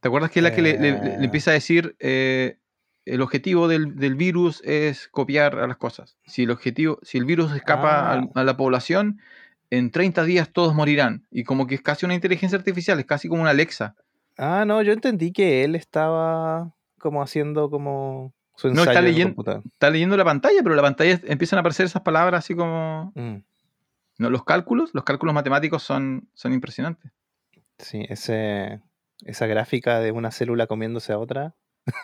[0.00, 1.24] ¿Te acuerdas que es la que le, le- le- le Eh.
[1.24, 2.58] empieza a decir eh,
[3.04, 6.16] el objetivo del, del virus es copiar a las cosas?
[6.26, 8.12] Si el objetivo, si el virus escapa Ah.
[8.12, 9.20] al- a la población,
[9.70, 11.26] en 30 días todos morirán.
[11.30, 13.94] Y como que es casi una inteligencia artificial, es casi como una Alexa.
[14.38, 18.32] Ah, no, yo entendí que él estaba como haciendo como
[18.64, 19.62] No, está leyendo-.
[19.72, 23.12] Está leyendo la pantalla, pero la pantalla empiezan a aparecer esas palabras así como...
[23.14, 23.36] Mm,
[24.18, 27.10] No, los cálculos, los cálculos matemáticos son, son impresionantes.
[27.78, 28.80] sí, ese,
[29.24, 31.54] esa gráfica de una célula comiéndose a otra.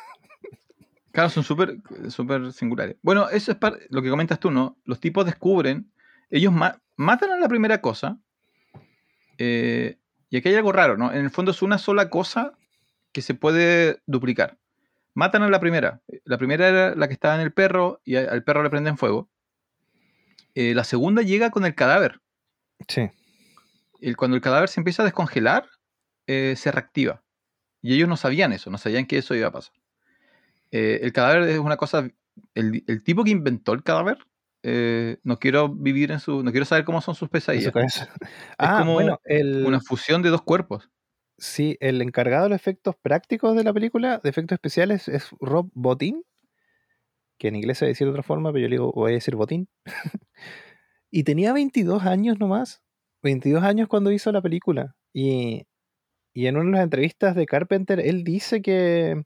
[1.13, 1.77] Claro, son súper
[2.11, 2.97] súper singulares.
[3.01, 4.77] Bueno, eso es lo que comentas tú, ¿no?
[4.85, 5.91] Los tipos descubren,
[6.29, 8.19] ellos ma- matan a la primera cosa,
[9.39, 9.97] eh,
[10.29, 11.13] y aquí hay algo raro, ¿no?
[11.13, 12.53] En el fondo es una sola cosa
[13.13, 14.59] que se puede duplicar.
[15.17, 16.03] Matan a la primera.
[16.25, 19.31] La primera era la que estaba en el perro y al perro le prenden fuego.
[20.55, 22.21] Eh, la segunda llega con el cadáver.
[22.87, 23.09] Sí.
[24.03, 25.67] el- cuando el cadáver se empieza a descongelar,
[26.27, 27.23] eh, se reactiva.
[27.81, 29.73] Y ellos no sabían eso, no sabían que eso iba a pasar.
[30.71, 32.07] Eh, el cadáver es una cosa.
[32.55, 34.19] El, el tipo que inventó el cadáver,
[35.23, 36.43] no quiero vivir en su.
[36.43, 37.73] No quiero saber cómo son sus pesadillas.
[37.73, 38.13] cabeza.
[38.59, 40.91] ah, como bueno, el, Una fusión de dos cuerpos.
[41.39, 45.71] Sí, el encargado de los efectos prácticos de la película, de efectos especiales, es Rob
[45.75, 46.23] Bottin,
[47.39, 49.37] que en inglés se dice de otra forma, pero yo le digo, voy a decir
[49.37, 49.69] Botín.
[51.11, 52.83] y tenía 22 años nomás.
[53.23, 54.97] 22 años cuando hizo la película.
[55.13, 55.67] Y,
[56.35, 59.25] en una de las entrevistas de Carpenter, él dice que,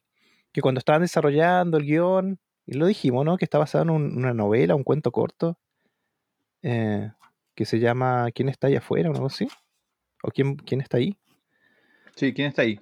[0.53, 3.37] que cuando estaban desarrollando el guion, y lo dijimos, ¿no?
[3.37, 5.59] Que está basado en un- una novela, un cuento corto,
[6.63, 7.11] eh,
[7.55, 9.11] que se llama ¿Quién está ahí afuera?
[9.11, 9.49] o algo así.
[10.23, 11.19] ¿O quién, quién está ahí?
[12.21, 12.79] Sí, ¿quién está ahí?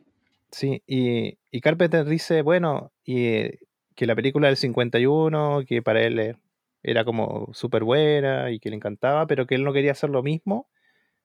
[0.51, 3.59] Sí, y, y Carpenter dice, bueno, y, eh,
[3.95, 6.37] que la película del 51, que para él eh,
[6.83, 10.25] era como súper buena y que le encantaba, pero que él no quería hacer lo
[10.25, 10.69] mismo.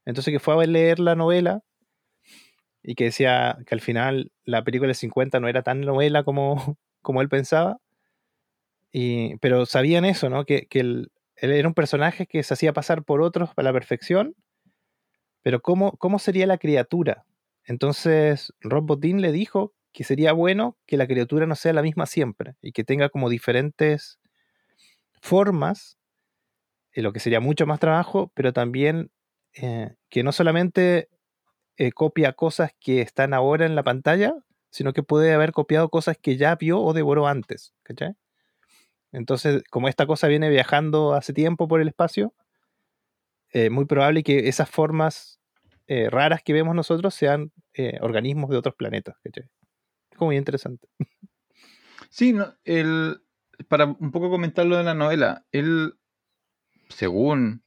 [0.05, 1.63] Entonces que fue a leer la novela
[2.83, 6.77] y que decía que al final la película del 50 no era tan novela como,
[7.01, 7.79] como él pensaba.
[8.91, 10.45] Y, pero sabían eso, ¿no?
[10.45, 13.73] Que, que él, él era un personaje que se hacía pasar por otros a la
[13.73, 14.35] perfección,
[15.41, 17.25] pero ¿cómo, cómo sería la criatura?
[17.65, 22.05] Entonces Rob Bottin le dijo que sería bueno que la criatura no sea la misma
[22.05, 24.19] siempre y que tenga como diferentes
[25.21, 25.97] formas,
[26.91, 29.11] eh, lo que sería mucho más trabajo, pero también
[29.53, 31.09] eh, que no solamente
[31.77, 34.33] eh, copia cosas que están ahora en la pantalla,
[34.69, 37.73] sino que puede haber copiado cosas que ya vio o devoró antes.
[37.83, 38.15] ¿cachai?
[39.11, 42.33] Entonces, como esta cosa viene viajando hace tiempo por el espacio,
[43.49, 45.39] es muy probable que esas formas
[45.87, 49.15] eh, raras que vemos nosotros sean eh, organismos de otros planetas.
[49.23, 49.43] Es
[50.19, 50.87] muy interesante.
[52.09, 53.21] Sí, no, el,
[53.67, 55.95] para un poco comentar lo de la novela, él,
[56.89, 57.63] según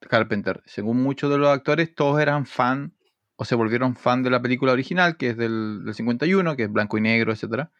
[0.00, 2.94] Carpenter, según muchos de los actores, todos eran fan
[3.36, 6.72] o se volvieron fan de la película original, que es del, del 51, que es
[6.72, 7.70] blanco y negro, etcétera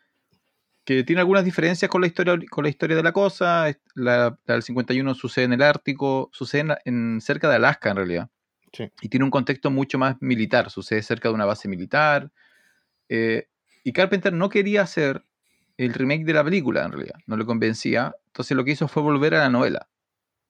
[0.84, 3.66] que tiene algunas diferencias con la historia, con la historia de la cosa.
[3.95, 8.30] La, del 51 sucede en el Ártico, sucede en- cerca de Alaska en realidad.
[8.72, 8.90] Sí.
[9.00, 12.30] Y tiene un contexto mucho más militar, sucede cerca de una base militar.
[13.08, 13.48] eh,
[13.84, 15.24] y Carpenter no quería hacer
[15.78, 18.14] el remake de la película en realidad, no le convencía.
[18.26, 19.88] Entonces lo que hizo fue volver a la novela.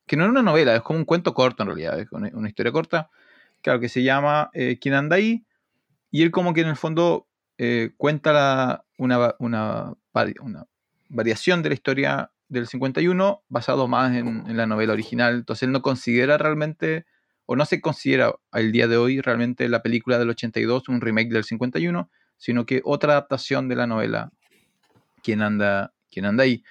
[0.07, 2.49] Que no era una novela, es como un cuento corto en realidad, es una, una
[2.49, 3.11] historia corta.
[3.63, 5.45] claro, que se llama eh, ¿Quién anda ahí?
[6.11, 7.27] Y él como que en el fondo
[7.59, 9.95] eh, cuenta la- una, una,
[10.41, 10.67] una
[11.09, 15.35] variación de la historia del 51 basado más en, en la novela original.
[15.37, 17.05] Entonces él no considera realmente,
[17.51, 21.31] o no se considera al día de hoy realmente la película del 82 un remake
[21.31, 24.31] del 51, sino que otra adaptación de la novela
[25.23, 26.63] ¿Quién anda, quién anda ahí?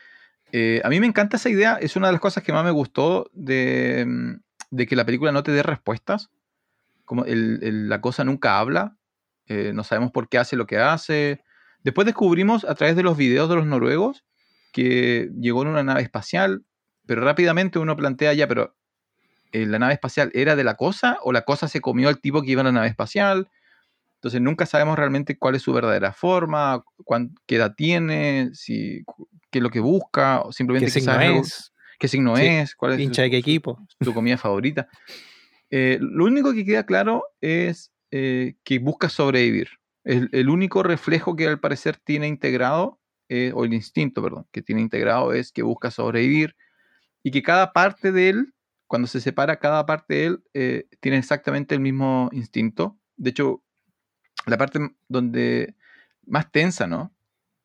[0.51, 2.71] Eh, a mí me encanta esa idea, es una de las cosas que más me
[2.71, 4.34] gustó de, mm,
[4.69, 6.30] de que la película no te dé respuestas,
[7.05, 8.97] como la cosa nunca habla,
[9.47, 11.43] eh, no sabemos por qué hace lo que hace.
[11.84, 14.25] Después descubrimos a través de los videos de los noruegos
[14.73, 16.65] que llegó en una nave espacial,
[17.07, 18.76] pero rápidamente uno plantea ya, pero
[19.51, 22.51] ¿la nave espacial era de la cosa o la cosa se comió al tipo que
[22.51, 23.49] iba en la nave espacial?
[24.15, 29.03] Entonces nunca sabemos realmente cuál es su verdadera forma, cuán- qué edad tiene, si,
[29.51, 31.71] qué es lo que busca, o simplemente ¿Qué signo es?
[31.99, 33.79] qué signo Sí, es, cuál es ¿Hincha de qué su- equipo?
[33.99, 34.87] tu comida favorita.
[35.69, 39.69] Eh, lo único que queda claro es eh, que busca sobrevivir.
[40.03, 44.61] El, el único reflejo que al parecer tiene integrado, eh, o el instinto, perdón, que
[44.61, 46.55] tiene integrado es que busca sobrevivir
[47.23, 48.53] y que cada parte de él,
[48.88, 52.97] cuando se separa cada parte de él, eh, tiene exactamente el mismo instinto.
[53.17, 53.63] De hecho,
[54.45, 55.75] la parte donde
[56.25, 57.13] más tensa, ¿no?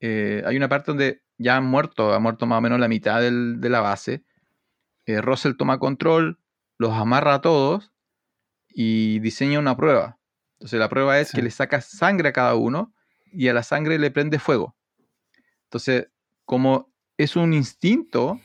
[0.00, 3.20] Eh, hay una parte donde ya han muerto, ha muerto más o menos la mitad
[3.20, 4.24] del- de la base.
[5.06, 6.38] Eh, Russell toma control,
[6.78, 7.92] los amarra a todos
[8.68, 10.18] y diseña una prueba.
[10.54, 11.36] Entonces la prueba es Sí.
[11.36, 12.94] que le saca sangre a cada uno
[13.32, 14.76] y a la sangre le prende fuego.
[15.64, 16.08] Entonces,
[16.44, 18.40] como es un instinto,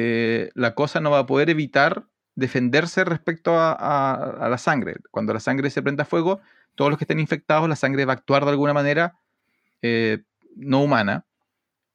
[0.00, 4.94] eh, la cosa no va a poder evitar defenderse respecto a, la sangre.
[5.10, 6.40] Cuando la sangre se prenda fuego,
[6.76, 9.18] todos los que estén infectados, la sangre va a actuar de alguna manera
[9.82, 10.22] eh,
[10.54, 11.24] no humana.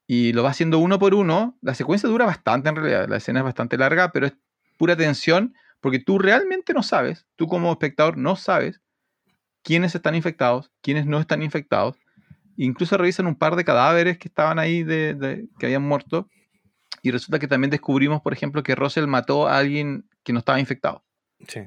[0.05, 1.57] Y lo va haciendo uno por uno.
[1.61, 3.07] La secuencia dura bastante en realidad.
[3.07, 4.33] La escena es bastante larga, pero es
[4.77, 8.81] pura tensión porque tú realmente no sabes, tú como espectador no sabes
[9.61, 11.95] quiénes están infectados, quiénes no están infectados.
[12.57, 16.27] Incluso revisan un par de cadáveres que estaban ahí, de- que habían muerto.
[17.03, 20.59] Y resulta que también descubrimos, por ejemplo, que Russell mató a alguien que no estaba
[20.59, 21.03] infectado.
[21.47, 21.59] Sí.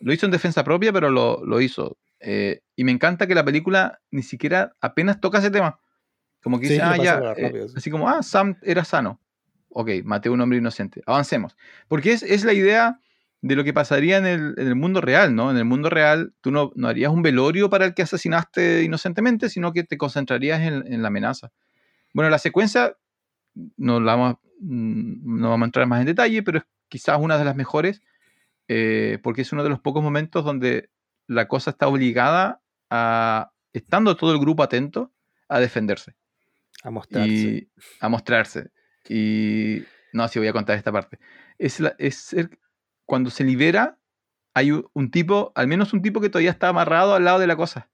[0.00, 1.96] Lo hizo en defensa propia, pero lo, lo hizo.
[2.20, 5.80] Eh, y me encanta que la película ni siquiera apenas toca ese tema.
[6.42, 7.74] Como que Sí, dice, ah, ya, eh, sí.
[7.76, 9.18] así como, ah, Sam era sano.
[9.70, 11.02] Ok, maté a un hombre inocente.
[11.06, 11.56] Avancemos.
[11.88, 13.00] Porque es, es la idea
[13.40, 15.50] de lo que pasaría en el, en el mundo real, ¿no?
[15.50, 19.48] En el mundo real, tú no, no harías un velorio para el que asesinaste inocentemente,
[19.48, 21.50] sino que te concentrarías en, en la amenaza.
[22.12, 22.94] Bueno, la secuencia,
[23.76, 27.38] no, la vamos, mm, no vamos a entrar más en detalle, pero es quizás una
[27.38, 28.02] de las mejores,
[28.68, 30.90] eh, porque es uno de los pocos momentos donde
[31.26, 35.12] la cosa está obligada a, estando todo el grupo atento,
[35.48, 36.14] a defenderse
[36.82, 37.30] A mostrarse.
[37.30, 37.68] y
[38.00, 38.70] a mostrarse.
[39.08, 39.82] Y
[40.12, 41.18] no, sí voy a contar esta parte.
[41.58, 42.58] Es, la- es el-
[43.04, 43.98] cuando se libera,
[44.54, 47.46] hay un, un tipo, al menos un tipo que todavía está amarrado al lado de
[47.46, 47.90] la cosa.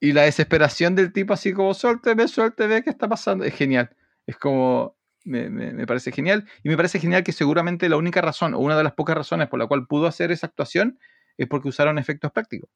[0.00, 3.44] Y la desesperación del tipo así como, suélteme, suélteme, ¿qué está pasando?
[3.44, 3.94] Es genial.
[4.26, 6.46] Es como, me, me- me parece genial.
[6.62, 9.48] Y me parece genial que seguramente la única razón, o una de las pocas razones
[9.48, 10.98] por la cual pudo hacer esa actuación,
[11.36, 12.70] es porque usaron efectos prácticos.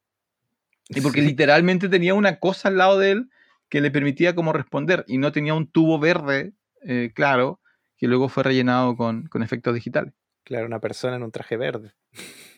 [0.88, 1.28] Y porque Sí.
[1.28, 3.30] literalmente tenía una cosa al lado de él
[3.68, 7.61] que le permitía como responder y no tenía un tubo verde eh, claro
[7.96, 10.14] que luego fue rellenado con, con efectos digitales.
[10.44, 11.92] Claro, una persona en un traje verde.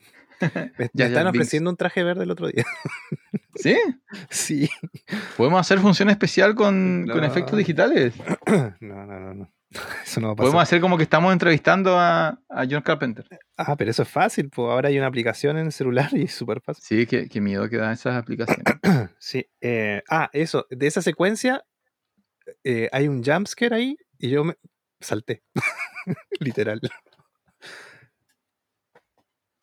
[0.78, 1.36] Me, Ya, están Binks.
[1.38, 2.64] ofreciendo un traje verde el otro día.
[3.54, 3.76] ¿Sí?
[4.30, 4.68] Sí.
[5.36, 8.14] Podemos hacer función especial con, con efectos digitales.
[8.80, 9.52] No, no, no, no.
[10.04, 10.44] Eso no va a pasar.
[10.44, 13.24] Podemos hacer como que estamos entrevistando a, a John Carpenter.
[13.56, 16.34] Ah, pero eso es fácil, pues ahora hay una aplicación en el celular y es
[16.34, 16.84] súper fácil.
[16.84, 18.64] Sí, qué, qué miedo que dan esas aplicaciones.
[19.18, 19.46] Sí.
[19.60, 21.64] eh, ah, eso, de esa secuencia
[22.64, 24.56] eh, hay un jumpscare ahí y yo me
[25.00, 25.42] salté.
[26.40, 26.80] Literal.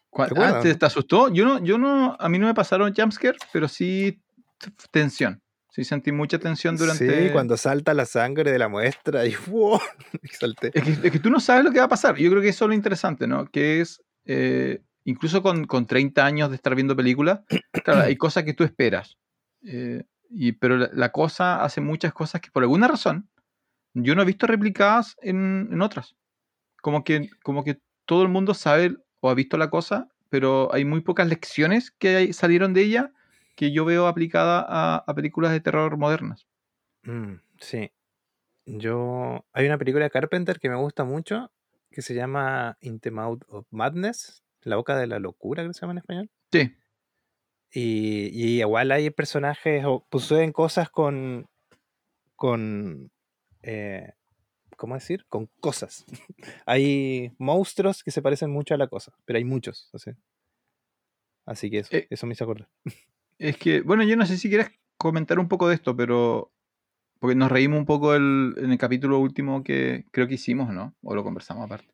[0.10, 1.30] ¿Cuál- ¿Te acuerdas, ah, ¿te, te asustó?
[1.30, 4.22] Yo no, yo no, a mí no me pasaron jumpscare, pero sí
[4.91, 5.41] tensión.
[5.72, 7.28] Sí sentí mucha tensión durante...
[7.28, 9.80] Sí, cuando salta la sangre de la muestra y, ¡wow!
[10.22, 10.72] y salté.
[10.74, 12.16] Es que, es que tú no sabes lo que va a pasar.
[12.18, 13.45] Yo creo que eso es lo interesante, ¿no?
[13.45, 17.41] Que es, eh, incluso con, con 30 años de estar viendo películas,
[17.86, 19.18] claro, hay cosas que tú esperas.
[19.64, 23.30] Eh, y, pero la, la cosa hace muchas cosas que por alguna razón
[23.93, 26.16] yo no he visto replicadas en, en otras.
[26.82, 30.86] Como que, como que todo el mundo sabe o ha visto la cosa, pero hay
[30.86, 33.11] muy pocas lecciones que hay- salieron de ella
[33.55, 36.47] que yo veo aplicada a, a películas de terror modernas.
[37.03, 37.91] Mm, sí.
[38.65, 39.45] Yo.
[39.53, 41.51] Hay una película de Carpenter que me gusta mucho
[41.91, 45.82] que se llama In the Mouth of Madness, La boca de la locura, que se
[45.82, 46.30] llama en español.
[46.51, 46.76] Sí,
[47.72, 51.47] Y, y igual hay personajes o pues, suceden cosas con.
[52.36, 53.11] con.
[53.63, 54.13] eh,
[54.80, 55.25] ¿Cómo decir?
[55.27, 56.05] Con cosas.
[56.65, 59.89] hay monstruos que se parecen mucho a la cosa, pero hay muchos.
[59.93, 60.11] así.
[61.45, 62.69] Así que eso, Eh, eso me hizo acordar.
[63.38, 66.51] Es que, bueno, yo no sé si quieres comentar un poco de esto, pero.
[67.19, 70.95] Porque nos reímos un poco el- en el capítulo último que creo que hicimos, ¿no?
[71.03, 71.93] O lo conversamos aparte.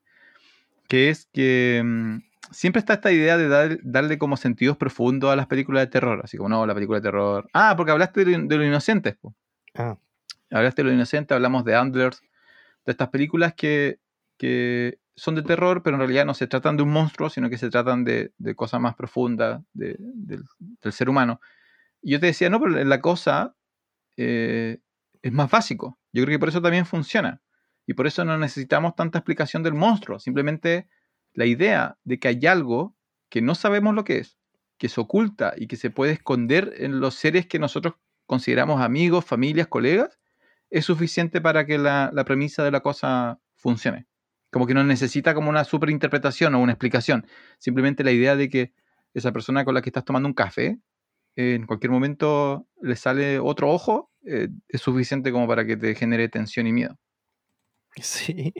[0.87, 2.17] Que es que mm,
[2.51, 6.21] siempre está esta idea de dar- darle como sentidos profundos a las películas de terror.
[6.23, 7.47] Así como, no, la película de terror.
[7.53, 9.33] Ah, porque hablaste de, lo- de los inocentes, po.
[9.75, 9.97] Ah,
[10.51, 12.21] Hablaste de los inocentes, hablamos de Antlers,
[12.85, 13.99] de estas películas que,
[14.37, 17.57] que son de terror, pero en realidad no se tratan de un monstruo, sino que
[17.57, 21.39] se tratan de, de cosas más profundas de- del, del ser humano.
[22.01, 23.55] Y yo te decía, no, pero la cosa
[24.17, 24.79] eh,
[25.21, 25.99] es más básico.
[26.13, 27.41] Yo creo que por eso también funciona.
[27.87, 30.19] Y por eso no necesitamos tanta explicación del monstruo.
[30.19, 30.87] Simplemente
[31.33, 32.95] la idea de que hay algo
[33.29, 34.37] que no sabemos lo que es,
[34.77, 39.25] que se oculta y que se puede esconder en los seres que nosotros consideramos amigos,
[39.25, 40.19] familias, colegas,
[40.75, 44.07] es suficiente para que la, la premisa de la cosa funcione.
[44.51, 47.25] Como que no necesita como una superinterpretación o una explicación.
[47.59, 48.73] Simplemente la idea de que
[49.13, 50.77] esa persona con la que estás tomando un café,
[51.37, 56.27] en cualquier momento le sale otro ojo, eh, es suficiente como para que te genere
[56.27, 56.99] tensión y miedo.
[57.95, 58.53] sí.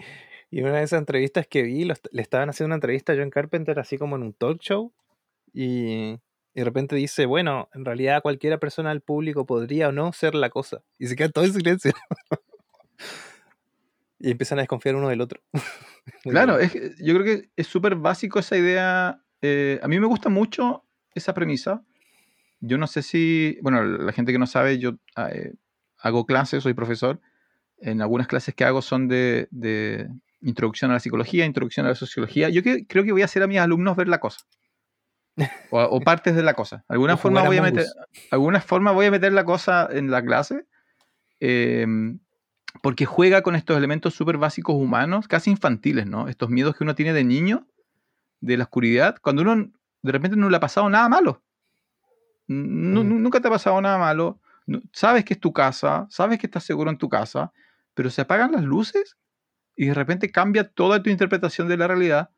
[0.50, 3.78] Y una de esas entrevistas que vi, le estaban haciendo una entrevista a John Carpenter
[3.78, 4.94] así como en un talk show.
[5.52, 6.18] Y,
[6.56, 10.34] y de repente dice, bueno, en realidad cualquiera persona del público podría o no ser
[10.36, 10.82] la cosa.
[10.98, 11.92] Y se queda todo en silencio.
[14.20, 15.42] y empiezan a desconfiar uno del otro.
[16.24, 19.24] Claro, es, yo creo que es súper básico esa idea.
[19.42, 20.86] eh, a mí me gusta mucho
[21.16, 21.84] esa premisa.
[22.60, 25.54] Yo no sé si, bueno, la gente que no sabe, yo ah, eh,
[25.98, 27.20] hago clases, soy profesor.
[27.80, 30.08] En algunas clases que hago son de, de
[30.42, 32.50] introducción a la psicología, introducción a la sociología.
[32.50, 34.46] Yo que- creo que voy a hacer a mis alumnos ver la cosa.
[35.70, 36.86] O, o partes de la cosa.
[36.88, 37.86] Alguna forma voy a meter,
[38.32, 40.66] alguna forma voy a meter la cosa en la clase.
[41.40, 41.86] eh,
[42.82, 46.28] porque juega con estos elementos súper básicos humanos, casi infantiles, ¿no?
[46.28, 47.66] Estos miedos que uno tiene de niño,
[48.42, 49.72] de la oscuridad, cuando uno
[50.02, 51.42] de repente no le ha pasado nada malo.
[52.48, 52.94] Mm.
[52.94, 54.40] nu- Nunca te ha pasado nada malo.
[54.92, 57.52] Sabes que es tu casa, sabes que estás seguro en tu casa,
[57.94, 59.16] pero se apagan las luces
[59.76, 62.30] y de repente cambia toda tu interpretación de la realidad.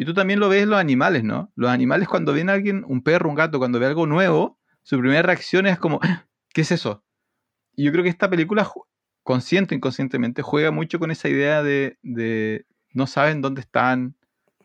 [0.00, 1.52] Y tú también lo ves en los animales, ¿no?
[1.56, 4.98] Los animales cuando ven a alguien, un perro, un gato, cuando ve algo nuevo, su
[4.98, 7.04] primera reacción es como, "Ah, ¿qué es eso?
[7.76, 8.68] Y yo creo que esta película,
[9.24, 11.98] consciente o inconscientemente, juega mucho con esa idea de,
[12.94, 14.16] no saben dónde están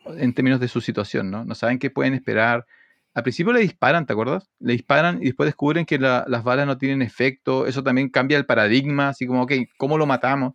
[0.06, 1.44] en términos de su situación, ¿no?
[1.44, 2.66] No saben qué pueden esperar.
[3.14, 4.50] Al principio le disparan, ¿te acuerdas?
[4.60, 7.66] Le disparan y después descubren que la- las balas no tienen efecto.
[7.66, 10.54] Eso también cambia el paradigma, así como, ok, ¿cómo lo matamos?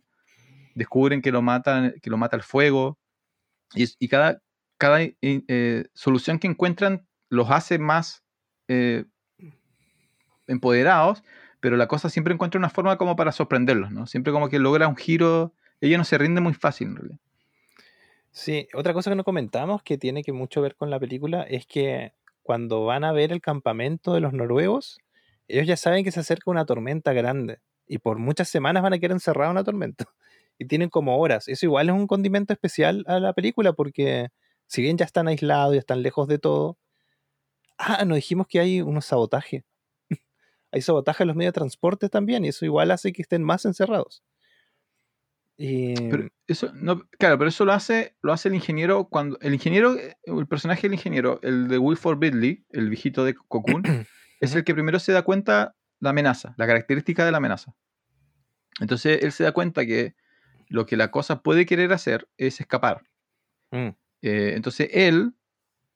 [0.74, 2.98] Descubren que lo matan, que lo mata el fuego.
[3.74, 4.41] Y cada,
[4.82, 8.24] cada eh, solución que encuentran los hace más
[8.66, 9.04] eh,
[10.48, 11.22] empoderados,
[11.60, 14.08] pero la cosa siempre encuentra una forma como para sorprenderlos, ¿no?
[14.08, 15.54] Siempre como que logra un giro.
[15.80, 17.18] Ella no se rinde muy fácil, en realidad.
[18.32, 21.64] Sí, otra cosa que no comentamos que tiene que mucho ver con la película es
[21.64, 22.12] que
[22.42, 24.98] cuando van a ver el campamento de los noruegos,
[25.46, 28.98] ellos ya saben que se acerca una tormenta grande y por muchas semanas van a
[28.98, 30.06] quedar encerrados en la tormenta
[30.58, 31.46] y tienen como horas.
[31.46, 34.30] Eso igual es un condimento especial a la película porque
[34.72, 36.78] si bien ya están aislados y están lejos de todo,
[37.76, 39.64] ah, nos dijimos que hay unos sabotajes.
[40.72, 43.66] hay sabotaje en los medios de transporte también y eso igual hace que estén más
[43.66, 44.24] encerrados.
[45.58, 49.38] Y, Pero eso, no, claro, pero eso lo hace, lo hace el ingeniero cuando.
[49.42, 53.82] El ingeniero, eh, el personaje del ingeniero, el de Wilford Bidley, el viejito de Cocoon,
[54.40, 57.74] es el que primero se da cuenta la amenaza, la característica de la amenaza.
[58.80, 60.14] Entonces él se da cuenta que
[60.68, 63.02] lo que la cosa puede querer hacer es escapar.
[63.70, 63.90] Mm,
[64.22, 65.34] Eh, entonces él,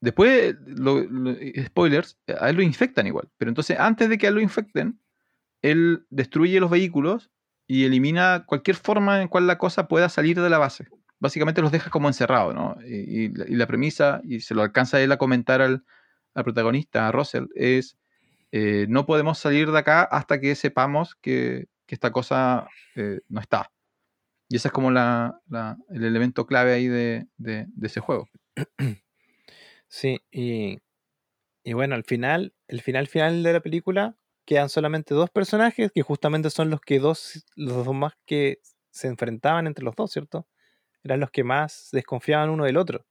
[0.01, 1.35] después, lo- lo-
[1.65, 3.29] spoilers, a él lo infectan igual.
[3.37, 4.99] Pero entonces antes de que a él lo infecten,
[5.61, 7.31] él destruye los vehículos
[7.67, 10.87] y elimina cualquier forma en cual la cosa pueda salir de la base.
[11.19, 12.77] Básicamente los deja como encerrados, ¿no?
[12.85, 15.83] Y, la- premisa, y se lo alcanza él a comentar al,
[16.43, 17.97] protagonista, a Russell, es
[18.51, 23.71] eh, no podemos salir de acá hasta que sepamos que, esta cosa eh, no está.
[24.49, 28.27] Y ese es como la- la- el elemento clave ahí de, de- de ese juego.
[29.87, 30.79] Sí, y,
[31.63, 36.01] y bueno, al final, el final final de la película, quedan solamente dos personajes que
[36.03, 38.59] justamente son los que dos, los dos más que
[38.91, 40.47] se enfrentaban entre los dos, ¿cierto?
[41.03, 43.05] Eran los que más desconfiaban uno del otro.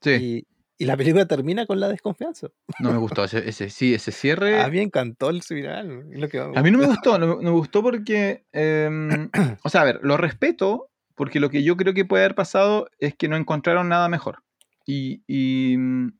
[0.00, 0.28] Sí,
[0.76, 2.48] Y, la película termina con la desconfianza.
[2.80, 4.60] no me gustó ese, ese- sí, ese cierre.
[4.60, 6.06] A mí me encantó el final.
[6.12, 9.30] es lo que más A mí no me gustó, no, no me gustó porque, em,
[9.62, 12.88] o sea, a ver, lo respeto porque lo que yo creo que puede haber pasado
[12.98, 14.42] es que no encontraron nada mejor.
[14.86, 16.18] Y, y, mm,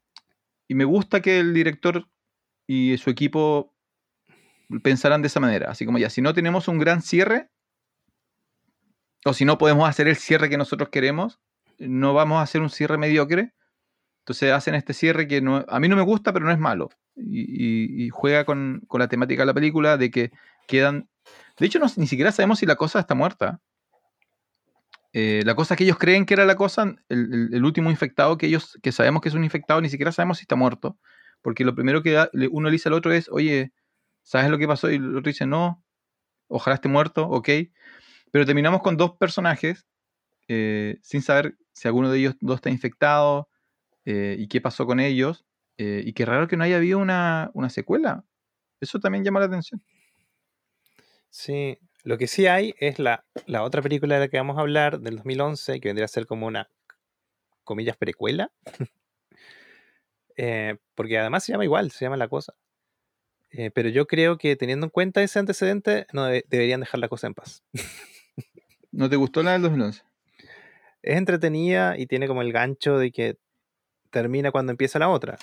[0.68, 2.08] y me gusta que el director
[2.66, 3.74] y su equipo
[4.82, 5.70] pensaran de esa manera.
[5.70, 7.50] Así como ya, si no tenemos un gran cierre,
[9.24, 11.40] o si no podemos hacer el cierre que nosotros queremos,
[11.78, 13.52] no vamos a hacer un cierre mediocre,
[14.24, 16.88] Entonces hacen este cierre que no, a mí no me gusta, pero no es malo.
[17.14, 20.32] Y, juega con, la temática de la película de que
[20.66, 21.10] quedan...
[21.58, 23.60] De hecho, ni siquiera sabemos si la cosa está muerta.
[25.12, 28.78] Eh, la cosa que ellos creen que era la cosa, el, último infectado que ellos,
[28.82, 30.98] que sabemos que es un infectado, ni siquiera sabemos si está muerto.
[31.42, 33.74] Porque lo primero que uno le dice al otro es, oye,
[34.22, 34.90] ¿sabes lo que pasó?
[34.90, 35.84] Y el otro dice, no,
[36.48, 37.50] ojalá esté muerto, ok.
[38.32, 39.86] Pero terminamos con dos personajes
[40.48, 43.50] eh, sin saber si alguno de ellos dos está infectado
[44.04, 45.44] eh, y qué pasó con ellos.
[45.78, 48.24] eh, y qué raro que no haya habido una, una secuela.
[48.80, 49.82] Eso también llama la atención.
[51.30, 54.60] Sí, lo que sí hay es la, la otra película de la que vamos a
[54.60, 56.68] hablar, del 2011, que vendría a ser como una,
[57.64, 58.52] comillas, precuela.
[60.36, 62.54] Eh, porque además se llama igual, se llama La Cosa.
[63.50, 67.08] Eh, pero yo creo que teniendo en cuenta ese antecedente, no debe- deberían dejar la
[67.08, 67.62] cosa en paz.
[68.90, 70.02] ¿No te gustó la del 2011?
[71.02, 73.36] Es entretenida y tiene como el gancho de que
[74.14, 75.36] termina cuando empieza la otra.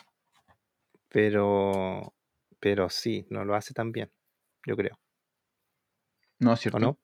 [1.10, 2.16] Pero,
[2.62, 4.10] pero sí, no lo hace tan bien,
[4.66, 4.98] yo creo.
[6.40, 6.78] No, es cierto.
[6.78, 6.98] ¿O no?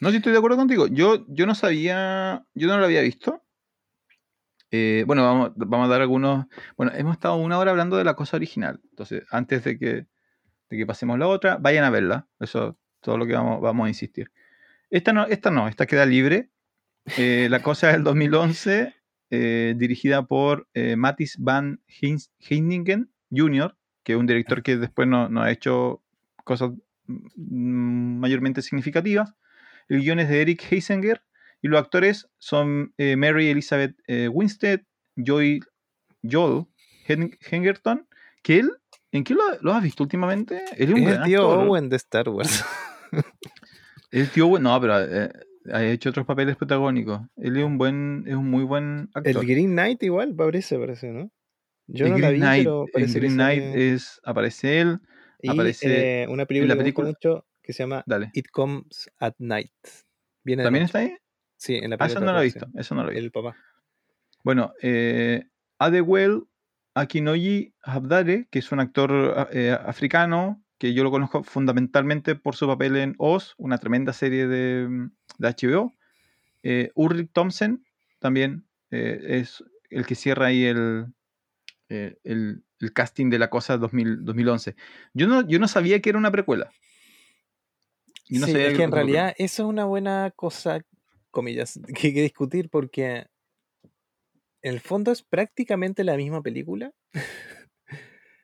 [0.00, 0.86] No, sí estoy de acuerdo contigo.
[0.86, 3.44] Yo, yo no sabía, yo no lo había visto.
[4.70, 6.46] Eh, bueno, vamos, vamos a dar algunos.
[6.76, 8.80] Bueno, hemos estado una hora hablando de la cosa original.
[8.90, 10.06] Entonces, antes de que,
[10.70, 12.28] de que pasemos la otra, vayan a verla.
[12.40, 14.32] Eso es todo lo que vamos, vamos a insistir.
[14.88, 16.50] Esta no, esta no, esta queda libre.
[17.18, 18.94] Eh, la cosa es del 2011,
[19.30, 21.80] eh, dirigida por eh, Mattis Van
[22.40, 26.02] Heiningen Jr., que es un director que después no, no ha hecho
[26.44, 26.70] cosas
[27.06, 29.34] mm, mayormente significativas.
[29.88, 31.22] El guion es de Eric Heisinger
[31.62, 34.80] y los actores son eh, Mary Elizabeth eh, Winstead,
[35.16, 35.60] Joy,
[36.22, 36.66] Joel
[37.06, 38.06] Hen- Hengerton,
[38.42, 38.70] que él,
[39.12, 40.64] ¿en qué lo, lo has visto últimamente?
[40.76, 41.48] Él es un el tío.
[41.48, 42.64] Owen de Star Wars.
[44.10, 44.94] El tío Owen, no, pero
[45.72, 47.20] ha hecho otros papeles protagónicos.
[47.36, 49.46] Él es un buen, es un muy buen El actor.
[49.46, 51.30] Green Knight igual parece, parece, ¿no?
[51.86, 55.00] Yo El no la Green vi, Knight, pero el Green Knight sale- es, aparece él.
[55.40, 58.30] Y aparece eh, una película, la que gusta mucho que se llama Dale.
[58.34, 59.72] It Comes at Night.
[60.44, 61.16] Viene ¿También está ahí?
[61.56, 62.66] Sí, en la Ah, eso película no lo he visto.
[62.74, 63.24] Eso no lo he visto.
[63.24, 63.56] El papá.
[64.44, 65.44] Bueno, eh,
[65.78, 66.42] Adewale
[66.94, 72.66] Akinoyi Habdare, que es un actor eh, africano, que yo lo conozco fundamentalmente por su
[72.66, 75.94] papel en Oz, una tremenda serie de, de HBO.
[76.62, 77.84] Eh, Ulrich Thompson
[78.20, 81.06] también eh, es el que cierra ahí el,
[81.88, 84.76] eh, el, el casting de la cosa 2000 2011.
[85.14, 86.70] Yo no, yo no sabía que era una precuela.
[88.28, 90.84] Yo no sí, sabía es que en realidad eso es una buena cosa,
[91.30, 93.26] comillas, que hay que discutir porque
[94.62, 96.92] en el fondo es prácticamente la misma película.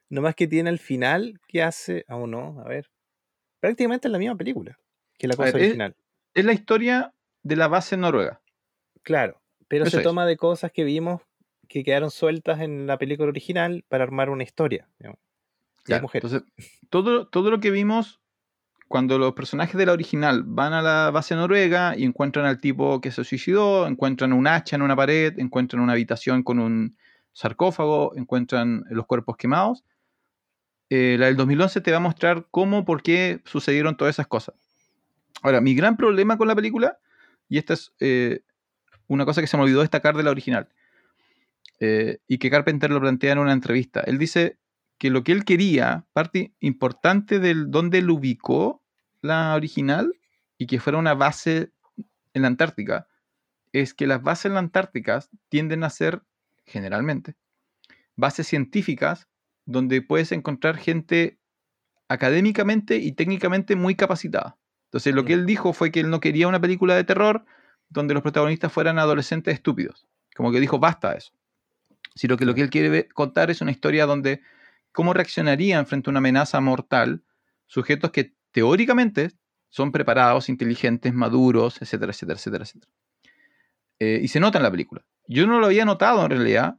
[0.08, 2.04] no más que tiene el final que hace.
[2.08, 2.90] Aún no, a ver.
[3.60, 4.78] Prácticamente es la misma película
[5.18, 5.96] que la cosa ver, original.
[6.34, 8.40] Es la historia de la base noruega.
[9.02, 10.02] Claro, pero Eso se es.
[10.02, 11.22] toma de cosas que vimos
[11.68, 14.88] que quedaron sueltas en la película original para armar una historia.
[15.02, 15.12] hay
[15.82, 16.32] Claro, mujeres.
[16.32, 16.52] Entonces,
[16.90, 18.20] todo, todo lo que vimos
[18.88, 23.00] cuando los personajes de la original van a la base noruega y encuentran al tipo
[23.00, 26.96] que se suicidó, encuentran un hacha en una pared, encuentran una habitación con un
[27.32, 29.84] sarcófago, encuentran los cuerpos quemados,
[30.90, 34.54] eh, la del 2011 te va a mostrar cómo, por qué sucedieron todas esas cosas.
[35.42, 36.98] Ahora, mi gran problema con la película,
[37.48, 38.40] y esta es eh,
[39.06, 40.68] una cosa que se me olvidó destacar de la original,
[41.80, 44.00] eh, y que Carpenter lo plantea en una entrevista.
[44.00, 44.58] Él dice
[44.98, 48.82] que lo que él quería, parte importante del donde él ubicó
[49.20, 50.14] la original
[50.56, 51.72] y que fuera una base
[52.32, 53.08] en la Antártica,
[53.72, 56.22] es que las bases en la Antártica tienden a ser,
[56.64, 57.34] generalmente,
[58.16, 59.28] bases científicas
[59.66, 61.38] donde puedes encontrar gente
[62.08, 64.56] académicamente y técnicamente muy capacitada.
[64.86, 67.44] Entonces lo que él dijo fue que él no quería una película de terror
[67.88, 70.06] donde los protagonistas fueran adolescentes estúpidos.
[70.36, 71.32] Como que dijo, basta de eso.
[72.14, 74.42] Sino que lo que él quiere contar es una historia donde
[74.92, 77.24] cómo reaccionarían frente a una amenaza mortal
[77.66, 79.32] sujetos que teóricamente
[79.68, 82.92] son preparados, inteligentes, maduros, etcétera, etcétera, etcétera, etcétera.
[83.98, 85.04] Eh, y se nota en la película.
[85.26, 86.78] Yo no lo había notado en realidad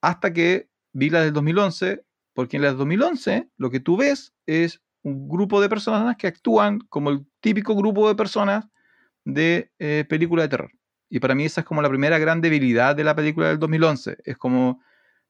[0.00, 2.04] hasta que vi la del 2011,
[2.38, 6.28] porque en la del 2011 lo que tú ves es un grupo de personas que
[6.28, 8.68] actúan como el típico grupo de personas
[9.24, 10.70] de eh, película de terror.
[11.08, 14.18] Y para mí esa es como la primera gran debilidad de la película del 2011.
[14.24, 14.80] Es como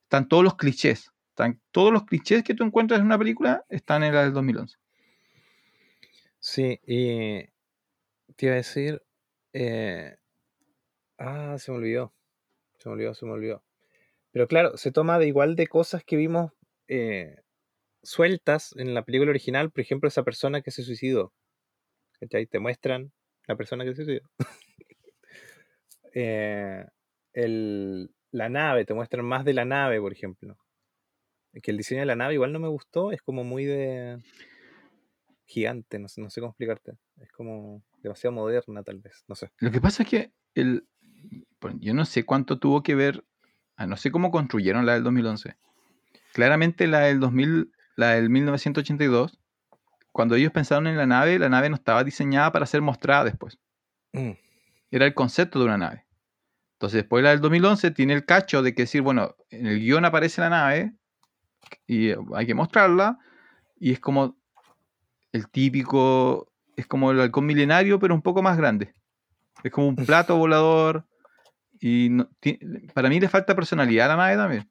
[0.02, 1.10] están todos los clichés.
[1.30, 4.76] Están, todos los clichés que tú encuentras en una película están en la del 2011.
[6.40, 7.42] Sí, y
[8.36, 9.02] te iba a decir.
[9.54, 10.14] eh,
[11.16, 12.12] ah, se me olvidó.
[12.76, 13.64] Se me olvidó, se me olvidó.
[14.30, 16.52] Pero claro, se toma de igual de cosas que vimos
[16.88, 17.36] eh,
[18.02, 19.70] sueltas en la película original.
[19.70, 21.32] Por ejemplo, esa persona que se suicidó.
[22.20, 22.46] ¿Cachai?
[22.46, 23.12] Te muestran
[23.46, 24.28] la persona que se suicidó.
[26.14, 26.84] Eh,
[27.34, 30.56] el, la nave, te muestran más de la nave, por ejemplo.
[31.62, 34.18] Que el diseño de la nave igual no me gustó, es como muy de
[35.48, 36.98] gigante, no sé, no sé cómo explicarte.
[37.16, 39.50] Es como demasiado moderna, tal vez, no sé.
[39.58, 40.86] Lo que pasa es que el,
[41.80, 43.24] yo no sé cuánto tuvo que ver,
[43.76, 45.56] ah, no sé cómo construyeron la del 2011.
[46.32, 49.38] Claramente la del 2000, la del 1982,
[50.12, 53.58] cuando ellos pensaron en la nave, la nave no estaba diseñada para ser mostrada después.
[54.12, 54.32] Mm,
[54.90, 56.06] Era el concepto de una nave.
[56.74, 60.04] Entonces después la del 2011 tiene el cacho de que decir, bueno, en el guion
[60.04, 60.92] aparece la nave
[61.86, 63.18] y eh, hay que mostrarla
[63.80, 64.36] y es como
[65.32, 68.94] el típico, es como el halcón milenario pero un poco más grande.
[69.64, 71.04] Es como un plato volador
[71.80, 72.28] y no-
[72.94, 74.70] para mí le falta personalidad a la nave también.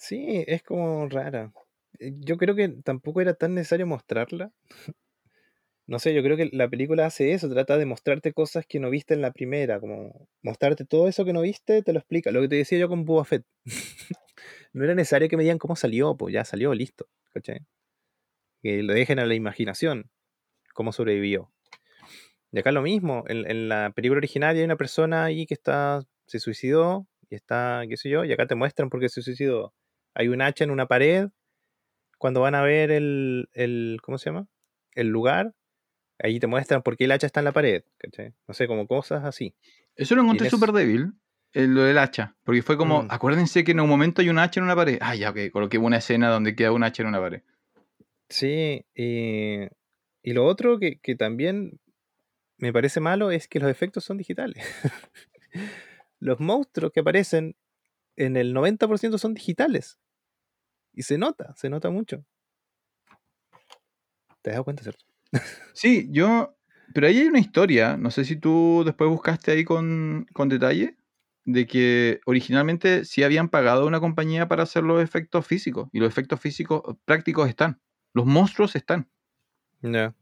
[0.00, 1.52] Sí, es como rara.
[1.98, 4.50] Eh, Yo creo que tampoco era tan necesario mostrarla.
[5.86, 8.90] No sé, yo creo que la película hace eso, trata de mostrarte cosas que no
[8.90, 12.30] viste en la primera, como mostrarte todo eso que no viste, te lo explica.
[12.30, 13.44] Lo que te decía yo con Boba Fett.
[14.72, 17.06] no era necesario que me digan cómo salió, pues ya salió, listo.
[17.32, 17.60] ¿cachai?
[18.62, 20.10] Que lo dejen a la imaginación,
[20.74, 21.52] cómo sobrevivió.
[22.52, 26.02] Y acá lo mismo, en, en la película original hay una persona ahí que está,
[26.26, 29.72] se suicidó, y está, qué sé yo, y acá te muestran por qué se suicidó.
[30.20, 31.28] Hay un hacha en una pared,
[32.18, 34.48] cuando van a ver el, el ¿cómo se llama?
[34.94, 35.54] El lugar,
[36.18, 38.34] ahí te muestran por qué el hacha está en la pared, ¿cachai?
[38.46, 39.54] No sé, como cosas así.
[39.96, 41.14] Eso lo encontré súper débil,
[41.54, 43.08] eh, lo del hacha, porque fue como, Mm.
[43.08, 44.98] acuérdense que en un momento hay un hacha en una pared.
[45.00, 47.40] Ah, ya, ok, coloqué una escena donde queda un hacha en una pared.
[48.28, 49.60] Sí, y,
[50.22, 51.80] y lo otro que, que también
[52.58, 54.62] me parece malo es que los efectos son digitales.
[56.18, 57.56] los monstruos que aparecen
[58.16, 59.98] en el 90% son digitales.
[60.92, 62.24] Y se nota, se nota mucho.
[64.42, 65.04] ¿Te has dado cuenta, cierto?
[65.74, 66.56] Sí, yo.
[66.92, 70.96] Pero ahí hay una historia, no sé si tú después buscaste ahí con, con detalle,
[71.44, 76.00] de que originalmente sí habían pagado a una compañía para hacer los efectos físicos, y
[76.00, 77.80] los efectos físicos prácticos están.
[78.12, 79.08] Los monstruos están.
[79.82, 80.14] No,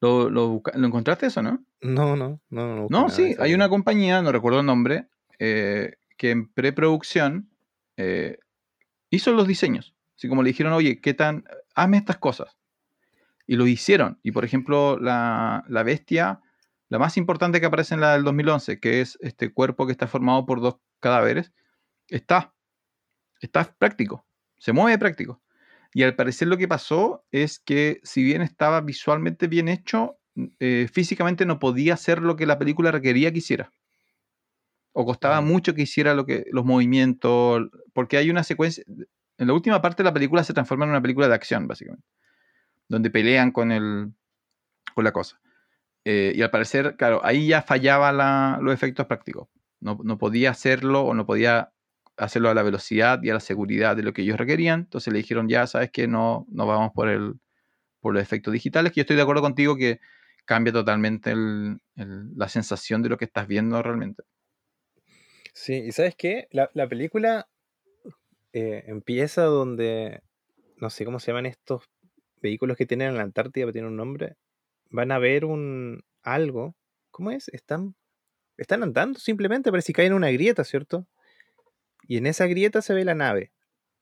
[0.00, 1.64] ¿Lo, lo, busca- ¿lo encontraste eso, no?
[1.80, 2.40] no, no.
[2.48, 5.08] No, no, sí, hay una compañía, no recuerdo el nombre,
[5.40, 7.50] eh, que en preproducción
[7.96, 8.38] eh,
[9.10, 9.93] hizo los diseños.
[10.24, 11.44] Así como le dijeron, oye, ¿qué tan?
[11.74, 12.56] Hazme estas cosas.
[13.46, 14.18] Y lo hicieron.
[14.22, 16.40] Y por ejemplo, la, la bestia,
[16.88, 20.06] la más importante que aparece en la del 2011, que es este cuerpo que está
[20.06, 21.52] formado por dos cadáveres,
[22.08, 22.54] está.
[23.38, 24.26] Está práctico.
[24.56, 25.42] Se mueve práctico.
[25.92, 30.16] Y al parecer lo que pasó es que si bien estaba visualmente bien hecho,
[30.58, 33.70] eh, físicamente no podía hacer lo que la película requería que hiciera.
[34.94, 38.84] O costaba mucho que hiciera lo que, los movimientos, porque hay una secuencia,
[39.38, 42.06] en la última parte de la película se transforma en una película de acción, básicamente,
[42.88, 44.12] donde pelean con, el,
[44.94, 45.40] con la cosa.
[46.04, 49.48] Eh, y al parecer, claro, ahí ya fallaba la- los efectos prácticos.
[49.80, 51.72] No, no podía hacerlo o no podía
[52.16, 54.80] hacerlo a la velocidad y a la seguridad de lo que ellos requerían.
[54.80, 57.34] Entonces le dijeron, ya sabes que no, no vamos por, el,
[58.00, 60.00] por los efectos digitales, que yo estoy de acuerdo contigo que
[60.44, 61.34] cambia totalmente
[61.96, 64.22] la sensación de lo que estás viendo realmente.
[65.54, 66.48] Sí, y ¿sabes qué?
[66.50, 67.48] La, la película
[68.54, 70.22] eh, empieza donde,
[70.76, 71.82] no sé cómo se llaman estos
[72.40, 74.36] vehículos que tienen en la Antártida, pero tienen un nombre.
[74.90, 76.76] Van a ver un algo.
[77.10, 77.48] ¿Cómo es?
[77.48, 77.96] Están,
[78.56, 81.08] están andando simplemente, parece que caen en una grieta, ¿cierto?
[82.06, 83.50] Y en esa grieta se ve la nave.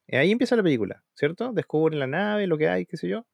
[0.06, 1.52] Y ahí empieza la película, ¿cierto?
[1.54, 3.26] Descubren la nave, lo que hay, qué sé yo.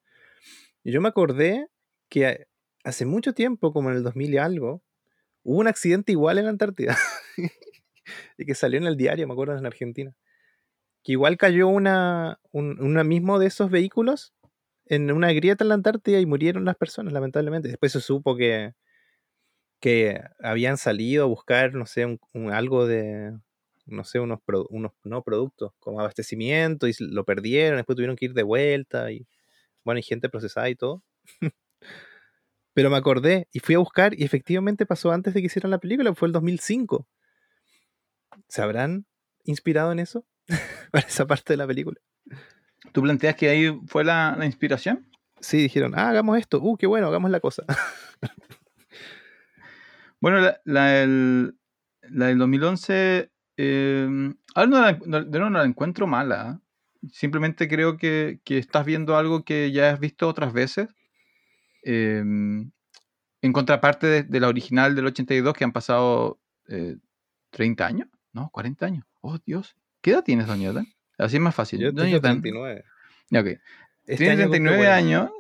[0.85, 1.67] Y yo me acordé
[2.09, 2.47] que
[2.85, 4.85] hace mucho tiempo, como en el 2000 y algo,
[5.43, 6.97] hubo un accidente igual en la Antártida.
[8.39, 10.15] y que salió en el diario, me acuerdo, en Argentina.
[11.03, 14.35] Que igual cayó una, un mismo de esos vehículos
[14.89, 17.69] en una grieta en la Antártida y murieron las personas, lamentablemente.
[17.69, 18.73] Después se supo que,
[19.81, 23.39] que habían salido a buscar, no sé, un, algo de,
[23.87, 28.35] no sé, unos, unos no productos como abastecimiento y lo perdieron, después tuvieron que ir
[28.35, 29.27] de vuelta y,
[29.85, 31.03] bueno, y gente procesada y todo.
[32.75, 35.79] Pero me acordé y fui a buscar y efectivamente pasó antes de que hicieran la
[35.79, 37.07] película, fue el 2005.
[38.49, 39.07] ¿Se habrán
[39.45, 40.25] inspirado en eso?
[40.91, 41.99] Para esa parte de la película.
[42.93, 45.07] ¿Tú planteas que ahí fue la, la inspiración?
[45.41, 47.65] Sí, dijeron, ah, hagamos esto, uh, qué bueno, hagamos la cosa.
[50.21, 51.57] Bueno, la, la del,
[52.03, 54.09] la del 2011, eh,
[54.55, 56.61] ahora no la, no- la encuentro mala.
[57.03, 57.09] ¿eh?
[57.13, 60.89] Simplemente creo que, que estás viendo algo que ya has visto otras veces.
[61.85, 62.23] eh,
[63.43, 66.97] en contraparte de, de la original del 82, que han pasado eh,
[67.51, 68.51] 30 años, ¿no?
[68.51, 69.05] 40 años.
[69.21, 69.77] Oh, Dios.
[70.09, 70.87] ¿Qué edad tienes, Doña Yota?
[71.19, 71.81] Así es más fácil.
[71.81, 72.83] Yo tengo Yota, 39.
[73.29, 73.47] ya, ok.
[73.47, 73.61] Este
[74.17, 74.97] tiene año cumplo 39 40.
[74.97, 75.31] años.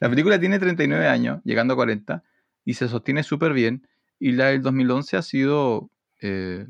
[0.00, 2.24] la película tiene 39 años, llegando a 40,
[2.64, 3.86] y se sostiene súper bien.
[4.18, 5.90] Y la del 2011 ha sido
[6.22, 6.66] eh,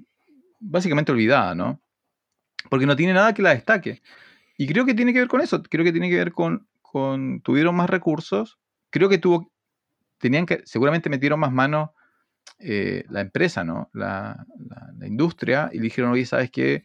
[0.59, 1.81] básicamente olvidada, ¿no?
[2.68, 4.02] Porque no tiene nada que la destaque.
[4.59, 7.43] Y creo que tiene que ver con eso, creo que tiene que ver con, con
[7.43, 8.59] tuvieron más recursos,
[8.90, 9.52] creo que tuvo,
[10.18, 11.90] tenían que, seguramente metieron más manos
[12.61, 13.91] eh, la empresa, ¿no?
[13.95, 14.47] La,
[15.03, 16.85] industria, y le dijeron, oye, ¿sabes qué?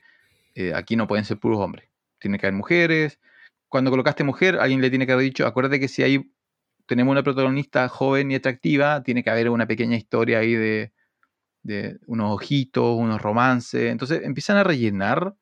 [0.56, 3.20] Eh, aquí no pueden ser puros hombres, tiene que haber mujeres.
[3.68, 6.32] Cuando colocaste mujer, alguien le tiene que haber dicho, acuérdate que si hay,
[6.86, 10.94] tenemos una protagonista joven y atractiva, tiene que haber una pequeña historia ahí de,
[11.64, 13.92] de unos ojitos, unos romances.
[13.92, 15.36] Entonces empiezan a rellenar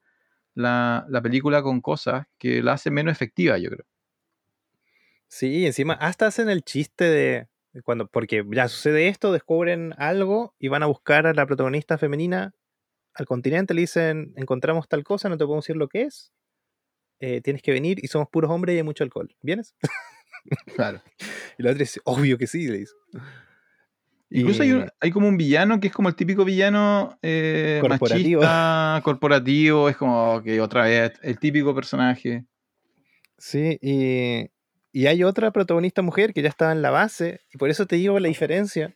[0.56, 3.86] la, la, película con cosas que la hacen menos efectiva, yo creo.
[5.28, 7.48] Sí, encima hasta hacen el chiste de,
[7.82, 12.54] cuando, porque ya sucede esto, descubren algo y van a buscar a la protagonista femenina
[13.16, 16.34] al continente, le dicen, encontramos tal cosa, no te podemos decir lo que es,
[17.20, 19.36] eh, tienes que venir y somos puros hombres y hay mucho alcohol.
[19.42, 19.76] ¿Vienes?
[20.76, 21.02] Claro.
[21.58, 22.94] y la otra dice, obvio que sí, le dice.
[24.30, 28.42] Incluso hay, un, hay, como un villano que es como el típico villano eh, corporativo.
[28.42, 32.46] Machista, corporativo, es como que otra vez el típico personaje.
[33.38, 34.50] Sí, y,
[34.94, 37.96] y hay otra protagonista mujer que ya estaba en la base, y por eso te
[37.96, 38.96] digo la diferencia.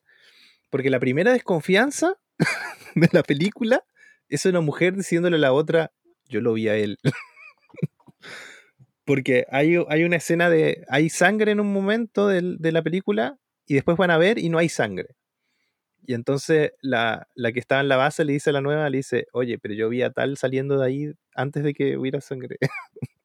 [0.69, 2.18] Porque la primera desconfianza
[2.95, 3.84] de la película
[4.30, 5.91] es una mujer diciéndole a la otra,
[6.26, 6.99] yo lo vi a él.
[9.06, 13.74] Porque hay, hay, una escena de, hay sangre en un momento de, la película y
[13.74, 15.15] después van a ver y no hay sangre.
[16.06, 18.98] Y entonces la, la, que estaba en la base le dice a la nueva, le
[18.98, 22.57] dice, oye, pero yo vi a tal saliendo de ahí antes de que hubiera sangre.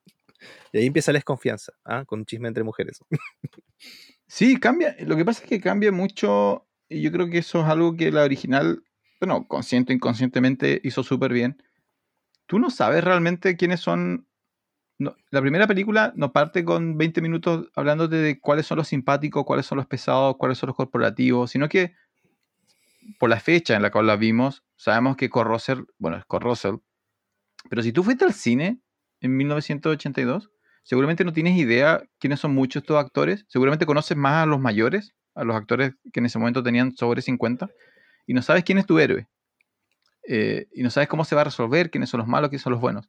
[0.73, 2.05] y ahí empieza la desconfianza, ¿ah?
[2.05, 3.01] con un chisme entre mujeres.
[4.27, 4.97] sí, cambia.
[5.01, 8.11] Lo que pasa es que cambia mucho, y yo creo que eso es algo que
[8.11, 8.83] la original,
[9.21, 11.63] bueno, consciente o inconscientemente hizo súper bien.
[12.47, 14.27] Tú no sabes realmente quiénes son...
[14.99, 19.45] No, la primera película no parte con 20 minutos hablándote de cuáles son los simpáticos,
[19.45, 21.95] cuáles son los pesados, cuáles son los corporativos, sino que
[23.19, 26.81] por la fecha en la cual la vimos, sabemos que Corrosel, bueno, es Corrosel,
[27.69, 28.82] pero si tú fuiste al cine
[29.23, 30.51] en 1982,
[30.83, 35.15] seguramente no tienes idea quiénes son muchos estos actores, seguramente conoces más a los mayores,
[35.35, 37.71] a los actores que en ese momento tenían sobre 50,
[38.27, 39.27] y no sabes quién es tu héroe,
[40.29, 42.73] eh, y no sabes cómo se va a resolver, quiénes son los malos, quiénes son
[42.73, 43.09] los buenos.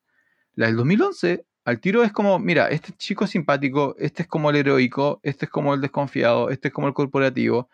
[0.55, 4.49] La del 2011, al tiro es como, mira, este chico es simpático, este es como
[4.49, 7.69] el heroico, este es como el desconfiado, este es como el corporativo,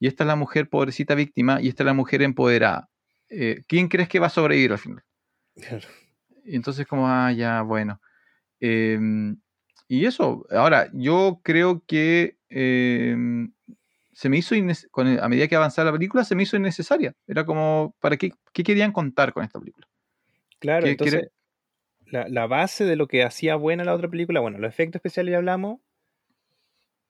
[0.00, 2.88] y esta es la mujer pobrecita víctima y esta es la mujer empoderada.
[3.28, 5.02] Eh, ¿Quién crees que va a sobrevivir al final?
[5.54, 5.86] Claro.
[6.44, 8.00] Y entonces como, ah, ya, bueno.
[8.60, 8.98] Eh,
[9.88, 13.16] y eso, ahora, yo creo que eh,
[14.12, 14.54] se me hizo,
[14.90, 17.14] con, a medida que avanzaba la película, se me hizo innecesaria.
[17.26, 19.86] Era como, ¿para qué, qué querían contar con esta película?
[20.58, 21.28] Claro, entonces,
[22.06, 25.32] la, la, base de lo que hacía buena la otra película, bueno, los efectos especiales
[25.32, 25.80] ya hablamos,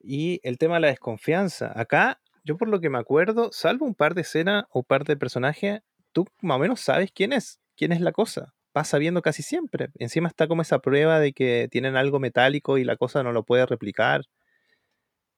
[0.00, 1.72] y el tema de la desconfianza.
[1.74, 5.16] Acá yo por lo que me acuerdo, salvo un par de escenas o par de
[5.16, 5.80] personajes,
[6.12, 8.54] tú más o menos sabes quién es, quién es la cosa.
[8.74, 9.88] Vas sabiendo casi siempre.
[9.98, 13.44] Encima está como esa prueba de que tienen algo metálico y la cosa no lo
[13.44, 14.22] puede replicar.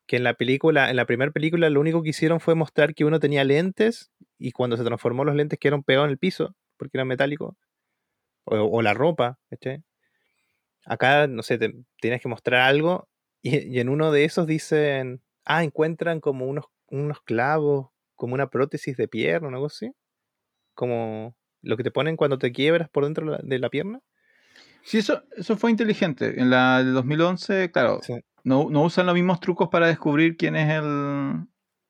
[0.06, 3.04] Que en la película, en la primera película, lo único que hicieron fue mostrar que
[3.04, 6.98] uno tenía lentes y cuando se transformó los lentes quedaron pegados en el piso porque
[6.98, 7.54] eran metálicos.
[8.44, 9.82] O, la ropa, ¿este?
[10.84, 11.58] Acá, no sé,
[12.00, 13.08] tienes que mostrar algo
[13.42, 18.48] y, y en uno de esos dicen, ah, encuentran como unos unos clavos, como una
[18.48, 19.92] prótesis de pierna algo así.
[20.74, 24.00] Como lo que te ponen cuando te quiebras por dentro de la pierna.
[24.82, 26.40] Sí, eso, eso fue inteligente.
[26.40, 28.14] En la de 2011, claro, sí.
[28.44, 31.46] no, no, usan los mismos trucos para descubrir quién es el,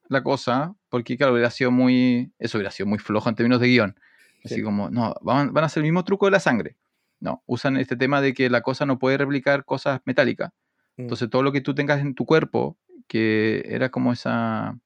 [0.08, 3.68] la cosa, porque claro, hubiera sido muy, eso hubiera sido muy flojo en términos de
[3.68, 4.00] guion.
[4.44, 4.62] Así sí.
[4.62, 6.76] como, no, van, van, a hacer el mismo truco de la sangre.
[7.20, 10.52] No, usan este tema de que la cosa no puede replicar cosas metálicas.
[10.96, 11.02] Mm.
[11.02, 12.78] Entonces todo lo que tú tengas en tu cuerpo,
[13.08, 14.78] que era como esa,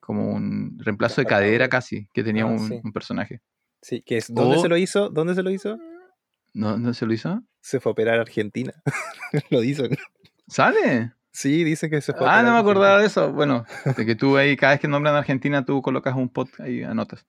[0.00, 2.80] como un reemplazo de cadera casi que tenía ah, un, sí.
[2.82, 3.40] un, personaje.
[3.80, 4.60] Sí, que es ¿dónde o...
[4.60, 5.08] se lo hizo?
[5.08, 5.78] ¿Dónde se lo hizo?
[6.52, 7.42] ¿No, ¿Dónde se lo hizo?
[7.60, 8.72] Se fue a operar a Argentina.
[9.50, 9.84] lo hizo.
[10.46, 11.12] ¿Sale?
[11.30, 12.26] Sí, dice que se fue.
[12.28, 13.32] Ah, no me acordaba de eso.
[13.32, 13.64] Bueno,
[13.96, 17.26] de que tú ahí, cada vez que nombran Argentina, tú colocas un pot ahí, anotas.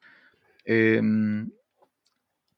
[0.66, 1.02] Eh,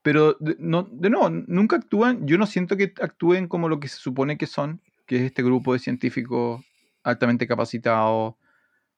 [0.01, 3.87] pero, de, no, de nuevo, nunca actúan, yo no siento que actúen como lo que
[3.87, 6.63] se supone que son, que es este grupo de científicos
[7.03, 8.35] altamente capacitados,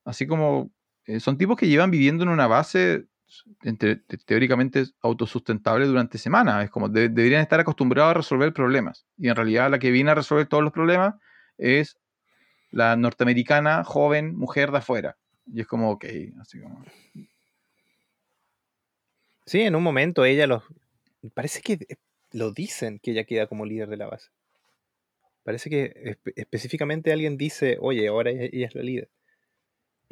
[0.05, 0.71] así como
[1.05, 3.05] eh, son tipos que llevan viviendo en una base
[3.63, 6.63] entre, teóricamente autosustentable durante semanas.
[6.63, 9.05] Es como de, deberían estar acostumbrados a resolver problemas.
[9.17, 11.15] Y en realidad la que viene a resolver todos los problemas
[11.57, 11.97] es
[12.71, 15.17] la norteamericana, joven, mujer de afuera.
[15.45, 16.05] Y es como, ok,
[16.39, 16.83] así como...
[19.45, 20.63] Sí, en un momento ella los...
[21.33, 21.79] Parece que
[22.31, 24.29] lo dicen que ella queda como líder de la base.
[25.43, 29.09] Parece que espe específicamente alguien dice, oye, ahora ella es la líder.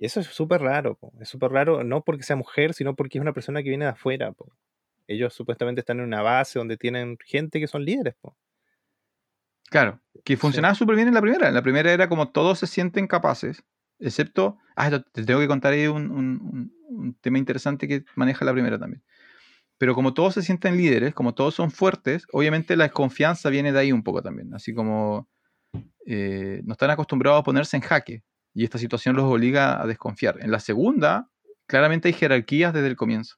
[0.02, 1.14] Eso es súper raro, po.
[1.22, 3.92] es súper raro, no porque sea mujer, sino porque es una persona que viene de
[3.92, 4.32] afuera.
[4.32, 4.52] po.
[5.08, 8.16] Ellos supuestamente están en una base donde tienen gente que son líderes.
[8.20, 8.36] po.
[9.70, 11.48] Claro, que funcionaba súper bien en la primera.
[11.48, 13.64] En la primera era como todos se sienten capaces,
[14.00, 14.58] excepto.
[14.76, 18.44] Ah, esto- te tengo que contar ahí un, un- un- un tema interesante que maneja
[18.44, 19.04] la primera también.
[19.78, 23.80] Pero como todos se sienten líderes, como todos son fuertes, obviamente la desconfianza viene de
[23.80, 24.54] ahí un poco también.
[24.54, 25.30] Así como
[26.06, 28.24] eh, no están acostumbrados a ponerse en jaque
[28.54, 30.38] y esta situación los obliga a desconfiar.
[30.42, 31.30] En la segunda,
[31.68, 33.38] claramente hay jerarquías desde el comienzo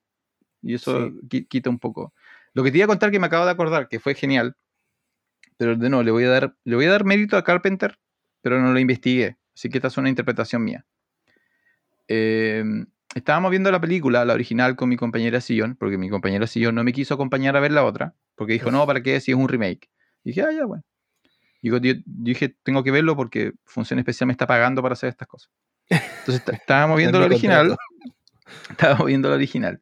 [0.62, 1.46] y eso Sí.
[1.46, 2.14] quita un poco.
[2.54, 4.56] Lo que te iba a contar que me acabo de acordar, que fue genial,
[5.58, 8.00] pero de nuevo, le voy a dar, le voy a dar mérito a Carpenter,
[8.42, 10.86] pero no lo investigué, así que esta es una interpretación mía.
[12.08, 12.64] Eh,
[13.16, 16.84] estábamos viendo la película, la original, con mi compañera sillón, porque mi compañera sillón no
[16.84, 19.20] me quiso acompañar a ver la otra, porque dijo, no, ¿para qué?
[19.20, 19.90] Si es un remake.
[20.24, 20.84] Y dije, ah, ya, bueno.
[21.64, 25.28] Yo, yo dije, tengo que verlo porque Función Especial me está pagando para hacer estas
[25.28, 25.52] cosas.
[25.90, 27.78] Entonces está- estábamos viendo mi original.
[28.70, 29.82] Estábamos viendo la original.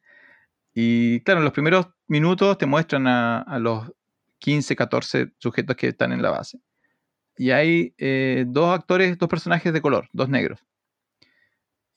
[0.73, 3.91] Y claro, en los primeros minutos te muestran a, a los
[4.39, 6.59] 15, 14 sujetos que están en la base.
[7.37, 10.59] Y hay eh, dos actores, dos personajes de color, dos negros.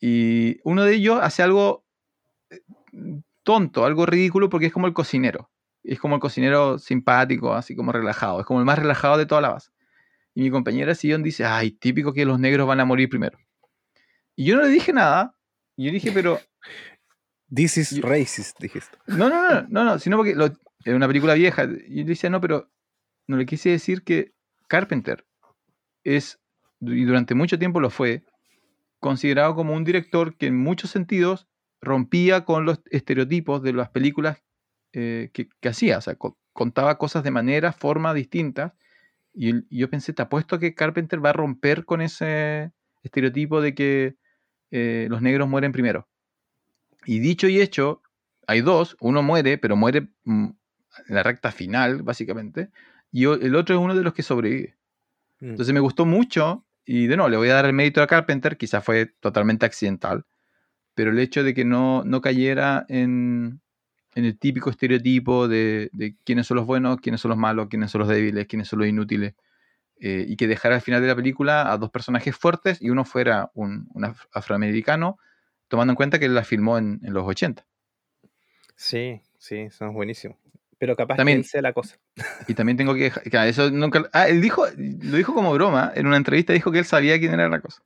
[0.00, 1.84] Y uno de ellos hace algo
[2.50, 2.60] eh,
[3.42, 5.50] tonto, algo ridículo, porque es como el cocinero.
[5.84, 8.40] Es como el cocinero simpático, así como relajado.
[8.40, 9.70] Es como el más relajado de toda la base.
[10.34, 13.38] Y mi compañera sillón dice, ay, típico que los negros van a morir primero.
[14.34, 15.36] Y yo no le dije nada.
[15.76, 16.40] Y yo dije, pero
[17.54, 18.96] This is Yo- racist, dijiste.
[19.06, 21.68] no, no, no, no, no, sino porque lo- es una película vieja.
[21.86, 22.70] Y yo decía, no, pero
[23.26, 24.32] no le quise decir que
[24.68, 25.26] Carpenter
[26.02, 26.40] es,
[26.80, 28.24] y durante mucho tiempo lo fue,
[28.98, 31.46] considerado como un director que en muchos sentidos
[31.80, 34.38] rompía con los estereotipos de las películas
[34.94, 35.98] eh, que, que hacía.
[35.98, 38.72] O sea, co- contaba cosas de manera, forma distintas.
[39.34, 42.72] Y, yo pensé, te apuesto que Carpenter va a romper con ese
[43.02, 44.16] estereotipo de que
[44.70, 46.08] eh, los negros mueren primero.
[47.04, 48.02] Y dicho y hecho,
[48.46, 50.44] hay dos, uno muere, pero muere mm,
[51.08, 52.70] en la recta final, básicamente,
[53.10, 54.76] y el otro es uno de los que sobrevive.
[55.40, 55.50] Mm.
[55.50, 58.56] Entonces me gustó mucho, y de nuevo, le voy a dar el mérito a Carpenter,
[58.56, 60.24] quizás fue totalmente accidental,
[60.94, 63.60] pero el hecho de que no, no cayera en,
[64.14, 67.90] en el típico estereotipo de, de quiénes son los buenos, quiénes son los malos, quiénes
[67.90, 69.34] son los débiles, quiénes son los inútiles,
[70.00, 73.04] eh, y que dejara al final de la película a dos personajes fuertes y uno
[73.04, 75.18] fuera un, un af- afroamericano,
[75.68, 77.64] tomando en cuenta que él la filmó en, en los 80.
[78.76, 80.36] Sí, sí, son buenísimos.
[80.78, 81.96] Pero capaz También- que sea la cosa.
[82.48, 85.92] Y también tengo que dejar, claro, eso nunca, ah, él dijo, lo dijo como broma,
[85.94, 87.82] en una entrevista dijo que él sabía quién era la cosa.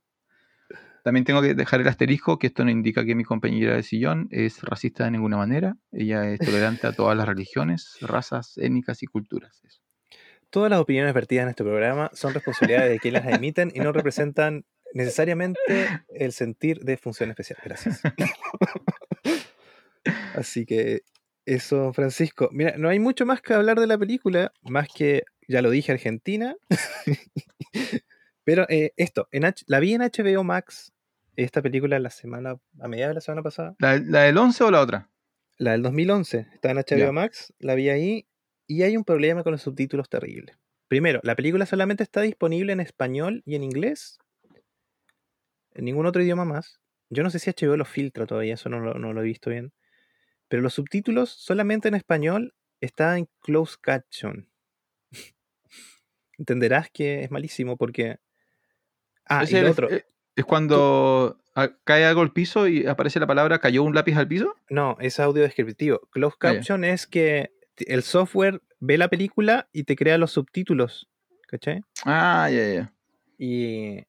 [1.03, 4.27] También tengo que dejar el asterisco que esto no indica que mi compañera de sillón
[4.31, 5.75] es racista de ninguna manera.
[5.91, 9.61] Ella es tolerante a todas las religiones, razas, étnicas y culturas.
[9.63, 9.81] Eso.
[10.49, 13.91] Todas las opiniones vertidas en este programa son responsabilidad de quienes las emiten y no
[13.91, 15.59] representan necesariamente
[16.09, 17.59] el sentir de función especial.
[17.63, 18.01] Gracias.
[20.33, 21.01] Así que
[21.45, 22.49] eso, Francisco.
[22.51, 25.91] Mira, no hay mucho más que hablar de la película, más que, ya lo dije,
[25.91, 26.55] Argentina.
[28.49, 30.91] Pero eh, esto, en H- la vi en HBO Max,
[31.35, 33.75] esta película la semana, a mediados de la semana pasada.
[33.77, 35.11] ¿La, la del 11 o la otra?
[35.59, 37.13] La del 2011 está en HBO.
[37.13, 38.27] Max, la vi ahí
[38.65, 40.57] y hay un problema con los subtítulos terrible.
[40.87, 44.17] Primero, la película solamente está disponible en español y en inglés,
[45.75, 46.79] en ningún otro idioma más.
[47.11, 49.51] Yo no sé si HBO lo filtra todavía, eso no lo, no lo he visto
[49.51, 49.73] bien.
[50.47, 54.49] Pero los subtítulos solamente en español está en closed caption.
[56.39, 58.17] Entenderás que es malísimo porque...
[59.29, 59.89] Ah, Es y el- lo otro.
[59.91, 61.37] eh, es cuando
[61.83, 64.55] cae algo al piso y aparece la palabra cayó un lápiz al piso.
[64.69, 66.01] No, es audio descriptivo.
[66.11, 71.09] Closed Ah, caption es que el software ve la película y te crea los subtítulos.
[71.47, 71.81] ¿Cachai?
[72.05, 72.93] Ah, ya, ya.
[73.37, 74.03] Y,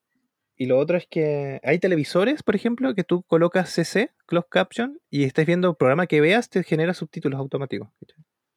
[0.57, 5.01] y lo otro es que hay televisores, por ejemplo, que tú colocas CC, Closed Caption,
[5.11, 7.89] y estés viendo el programa que veas, te genera subtítulos automáticos.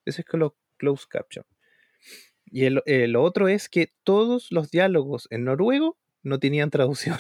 [0.05, 1.45] Ese es clo- Closed Caption.
[2.45, 2.81] Y el,
[3.11, 7.17] lo otro es que todos los diálogos en noruego no tenían traducción.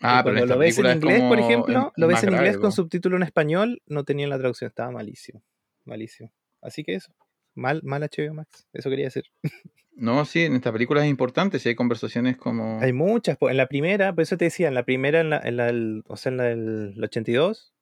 [0.00, 3.16] Ah, pero lo ves en inglés, por ejemplo, lo es ves en inglés con subtítulo
[3.16, 5.42] en español, no tenían la traducción, estaba malísimo.
[5.84, 6.32] Malísimo.
[6.62, 7.12] Así que eso.
[7.54, 8.66] Mal, mal HBO Max.
[8.72, 9.24] Eso quería decir.
[9.92, 12.80] No, sí, en esta película es importante, si hay conversaciones como...
[12.80, 13.36] Hay muchas.
[13.42, 16.04] En la primera, por eso te decía, en la primera, en la, en la del,
[16.06, 17.74] o sea, en la del 82,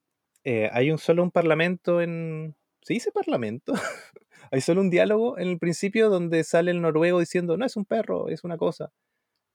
[0.42, 2.56] eh, hay un solo un parlamento en.
[2.82, 3.72] ¿Se dice parlamento?
[4.50, 7.84] hay solo un diálogo en el principio donde sale el noruego diciendo, no es un
[7.84, 8.90] perro, es una cosa.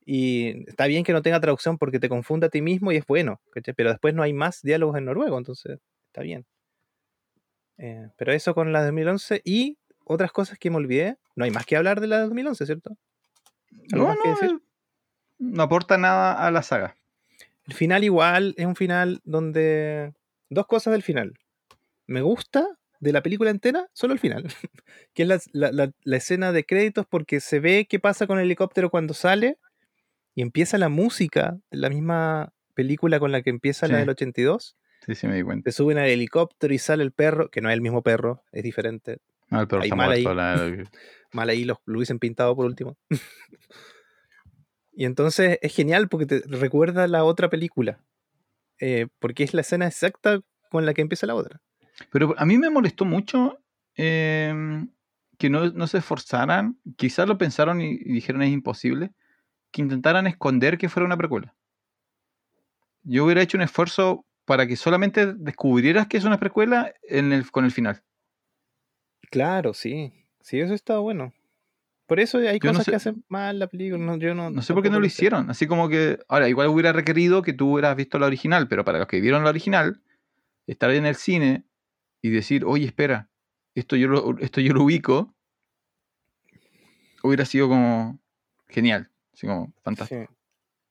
[0.06, 3.06] Y está bien que no tenga traducción porque te confunde a ti mismo y es
[3.06, 3.74] bueno, ¿cachai?
[3.74, 6.46] pero después no hay más diálogos en noruego, entonces está bien.
[7.78, 11.18] Eh, pero eso con la de 2011 y otras cosas que me olvidé.
[11.36, 12.98] No hay más que hablar de la de 2011, ¿cierto?
[13.92, 14.52] ¿Algo No, más que no, decir?
[14.52, 14.60] eh,
[15.40, 16.96] no aporta nada a la saga.
[17.66, 20.14] el final igual es un final donde...
[20.50, 21.34] Dos cosas del final.
[22.06, 22.68] Me gusta
[23.00, 24.44] de la película entera, solo el final,
[25.14, 28.38] que es la, la- la- la escena de créditos porque se ve qué pasa con
[28.38, 29.58] el helicóptero cuando sale
[30.36, 34.76] y empieza la música de la misma película con la que empieza la del 82.
[35.06, 35.66] Sí, sí, me di cuenta.
[35.66, 38.64] Te suben al helicóptero y sale el perro, que no es el mismo perro, es
[38.64, 39.20] diferente.
[39.50, 40.30] Ah, el perro Hay está mal muerto.
[40.30, 40.36] ahí.
[40.36, 40.90] la-
[41.34, 42.96] Mal ahí lo, lo hubiesen pintado por último.
[44.96, 48.00] y entonces es genial porque te recuerda la otra película.
[48.80, 51.62] eh, porque es la escena exacta con la que empieza la otra.
[52.12, 53.60] Pero a mí me molestó mucho
[53.96, 54.90] em,
[55.38, 59.12] que no, no se esforzaran, quizás lo pensaron y, y dijeron es imposible,
[59.74, 61.54] que intentaran esconder que fuera una precuela.
[63.04, 67.52] Yo hubiera hecho un esfuerzo para que solamente descubrieras que es una precuela en el,
[67.52, 68.02] con el final.
[69.30, 70.14] Claro, sí.
[70.42, 71.34] Sí, eso está bueno.
[72.06, 74.04] Por eso hay Yo no cosas sé- que hacen mal la película.
[74.04, 75.50] No, yo no, No sé por qué no lo hicieron.
[75.50, 79.00] Así como que, ahora, igual hubiera requerido que tú hubieras visto la original, pero para
[79.00, 80.02] los que vieron la original,
[80.68, 81.64] estar en el cine
[82.22, 83.30] y decir, oye, espera,
[83.74, 85.34] esto yo lo, esto yo lo ubico,
[87.24, 88.20] hubiera sido como
[88.68, 90.32] genial, así como fantástico.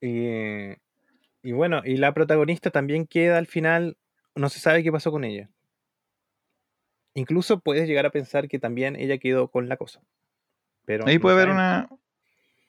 [0.00, 0.08] Sí.
[0.08, 3.96] Y, y bueno, y la protagonista también queda al final,
[4.34, 5.48] no se sabe qué pasó con ella.
[7.14, 10.00] Incluso puedes llegar a pensar que también ella quedó con la cosa.
[10.84, 11.88] Pero Ahí no puede haber una,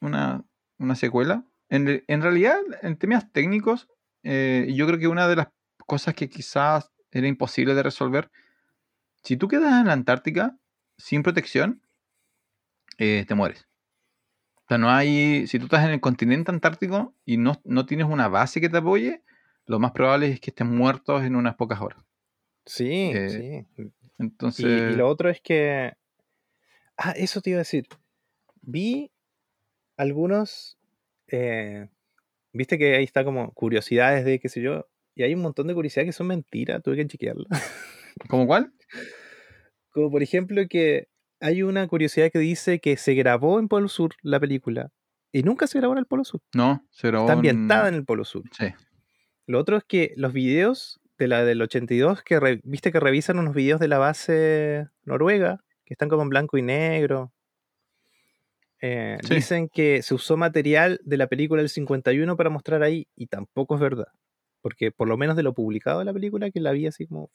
[0.00, 0.44] una,
[0.78, 1.44] una secuela.
[1.70, 3.88] En, en realidad, en temas técnicos,
[4.22, 5.48] eh, yo creo que una de las
[5.86, 8.30] cosas que quizás era imposible de resolver,
[9.22, 10.56] si tú quedas en la Antártica
[10.98, 11.82] sin protección,
[12.98, 13.66] eh, te mueres.
[14.64, 18.06] O sea, no hay, si tú estás en el continente antártico y no, no tienes
[18.06, 19.22] una base que te apoye,
[19.66, 22.02] lo más probable es que estés muerto en unas pocas horas.
[22.64, 23.28] Sí, eh,
[23.76, 23.82] sí.
[23.82, 25.92] Y, Entonces, y lo otro es que.
[26.96, 27.86] Ah, eso te iba a decir.
[28.62, 29.10] Vi
[29.96, 30.78] algunos.
[31.28, 31.88] eh,
[32.52, 34.86] Viste que ahí está como curiosidades de qué sé yo.
[35.14, 36.82] Y hay un montón de curiosidades que son mentiras.
[36.82, 37.48] Tuve que chequearlas.
[38.28, 38.72] ¿cómo cuál?
[39.90, 41.08] Como por ejemplo que
[41.44, 44.90] hay una curiosidad que dice que se grabó en Polo Sur la película.
[45.32, 46.40] Y nunca se grabó en el Polo Sur.
[46.54, 48.44] No, se grabó Está en- ambientada en el Polo Sur.
[48.52, 48.66] Sí.
[49.46, 53.38] Lo otro es que los videos de la del 82, que re- viste que revisan
[53.38, 57.32] unos videos de la base noruega, que están como en blanco y negro.
[58.80, 59.34] eh, Sí.
[59.36, 63.74] Dicen que se usó material de la película del 51 para mostrar ahí, y tampoco
[63.76, 64.08] es verdad.
[64.60, 67.30] Porque por lo menos de lo publicado de la película, que la vi así como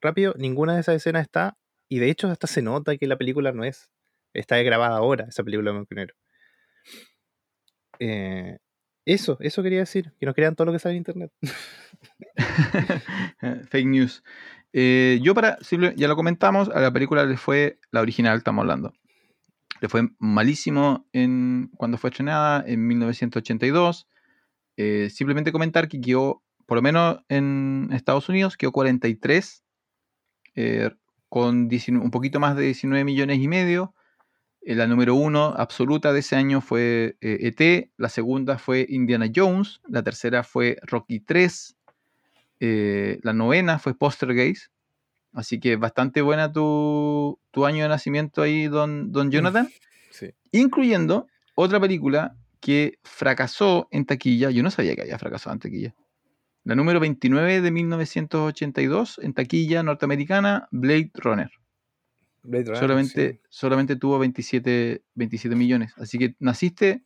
[0.00, 1.56] rápido, ninguna de esas escenas está.
[1.88, 3.90] Y de hecho, hasta se nota que la película no es.
[4.32, 6.14] Está grabada ahora, esa película de negro.
[8.00, 8.58] Eh,
[9.04, 10.12] eso, eso quería decir.
[10.18, 11.32] Que no crean todo lo que sale en internet.
[13.70, 14.22] Fake news.
[14.76, 15.56] Eh, yo para,
[15.96, 18.92] ya lo comentamos, a la película le fue, la original estamos hablando,
[19.80, 24.08] le fue malísimo en, cuando fue estrenada en 1982.
[24.76, 29.64] Eh, simplemente comentar que quedó, por lo menos en Estados Unidos, quedó 43,
[30.56, 30.90] eh,
[31.34, 33.92] con 19 un poquito más de 19 millones y medio.
[34.60, 39.26] Eh, la número uno absoluta de ese año fue eh, ET, la segunda fue Indiana
[39.34, 41.76] Jones, la tercera fue Rocky 3,
[42.60, 44.70] eh, la novena fue Postergeist.
[45.32, 49.68] Así que bastante buena tu, tu año de nacimiento ahí, don, don Jonathan.
[50.12, 50.30] Sí.
[50.52, 54.50] Incluyendo otra película que fracasó en taquilla.
[54.50, 55.94] Yo no sabía que había fracasado en taquilla.
[56.64, 61.50] La número 29 de 1982 en taquilla norteamericana, Blade Runner.
[62.42, 63.40] Blade Runner, solamente, sí.
[63.48, 65.92] solamente tuvo 27, 27 millones.
[65.98, 67.02] Así que naciste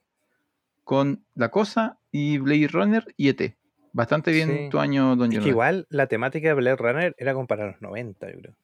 [0.84, 3.56] con La Cosa y Blade Runner y ET.
[3.92, 4.68] Bastante bien Sí.
[4.70, 5.42] tu año, don Es Jonathan.
[5.44, 8.56] que igual la temática de Blade Runner era como para los 90, yo creo.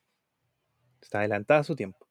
[1.01, 2.07] Está adelantada a su tiempo.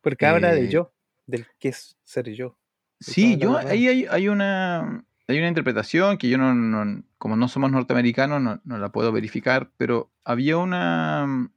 [0.00, 0.92] Porque habla Eh, del yo,
[1.26, 2.56] del qué es ser yo.
[3.00, 7.48] Sí, yo ahí hay, hay una hay una interpretación que yo no, no- como no
[7.48, 11.50] somos norteamericanos no, la puedo verificar, pero había una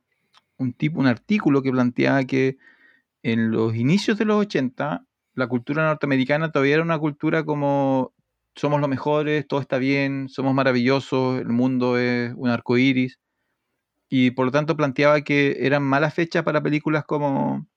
[0.58, 2.58] un tipo un artículo que planteaba que
[3.22, 5.06] en los inicios de los 80
[5.36, 8.16] la cultura norteamericana todavía era una cultura como
[8.56, 13.20] somos los mejores, todo está bien, somos maravillosos, el mundo es un arco iris.
[14.10, 17.68] Y por lo tanto planteaba que eran malas fechas para películas como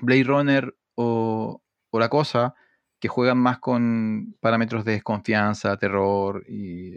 [0.00, 2.54] Blade Runner o, o La Cosa,
[2.98, 6.96] que juegan más con parámetros de desconfianza, terror y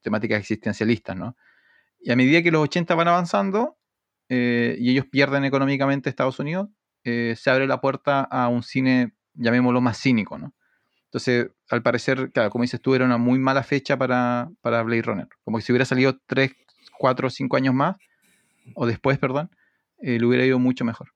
[0.00, 1.36] temáticas existencialistas, ¿no?
[2.00, 3.78] Y a medida que los 80 van avanzando
[4.28, 6.68] eh, y ellos pierden económicamente Estados Unidos,
[7.04, 10.54] eh, se abre la puerta a un cine, llamémoslo más cínico, ¿no?
[11.04, 15.02] Entonces, al parecer, claro, como dices tú, era una muy mala fecha para, para Blade
[15.02, 15.28] Runner.
[15.44, 16.52] Como que si hubiera salido 3,
[16.98, 17.96] 4, 5 años más,
[18.74, 19.50] o después, perdón,
[19.98, 21.12] eh, le hubiera ido mucho mejor.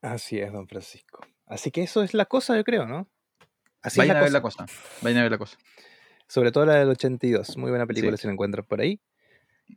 [0.00, 1.26] Así es, don Francisco.
[1.46, 3.10] Así que eso es la cosa, yo creo, ¿no?
[3.82, 4.64] Así Vayan es a la ver la cosa.
[4.66, 4.80] cosa.
[5.02, 5.58] Vayan a ver la cosa.
[6.28, 7.56] Sobre todo la del 82.
[7.56, 8.22] Muy buena película Sí.
[8.22, 9.00] si la encuentran por ahí.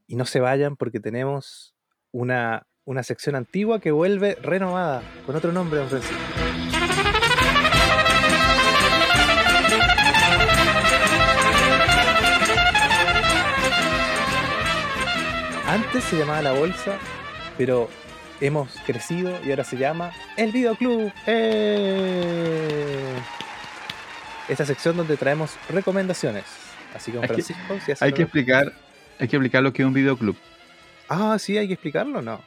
[0.08, 1.74] Y no se vayan porque tenemos
[2.12, 6.16] una, una sección antigua que vuelve renovada con otro nombre, don Francisco.
[15.68, 16.98] Antes se llamaba La Bolsa,
[17.58, 17.90] pero
[18.42, 21.12] hemos crecido y ahora se llama El Videoclub.
[21.28, 23.14] ¡Eh!
[24.52, 26.44] Esta sección donde traemos recomendaciones.
[26.94, 28.74] Así que, don que- Francisco, si Hay que explicar,
[29.20, 30.36] hay que explicar lo que es un videoclub.
[31.08, 32.42] Ah, sí, hay que explicarlo, ¿no?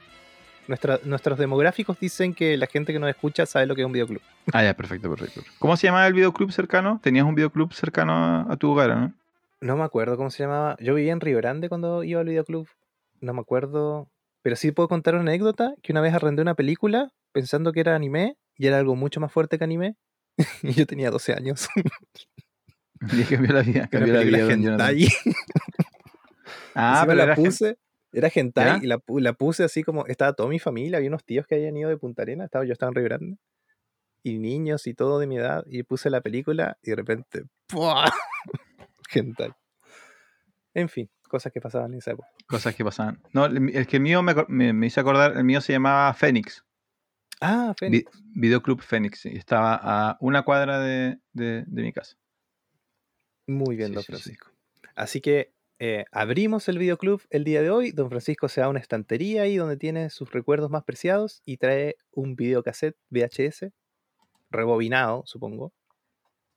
[0.68, 3.92] Nuestra- nuestros demográficos dicen que la gente que nos escucha sabe lo que es un
[3.92, 4.20] videoclub.
[4.52, 5.42] Ah, ya, perfecto, perfecto.
[5.58, 7.00] ¿Cómo se llamaba el videoclub cercano?
[7.02, 9.12] ¿Tenías un videoclub cercano a, a tu hogar, no?
[9.60, 10.76] No me acuerdo cómo se llamaba.
[10.80, 12.68] Yo vivía en Río Grande cuando iba al videoclub.
[13.20, 14.08] No me acuerdo.
[14.42, 17.94] Pero sí puedo contar una anécdota que una vez arrendé una película pensando que era
[17.94, 19.96] anime y era algo mucho más fuerte que anime.
[20.62, 21.68] y yo tenía 12 años.
[23.12, 24.50] Y cambió la vida, cambió la vida.
[24.50, 25.08] hentai.
[26.74, 27.78] Ah, Encima pero la puse.
[28.12, 28.84] Era hentai ¿Ya?
[28.84, 30.06] y la, pu- la puse así como.
[30.06, 30.96] Estaba toda mi familia.
[30.98, 32.44] Había unos tíos que habían ido de Punta Arena.
[32.44, 33.36] Estaba, yo estaba en Río Grande.
[34.22, 35.64] Y niños y todo de mi edad.
[35.66, 37.42] Y puse la película y de repente.
[37.66, 38.10] ¡pua!
[39.12, 39.50] hentai.
[40.72, 42.28] En fin, cosas que pasaban en esa época.
[42.46, 43.20] cosas que pasaban.
[43.32, 46.64] No, el- que el mío me, me, me hizo acordar, el mío se llamaba Fénix.
[47.44, 48.22] Ah, Vi- Fénix.
[48.34, 49.20] Videoclub Fénix.
[49.20, 52.16] sí, Estaba a una cuadra de, de- de mi casa.
[53.46, 54.12] Muy bien, Sí, don sí, sí.
[54.12, 54.50] Francisco.
[54.94, 57.90] Así que eh, abrimos el videoclub el día de hoy.
[57.90, 61.96] Don Francisco se da una estantería ahí donde tiene sus recuerdos más preciados y trae
[62.12, 63.70] un videocassette VHS,
[64.50, 65.72] rebobinado, supongo.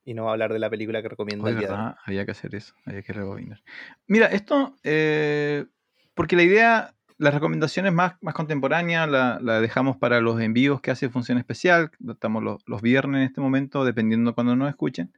[0.05, 1.93] Y no va a hablar de la película que recomiendo Hoy, el día de hoy.
[2.05, 3.61] Había que hacer eso, había que rebobinar.
[4.05, 5.65] Mira, esto, eh,
[6.14, 10.91] porque la idea, las recomendaciones más, más contemporáneas la, la dejamos para los envíos que
[10.91, 15.11] hace Función Especial, estamos los, los viernes en este momento, dependiendo cuando nos escuchen.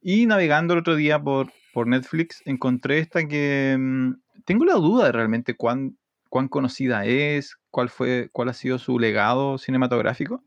[0.00, 4.12] Y navegando el otro día por, por Netflix, encontré esta que mm,
[4.44, 5.96] tengo la duda de realmente cuán,
[6.28, 10.44] cuán conocida es, cuál, fue, cuál ha sido su legado cinematográfico.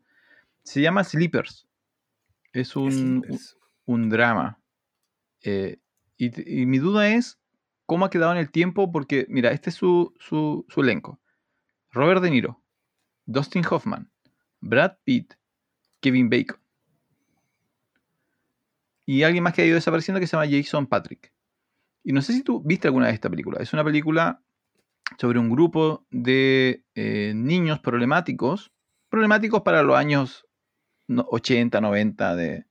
[0.64, 1.68] Se llama Sleepers.
[2.53, 3.26] Es un,
[3.86, 4.60] un drama.
[5.41, 5.78] Eh,
[6.18, 7.40] y, y mi duda es
[7.86, 11.20] cómo ha quedado en el tiempo, porque, mira, este es su, su- su elenco.
[11.91, 12.62] Robert De Niro,
[13.26, 14.12] Dustin Hoffman,
[14.60, 15.34] Brad Pitt,
[16.02, 16.60] Kevin Bacon.
[19.06, 21.32] Y alguien más que ha ido desapareciendo que se llama Jason Patrick.
[22.03, 23.60] Y no sé si tú viste alguna vez esta película.
[23.62, 24.41] Es una película
[25.20, 28.72] sobre un grupo de eh, niños problemáticos,
[29.10, 30.48] problemáticos para los años
[31.07, 32.66] no- 80, 90 de,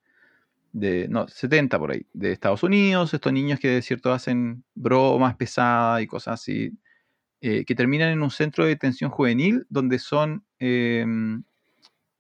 [0.75, 5.37] de, no, 70 por ahí, de Estados Unidos, estos niños que de cierto hacen bromas
[5.37, 6.73] pesadas y cosas así,
[7.41, 11.07] eh, que terminan en un centro de detención juvenil donde son eh,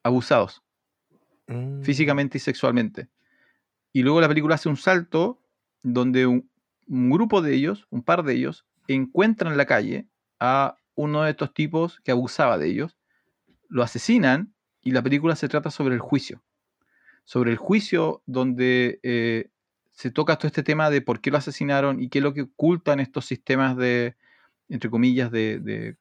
[0.02, 0.62] abusados
[1.46, 1.82] Mm.
[1.82, 3.08] físicamente y sexualmente.
[3.92, 5.42] Y luego la película hace un salto
[5.82, 6.50] donde un,
[6.88, 10.08] un grupo de ellos, un par de ellos, encuentran en la calle
[10.40, 12.98] a uno de estos tipos que abusaba de ellos,
[13.68, 16.42] lo asesinan y la película se trata sobre el juicio.
[17.24, 19.50] Sobre el juicio donde eh,
[19.90, 22.42] se toca todo este tema de por qué lo asesinaron y qué es lo que
[22.42, 24.16] ocultan estos sistemas de,
[24.68, 25.96] entre comillas, de, de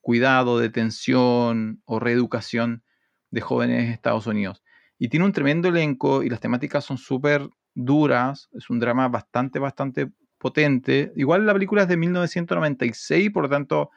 [0.00, 2.82] cuidado, detención o reeducación
[3.30, 4.62] de jóvenes en Estados Unidos.
[4.98, 8.48] Y tiene un tremendo elenco y las temáticas son súper duras.
[8.52, 11.12] Es un drama bastante, bastante potente.
[11.16, 13.90] Igual la película es de 1996, por lo tanto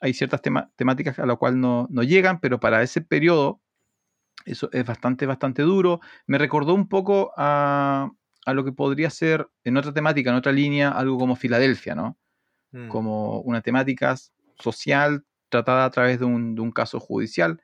[0.00, 0.42] hay ciertas
[0.76, 3.60] temáticas a las cuales no, no llegan, pero para ese periodo
[4.44, 6.00] eso es bastante, bastante duro.
[6.26, 8.10] Me recordó un poco a,
[8.44, 12.18] a lo que podría ser en otra temática, en otra línea, algo como Filadelfia, ¿no?
[12.74, 12.88] Mm.
[12.88, 14.16] como una temática
[14.58, 17.60] social tratada a través de un, de un caso judicial,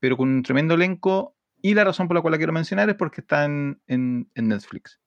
[0.00, 1.36] pero con un tremendo elenco.
[1.62, 4.48] Y la razón por la cual la quiero mencionar es porque está en, en- en
[4.48, 4.98] Netflix.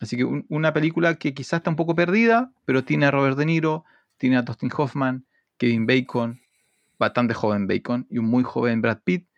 [0.00, 3.36] Así que un- una película que quizás está un poco perdida, pero tiene a Robert
[3.36, 3.84] De Niro,
[4.16, 5.26] tiene a Dustin Hoffman,
[5.58, 6.40] Kevin Bacon,
[6.98, 9.28] bastante joven Bacon, y un muy joven Brad Pitt,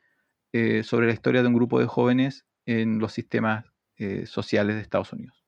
[0.52, 3.64] eh, sobre la historia de un grupo de jóvenes en los sistemas
[3.96, 5.44] eh, sociales de Estados Unidos.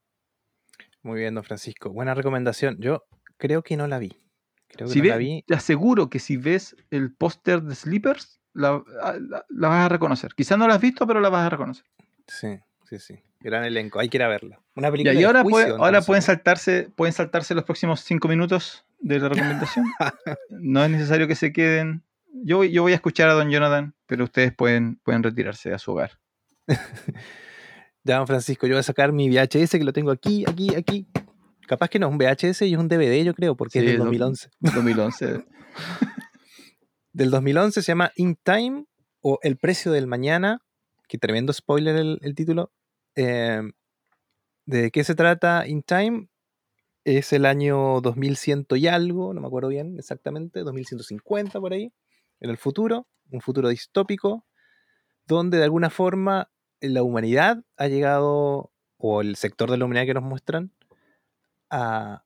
[1.03, 1.91] Muy bien, don Francisco.
[1.91, 2.77] Buena recomendación.
[2.79, 3.05] Yo
[3.39, 4.21] creo que no la vi.
[4.69, 5.45] Creo que Si no la ve- vi.
[5.47, 8.83] te aseguro que si ves el póster de Sleepers, la,
[9.21, 10.33] la- la vas a reconocer.
[10.35, 11.85] Quizás no la has visto, pero la vas a reconocer.
[12.27, 13.15] Sí, sí, sí.
[13.41, 13.99] Gran elenco.
[14.01, 14.61] Hay que ir a verla.
[14.77, 18.01] Una Ya, película y de ahora, juicio, puede- ahora pueden, saltarse, pueden saltarse los próximos
[18.01, 19.87] cinco minutos de la recomendación.
[20.51, 22.03] no es necesario que se queden.
[22.33, 25.79] Yo, voy- yo voy a escuchar a Don Jonathan, pero ustedes pueden, pueden retirarse a
[25.79, 26.19] su hogar.
[28.03, 31.07] Ya, don Francisco, yo voy a sacar mi VHS que lo tengo aquí, aquí, aquí.
[31.69, 33.85] Capaz que no es un VHS y es un DVD, yo creo, porque Sí, es
[33.91, 34.49] del lo- 2011.
[34.61, 35.45] 2011.
[37.13, 38.87] Del 2011 se llama In Time
[39.21, 40.63] o El precio del mañana.
[41.09, 42.73] Que tremendo spoiler el, el título.
[43.17, 43.61] Eh,
[44.65, 46.29] ¿De qué se trata In Time?
[47.05, 51.93] es el año 2100 y algo, no me acuerdo bien exactamente, 2150 por ahí,
[52.41, 54.47] en el futuro, un futuro distópico,
[55.27, 56.51] donde de alguna forma
[56.81, 60.73] la humanidad ha llegado, o el sector de la humanidad que nos muestran,
[61.71, 62.25] a,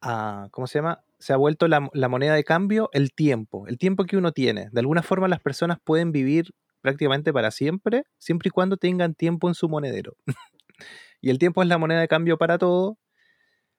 [0.00, 1.04] a ¿cómo se llama?
[1.18, 4.68] Se ha vuelto la, la moneda de cambio el tiempo, el tiempo que uno tiene.
[4.72, 9.48] De alguna forma las personas pueden vivir prácticamente para siempre, siempre y cuando tengan tiempo
[9.48, 10.16] en su monedero.
[11.20, 12.98] y el tiempo es la moneda de cambio para todo.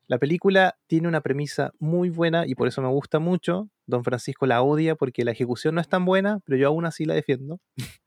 [0.08, 3.70] La película tiene una premisa muy buena y por eso me gusta mucho.
[3.86, 7.06] Don Francisco la odia porque la ejecución no es tan buena, pero yo aún así
[7.06, 7.60] la defiendo.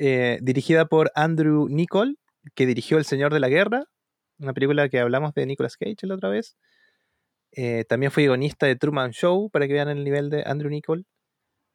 [0.00, 2.20] Eh, dirigida por Andrew Nichol,
[2.54, 3.86] que dirigió El Señor de la Guerra,
[4.38, 6.56] una película que hablamos de Nicolas Cage la otra vez.
[7.50, 11.04] Eh, también fue guionista de Truman Show, para que vean el nivel de Andrew Nichol,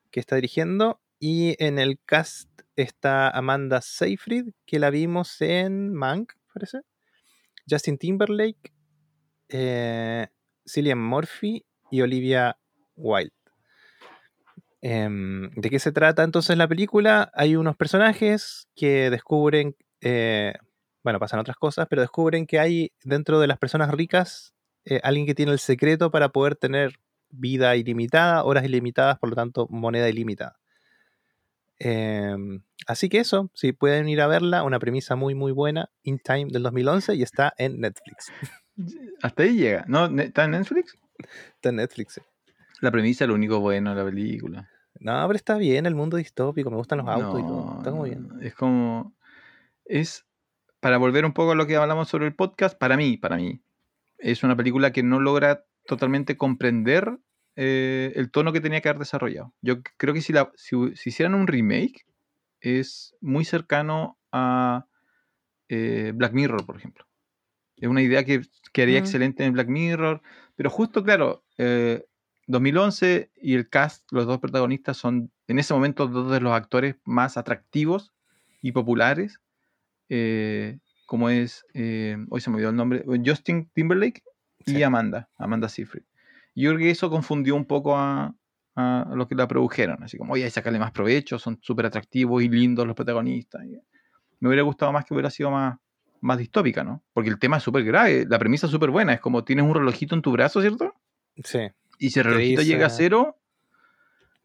[0.10, 1.02] que está dirigiendo.
[1.20, 6.80] Y en el cast está Amanda Seyfried, que la vimos en Mank, parece.
[7.70, 8.73] Justin Timberlake,
[9.54, 10.28] eh,
[10.66, 12.58] Cillian Murphy y Olivia
[12.96, 13.32] Wilde.
[14.82, 17.32] Em, ¿De qué se trata entonces la película?
[17.36, 20.56] Hay unos personajes que descubren, eh,
[21.04, 24.54] bueno, pasan otras cosas, pero descubren que hay dentro de las personas ricas
[24.86, 27.00] eh, alguien que tiene el secreto para poder tener
[27.30, 30.58] vida ilimitada, horas ilimitadas, por lo tanto, moneda ilimitada.
[31.80, 36.20] Em, así que eso, si pueden ir a verla, una premisa muy muy buena, In
[36.20, 38.32] Time del 2011 y está en Netflix.
[39.22, 39.86] Hasta ahí llega.
[39.88, 40.06] ¿No?
[40.20, 40.98] ¿Está en Netflix?
[41.56, 42.14] Está en Netflix.
[42.14, 42.22] sí.
[42.82, 44.70] La premisa es lo único bueno de la película.
[45.00, 47.78] No, pero está bien, el mundo distópico, me gustan los autos y todo.
[47.78, 48.30] Está muy bien.
[48.42, 49.16] Es como.
[49.86, 50.26] Es.
[50.80, 53.62] Para volver un poco a lo que hablamos sobre el podcast, para mí, para mí,
[54.18, 57.20] es una película que no logra totalmente comprender
[57.56, 59.54] eh, el tono que tenía que haber desarrollado.
[59.62, 62.06] Yo creo que si, la, si, si hicieran un remake,
[62.60, 64.88] es muy cercano a
[65.70, 67.06] eh, Black Mirror, por ejemplo.
[67.84, 70.22] Es una idea que quedaría excelente en Black Mirror,
[70.56, 72.06] pero justo, claro, eh,
[72.48, 76.96] 2011 y el cast, los dos protagonistas son en ese momento dos de los actores
[77.04, 78.14] más atractivos
[78.62, 79.42] y populares,
[80.08, 84.24] eh, como es, eh, hoy se me olvidó el nombre, Justin Timberlake
[84.66, 84.82] y.
[84.82, 86.04] Amanda, Amanda Seyfried.
[86.56, 88.34] Yo creo que eso confundió un poco a,
[88.76, 91.88] a los que la produjeron, así como, oye, hay que sacarle más provecho, son súper
[91.88, 93.62] atractivos y lindos los protagonistas.
[94.40, 95.78] Me hubiera gustado más que hubiera sido más,
[96.24, 97.04] más distópica, ¿no?
[97.14, 99.76] Porque el tema es súper grave, la premisa es súper buena, es como tienes un
[99.76, 100.94] relojito en tu brazo, ¿cierto?
[101.44, 101.60] Sí,
[102.00, 103.38] Y si el relojito dice- llega a cero,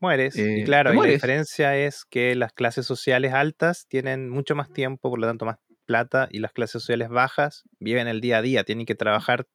[0.00, 0.36] mueres.
[0.36, 4.55] Eh, y claro, te y la diferencia es que las clases sociales altas tienen mucho
[4.55, 8.38] más tiempo, por lo tanto más plata, y las clases sociales bajas viven el día
[8.38, 9.46] a día, tienen que trabajar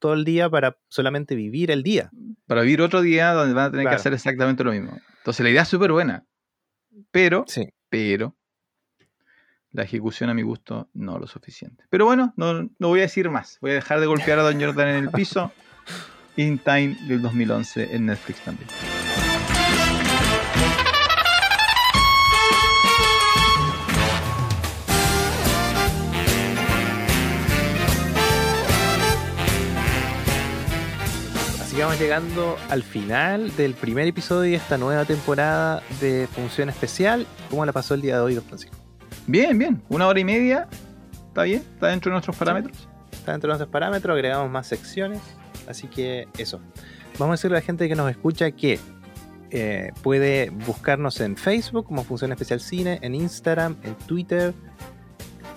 [0.00, 2.10] todo el día para solamente vivir el día.
[2.46, 3.96] para vivir otro día donde van a tener Claro.
[3.96, 4.98] que hacer exactamente lo mismo.
[5.18, 6.24] Entonces la idea es súper buena,
[7.10, 7.66] pero, Sí.
[7.90, 8.36] pero,
[9.72, 11.84] la ejecución a mi gusto no lo suficiente.
[11.90, 13.58] Pero bueno, no, no voy a decir más.
[13.60, 15.52] Voy a dejar de golpear a Don Jordan en el piso.
[16.36, 18.68] In Time del 2011 en Netflix también.
[31.78, 37.24] Vamos llegando al final del primer episodio de esta nueva temporada de Función Especial.
[37.48, 38.87] ¿Cómo la pasó el día de hoy, don Francisco?
[39.28, 39.82] Bien, bien.
[39.90, 40.66] Una hora y media.
[41.28, 41.62] ¿Está bien?
[41.74, 42.88] ¿Está dentro de nuestros parámetros?
[43.12, 45.20] Está dentro de nuestros parámetros, agregamos más secciones.
[45.68, 46.60] Así que eso.
[47.18, 48.80] Vamos a decirle a la gente que nos escucha que
[49.50, 54.54] eh, puede buscarnos en Facebook como Función Especial Cine, en Instagram, en Twitter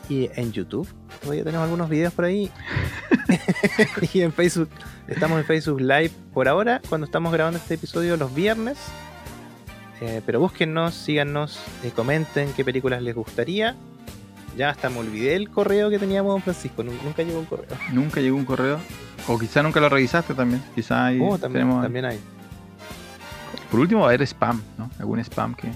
[0.10, 0.90] y en YouTube.
[1.22, 2.52] Todavía tenemos algunos videos por ahí.
[4.14, 4.70] y en Facebook.
[5.08, 8.78] Estamos en Facebook Live por ahora, cuando estamos grabando este episodio los viernes.
[10.02, 13.76] Eh, pero búsquennos, síganos, eh, comenten qué películas les gustaría.
[14.58, 16.84] Ya hasta me olvidé el correo que teníamos, don Francisco.
[16.84, 17.68] nun- Nunca llegó un correo.
[17.94, 18.80] Nunca llegó un correo.
[19.28, 20.64] O quizá nunca lo revisaste también.
[20.74, 22.20] Quizá ahí Oh, también, tenemos- también hay.
[23.70, 24.90] Por último va a haber spam, ¿no?
[25.00, 25.70] Algún spam que...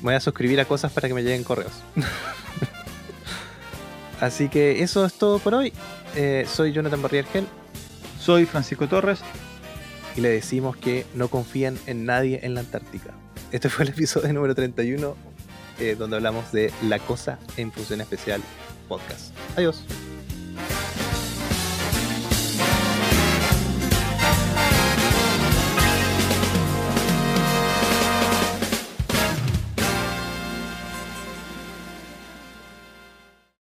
[0.00, 1.72] Voy a suscribir a cosas para que me lleguen correos.
[4.20, 5.72] Así que eso es todo por hoy.
[6.16, 7.46] Eh, soy Jonathan Barriergel
[8.20, 9.20] Soy Francisco Torres.
[10.16, 13.14] Y le decimos que no confíen en nadie en la Antártica.
[13.50, 15.16] Este fue el episodio número 31
[15.78, 18.40] eh, donde hablamos de La Cosa en Función Especial
[18.88, 19.34] Podcast.
[19.56, 19.84] Adiós.